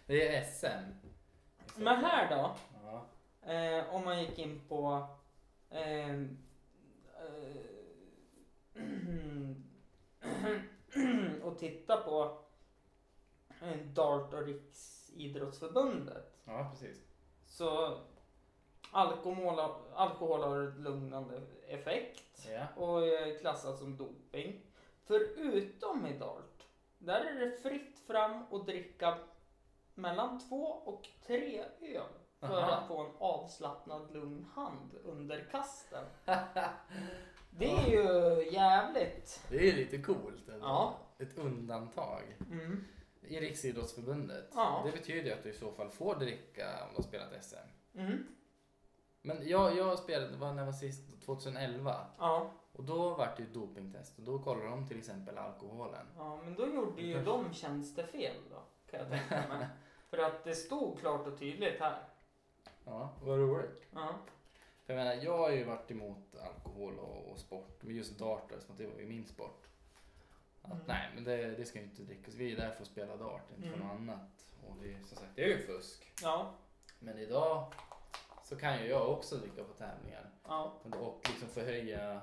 Det 0.07 0.37
är 0.37 0.45
SM. 0.45 1.09
Men 1.77 2.05
här 2.05 2.31
då? 2.31 2.57
Ja. 2.85 3.07
Eh, 3.53 3.95
om 3.95 4.05
man 4.05 4.23
gick 4.23 4.39
in 4.39 4.61
på 4.69 5.09
eh, 5.71 6.11
eh, 6.11 6.19
och 11.43 11.59
titta 11.59 11.97
på 11.97 12.39
eh, 13.63 13.77
Dart 13.77 14.35
och 14.35 14.47
Riksidrottsförbundet. 14.47 16.39
ja, 16.45 16.71
precis. 16.71 17.05
Så 17.47 17.99
alkohol, 18.91 19.59
alkohol 19.95 20.43
har 20.43 20.79
lugnande 20.79 21.41
effekt 21.69 22.49
Ja. 22.49 22.83
och 22.83 23.07
är 23.07 23.39
klassat 23.39 23.79
som 23.79 23.97
doping. 23.97 24.61
Förutom 25.07 26.07
i 26.07 26.19
Dart, 26.19 26.63
där 26.99 27.21
är 27.25 27.35
det 27.47 27.57
fritt 27.63 27.99
fram 28.07 28.43
att 28.53 28.67
dricka 28.67 29.19
mellan 29.95 30.41
två 30.49 30.63
och 30.67 31.09
tre 31.27 31.65
öl 31.81 32.03
för 32.41 32.63
Aha. 32.63 32.71
att 32.71 32.89
få 32.89 32.99
en 33.01 33.13
avslappnad 33.19 34.13
lugn 34.15 34.47
hand 34.55 34.91
under 35.05 35.45
kasten. 35.51 36.05
Det 37.51 37.71
är 37.71 37.89
ju 37.91 38.51
jävligt. 38.51 39.47
Det 39.51 39.69
är 39.69 39.73
lite 39.73 39.99
coolt. 39.99 40.49
ändå. 40.49 40.67
Ja. 40.67 40.99
Ett 41.19 41.39
undantag. 41.39 42.23
Mm. 42.51 42.85
I 43.23 43.41
Riksidrottsförbundet. 43.41 44.51
Ja. 44.55 44.83
Det 44.87 44.93
betyder 44.93 45.33
att 45.33 45.43
du 45.43 45.51
i 45.51 45.53
så 45.53 45.73
fall 45.73 45.91
får 45.91 46.15
dricka 46.15 46.67
om 46.85 46.89
du 46.91 46.97
har 46.97 47.03
spelat 47.03 47.45
SM. 47.45 47.57
Mm. 47.99 48.27
Men 49.23 49.49
jag, 49.49 49.77
jag 49.77 49.99
spelade, 49.99 50.37
var 50.37 50.53
när 50.53 50.59
jag 50.59 50.67
var 50.67 50.73
sist, 50.73 51.23
2011. 51.25 52.07
Ja. 52.19 52.51
Och 52.73 52.85
då 52.85 53.15
var 53.15 53.27
det 53.37 53.43
ju 53.43 53.49
dopingtest 53.49 54.19
och 54.19 54.25
då 54.25 54.39
kollade 54.39 54.69
de 54.71 54.89
till 54.89 54.99
exempel 54.99 55.39
alkoholen. 55.39 56.07
ja, 56.17 56.41
men 56.45 56.55
då 56.55 56.67
gjorde 56.67 57.03
ju 57.03 57.25
de 57.25 57.53
tjänstefel 57.53 58.37
då, 58.51 58.63
kan 58.91 59.01
jag 59.01 59.09
tänka 59.11 59.49
mig. 59.49 59.67
För 60.11 60.19
att 60.19 60.45
det 60.45 60.55
stod 60.55 60.99
klart 61.01 61.27
och 61.27 61.39
tydligt 61.39 61.81
här. 61.81 62.03
Ja, 62.85 63.13
vad 63.23 63.39
roligt. 63.39 63.87
Ja. 63.95 64.15
För 64.87 64.93
jag 64.95 65.05
menar, 65.05 65.23
jag 65.23 65.39
har 65.39 65.51
ju 65.51 65.65
varit 65.65 65.91
emot 65.91 66.37
alkohol 66.47 66.99
och, 66.99 67.31
och 67.33 67.39
sport, 67.39 67.79
men 67.81 67.97
just 67.97 68.19
dart 68.19 68.53
att 68.53 68.79
det 68.79 68.87
var 68.87 68.99
ju 69.01 69.07
min 69.07 69.27
sport. 69.27 69.65
Att, 70.63 70.73
Mm. 70.73 70.79
Nej, 70.87 71.11
men 71.15 71.25
det, 71.25 71.37
det 71.57 71.65
ska 71.65 71.79
ju 71.79 71.85
inte 71.85 72.03
drickas. 72.03 72.35
Vi 72.35 72.53
är 72.53 72.57
där 72.57 72.71
för 72.71 72.83
att 72.83 72.89
spela 72.89 73.17
dart, 73.17 73.51
inte 73.57 73.69
för 73.69 73.75
Mm. 73.77 73.89
något 73.89 73.97
annat. 73.97 74.55
Och 74.67 74.77
det 74.83 74.93
är 74.95 74.99
som 74.99 75.17
sagt, 75.17 75.31
det 75.35 75.43
är 75.45 75.49
ju 75.49 75.59
fusk. 75.67 76.13
Ja. 76.23 76.51
Men 76.99 77.19
idag 77.19 77.73
så 78.49 78.57
kan 78.57 78.83
ju 78.83 78.89
jag 78.89 79.11
också 79.11 79.37
dricka 79.37 79.65
på 79.65 79.73
tävlingar. 79.73 80.31
ja. 80.49 80.73
Och 81.01 81.21
liksom 81.29 81.49
förhöja 81.49 82.21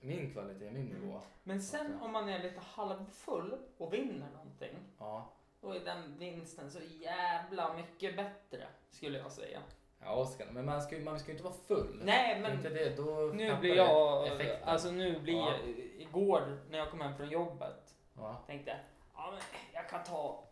min 0.00 0.32
kvalitet, 0.32 0.70
min 0.70 0.90
Mm. 0.90 1.00
nivå. 1.02 1.20
Men 1.42 1.62
sen 1.62 2.00
om 2.02 2.12
man 2.12 2.28
är 2.28 2.42
lite 2.42 2.60
halvfull 2.60 3.58
och 3.76 3.92
vinner 3.94 4.30
någonting. 4.30 4.76
Ja, 4.98 5.32
Då 5.60 5.72
är 5.72 5.80
den 5.84 6.18
vinsten 6.18 6.70
så 6.70 6.78
jävla 7.00 7.74
mycket 7.74 8.16
bättre, 8.16 8.66
skulle 8.90 9.18
jag 9.18 9.32
säga. 9.32 9.62
ja 10.00 10.14
Oskar, 10.14 10.46
men 10.52 10.64
man 10.66 10.82
ska 10.82 10.98
man 10.98 11.18
ska 11.18 11.26
ju 11.28 11.32
inte 11.32 11.44
vara 11.44 11.54
full. 11.54 12.00
Nej, 12.04 12.40
men 12.40 12.52
inte 12.52 12.68
det, 12.68 12.96
då 12.96 13.04
nu 13.34 13.56
blir 13.56 13.76
jag... 13.76 14.26
effekten. 14.26 14.68
Alltså 14.68 14.90
nu 14.90 15.20
blir 15.20 15.34
Ja. 15.34 15.52
jag... 15.52 15.68
Igår 15.98 16.58
när 16.70 16.78
jag 16.78 16.90
kom 16.90 17.00
hem 17.00 17.16
från 17.16 17.28
jobbet 17.28 17.94
Ja. 18.16 18.42
tänkte 18.46 18.70
jag, 18.70 18.78
ja 19.14 19.30
men 19.30 19.40
jag 19.72 19.88
kan 19.88 20.04
ta 20.04 20.44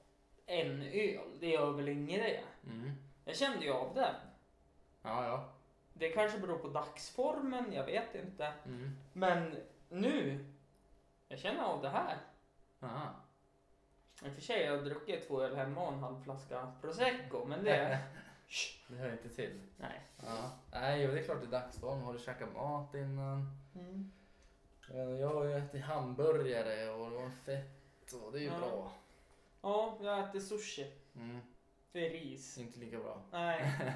en 0.47 0.83
öl, 0.83 1.21
det 1.41 1.47
gör 1.49 1.71
väl 1.73 1.89
inget 1.89 2.23
det. 2.23 2.41
Mm. 2.71 2.91
Jag 3.25 3.37
kände 3.37 3.65
ju 3.65 3.73
av 3.73 3.95
den. 3.95 4.15
Ja, 5.03 5.27
ja. 5.27 5.49
Det 5.93 6.09
kanske 6.09 6.39
beror 6.39 6.59
på 6.59 6.69
dagsformen, 6.69 7.73
jag 7.73 7.85
vet 7.85 8.15
inte. 8.15 8.53
Mm. 8.67 8.97
Men 9.13 9.57
nu, 9.89 10.45
jag 11.29 11.39
känner 11.39 11.63
av 11.63 11.83
det 11.83 11.89
här. 11.89 12.17
Aha. 12.81 13.09
I 14.25 14.29
och 14.29 14.33
för 14.33 14.41
sig 14.41 14.67
har 14.67 14.75
jag 14.77 14.85
druckit 14.85 15.29
två 15.29 15.43
öl 15.43 15.57
hemma 15.57 15.87
och 15.87 15.93
en 15.93 15.99
halv 16.01 16.23
flaska 16.23 16.73
prosecco, 16.81 17.45
men 17.45 17.65
det... 17.65 17.99
Det 18.89 18.97
hör 18.97 19.13
inte 19.13 19.29
till. 19.29 19.61
Nej. 19.77 20.01
Ja. 20.27 20.51
Nej, 20.73 21.03
jo, 21.03 21.11
det 21.13 21.21
är 21.21 21.25
klart 21.25 21.41
det 21.41 21.47
är 21.47 21.61
dagsform. 21.61 22.03
Har 22.03 22.13
du 22.13 22.19
käkat 22.19 22.53
mat 22.55 22.95
innan? 22.95 23.59
Mm. 23.75 24.13
Eh, 24.91 25.21
Jag 25.21 25.29
har 25.35 25.45
ju 25.45 25.53
ätit 25.59 25.85
hamburgare 25.85 26.91
och 26.91 27.11
det 27.11 27.17
var 27.17 27.31
fett 27.31 28.13
och 28.13 28.33
det 28.33 28.39
är 28.39 28.43
ju 28.43 28.47
Ja. 28.47 28.59
bra. 28.59 28.93
Ja, 29.63 29.99
jag 30.03 30.19
äter 30.21 30.41
sushi. 30.41 30.93
Mm. 31.17 31.41
Det 31.95 32.07
är 32.07 32.11
ris. 32.11 32.59
Inte 32.59 32.79
lika 32.79 32.99
bra. 32.99 33.23
Nej. 33.31 33.75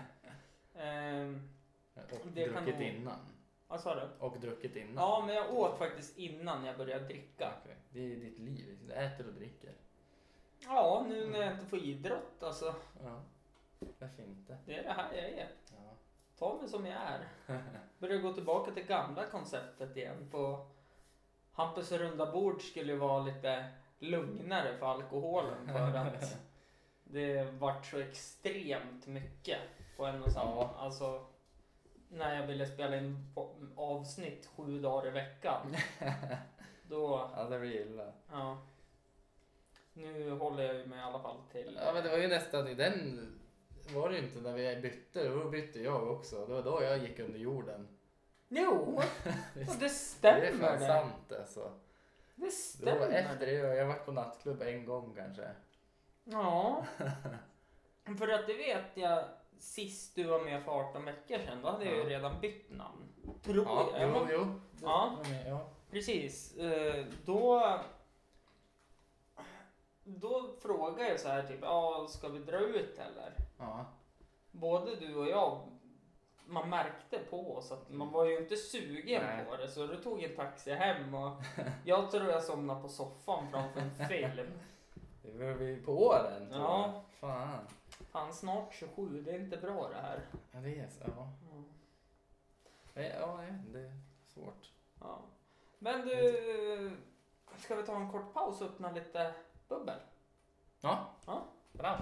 Ehm, 0.74 1.49
Och 1.94 2.26
druckit 2.30 2.66
nog- 2.78 2.82
innan. 2.82 3.18
vad 3.68 3.80
sa 3.80 3.94
du? 3.94 4.09
Och 4.24 4.40
druckit 4.40 4.76
innan. 4.76 4.94
Ja, 4.96 5.22
men 5.26 5.34
jag 5.34 5.55
åt 5.55 5.78
faktiskt 5.78 6.18
innan 6.18 6.64
jag 6.64 6.76
började 6.78 7.05
dricka. 7.05 7.53
Okej. 7.62 7.76
Det 7.90 8.12
är 8.12 8.16
ditt 8.16 8.38
liv. 8.38 8.78
Du 8.86 8.92
äter 8.92 9.26
och 9.26 9.32
dricker. 9.32 9.72
Ja, 10.59 11.07
nu 11.09 11.26
när 11.30 11.38
jag 11.42 11.53
inte 11.53 11.66
får 11.66 11.78
idrott 11.78 12.42
alltså. 12.42 12.74
Ja. 13.05 13.22
Varför 13.99 14.22
inte? 14.22 14.59
Det 14.66 14.74
är 14.74 14.82
det 14.82 14.92
här 14.92 15.12
jag 15.14 15.24
är. 15.24 15.49
Ja. 15.70 15.94
Ta 16.38 16.59
mig 16.61 16.68
som 16.68 16.86
jag 16.86 16.96
är. 17.03 17.28
Börjar 17.99 18.18
gå 18.18 18.32
tillbaka 18.32 18.70
till 18.72 18.84
gamla 18.86 19.26
konceptet 19.26 19.96
igen. 19.96 20.28
På 20.30 20.66
Hampus 21.53 21.92
runda 21.92 22.32
bord 22.32 22.62
skulle 22.62 22.92
ju 22.92 22.99
vara 22.99 23.22
lite 23.22 23.64
lugnare 23.99 24.76
för 24.78 24.86
alkoholen 24.86 25.68
för 25.68 25.94
att 25.96 26.38
det 27.11 27.44
vart 27.59 27.86
så 27.86 27.98
extremt 27.98 29.06
mycket 29.06 29.59
på 29.96 30.06
en 30.06 30.22
och 30.22 30.32
samma. 30.32 30.50
Ja. 30.56 30.74
Alltså 30.78 31.26
när 32.09 32.40
jag 32.40 32.46
ville 32.46 32.66
spela 32.66 32.96
in 32.96 33.32
avsnitt 33.76 34.46
sju 34.56 34.78
dagar 34.80 35.06
i 35.06 35.11
veckan. 35.11 35.76
Då, 36.88 37.30
ja, 37.36 37.44
det 37.44 37.59
blir 37.59 37.86
illa. 37.86 38.12
ja. 38.30 38.59
Nu 39.92 40.30
håller 40.30 40.62
jag 40.64 40.74
ju 40.74 40.86
mig 40.86 40.98
i 40.98 41.02
alla 41.02 41.18
fall 41.20 41.36
till... 41.52 41.78
Ja, 41.84 41.92
men 41.92 42.04
det 42.04 42.11
var 42.11 42.18
ju 42.18 42.28
nästan 42.28 42.68
i 42.68 42.74
den 42.74 43.28
var 43.94 44.11
det 44.11 44.18
inte 44.18 44.40
när 44.40 44.52
vi 44.52 44.76
bytte. 44.80 45.28
Då 45.28 45.48
bytte 45.48 45.80
jag 45.80 46.11
också. 46.11 46.46
Det 46.46 46.52
var 46.52 46.62
då 46.62 46.82
jag 46.82 46.98
gick 46.98 47.18
under 47.18 47.38
jorden. 47.38 47.88
Jo, 48.48 49.00
Det, 49.24 49.30
det 49.54 49.78
det 49.78 49.84
är 49.84 49.88
stämmer 49.88 50.52
fan 50.52 50.80
det. 50.80 50.86
sant 50.86 51.32
alltså. 51.40 51.72
Det 52.34 52.50
stämmer. 52.50 53.09
efter 53.09 53.46
det. 53.46 53.52
Jag 53.52 53.86
har 53.86 53.92
varit 53.92 54.06
på 54.06 54.12
nattklubb 54.12 54.62
en 54.62 54.84
gång 54.84 55.14
kanske. 55.16 55.48
Ja. 56.30 56.84
För 58.18 58.28
att 58.28 58.46
det 58.46 58.54
vet 58.54 58.84
jag 58.96 59.24
sist 59.58 60.14
du 60.14 60.24
var 60.24 60.40
med 60.40 60.62
för 60.64 60.72
18 60.72 61.04
veckor 61.04 61.38
sedan, 61.38 61.62
då 61.62 61.68
hade 61.70 61.84
jag 61.84 61.94
ju 61.94 62.04
redan 62.04 62.40
bytt 62.40 62.70
namn. 62.70 63.08
Tror 63.42 63.64
Ja, 63.66 63.88
jag. 63.98 64.10
jo, 64.14 64.26
jo. 64.32 64.60
Ja. 64.82 65.18
Ja. 65.46 65.68
Precis. 65.90 66.56
Eh, 66.56 67.06
Då, 67.24 67.62
då 70.04 70.48
frågade 70.62 71.08
jag 71.08 71.20
så 71.20 71.28
här 71.28 71.42
typ, 71.42 71.58
ja 71.62 72.06
ska 72.08 72.28
vi 72.28 72.38
dra 72.38 72.58
ut 72.58 72.98
eller? 72.98 73.32
Ja. 73.58 73.84
Både 74.50 74.96
du 74.96 75.14
och 75.16 75.28
jag, 75.28 75.60
man 76.46 76.68
märkte 76.70 77.18
på 77.18 77.56
oss 77.56 77.72
att 77.72 77.90
man 77.90 78.12
var 78.12 78.24
ju 78.24 78.38
inte 78.38 78.56
sugen 78.56 79.22
Nej. 79.26 79.44
på 79.44 79.56
det 79.56 79.68
så 79.68 79.86
du 79.86 79.96
tog 79.96 80.22
en 80.22 80.36
taxi 80.36 80.72
hem 80.74 81.14
och 81.14 81.42
jag 81.84 82.10
tror 82.10 82.30
jag 82.30 82.42
somnade 82.42 82.82
på 82.82 82.88
soffan 82.88 83.46
framför 83.50 83.80
en 83.80 84.08
film. 84.08 84.48
Det 85.32 85.44
var 85.46 85.52
vi 85.52 85.76
på 85.76 85.92
åren. 86.06 86.48
tror 86.50 86.62
Ja. 86.62 86.92
jag. 86.94 87.02
Fan. 87.30 87.58
Fan 88.12 88.32
snart 88.32 88.74
27, 88.74 89.22
det 89.22 89.30
är 89.30 89.40
inte 89.40 89.56
bra 89.56 89.88
det 89.88 90.00
här. 90.00 90.20
Ja, 90.52 90.58
det 90.60 90.78
är 90.78 90.88
så. 90.88 91.04
Ja. 91.16 91.28
Nej, 92.94 93.16
Ja, 93.20 93.36
nej, 93.36 93.52
det 93.72 93.78
är 93.78 93.92
svårt. 94.34 94.70
Ja. 95.00 95.18
Men 95.78 96.06
du, 96.06 96.90
ska 97.58 97.74
vi 97.76 97.82
ta 97.82 97.96
en 97.96 98.10
kort 98.12 98.34
paus 98.34 98.60
och 98.60 98.66
öppna 98.66 98.90
lite 98.92 99.32
bubbel? 99.68 99.98
Ja. 100.80 100.98
Ja. 101.26 101.42
Bra. 101.72 101.98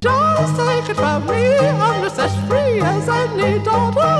Just 0.00 0.56
take 0.56 0.92
it 0.92 0.96
from 0.96 1.26
me, 1.26 1.58
I'm 1.58 2.02
just 2.02 2.18
as 2.18 2.32
free 2.48 2.80
as 2.80 3.08
any 3.08 3.58
daughter. 3.58 4.14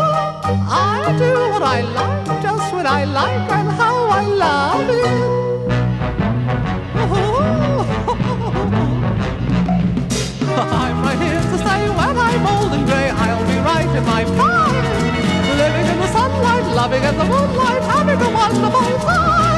I 0.71 1.19
do 1.19 1.35
what 1.53 1.63
I 1.63 1.83
like, 1.83 2.43
just 2.43 2.73
when 2.73 2.87
I 2.87 3.05
like, 3.07 3.53
and 3.53 3.69
how 3.69 4.09
I 4.11 4.27
love 4.27 4.91
it. 4.91 5.38
I'm 12.39 12.47
old 12.47 12.73
and 12.73 12.87
grey. 12.87 13.11
I'll 13.11 13.45
be 13.49 13.59
right 13.59 13.91
in 13.99 14.05
my 14.05 14.23
prime, 14.23 14.85
living 15.59 15.87
in 15.93 15.99
the 15.99 16.07
sunlight, 16.13 16.67
loving 16.73 17.03
in 17.03 17.19
the 17.19 17.25
moonlight, 17.25 17.83
having 17.83 18.21
a 18.21 18.31
wonderful 18.31 18.99
time. 19.01 19.58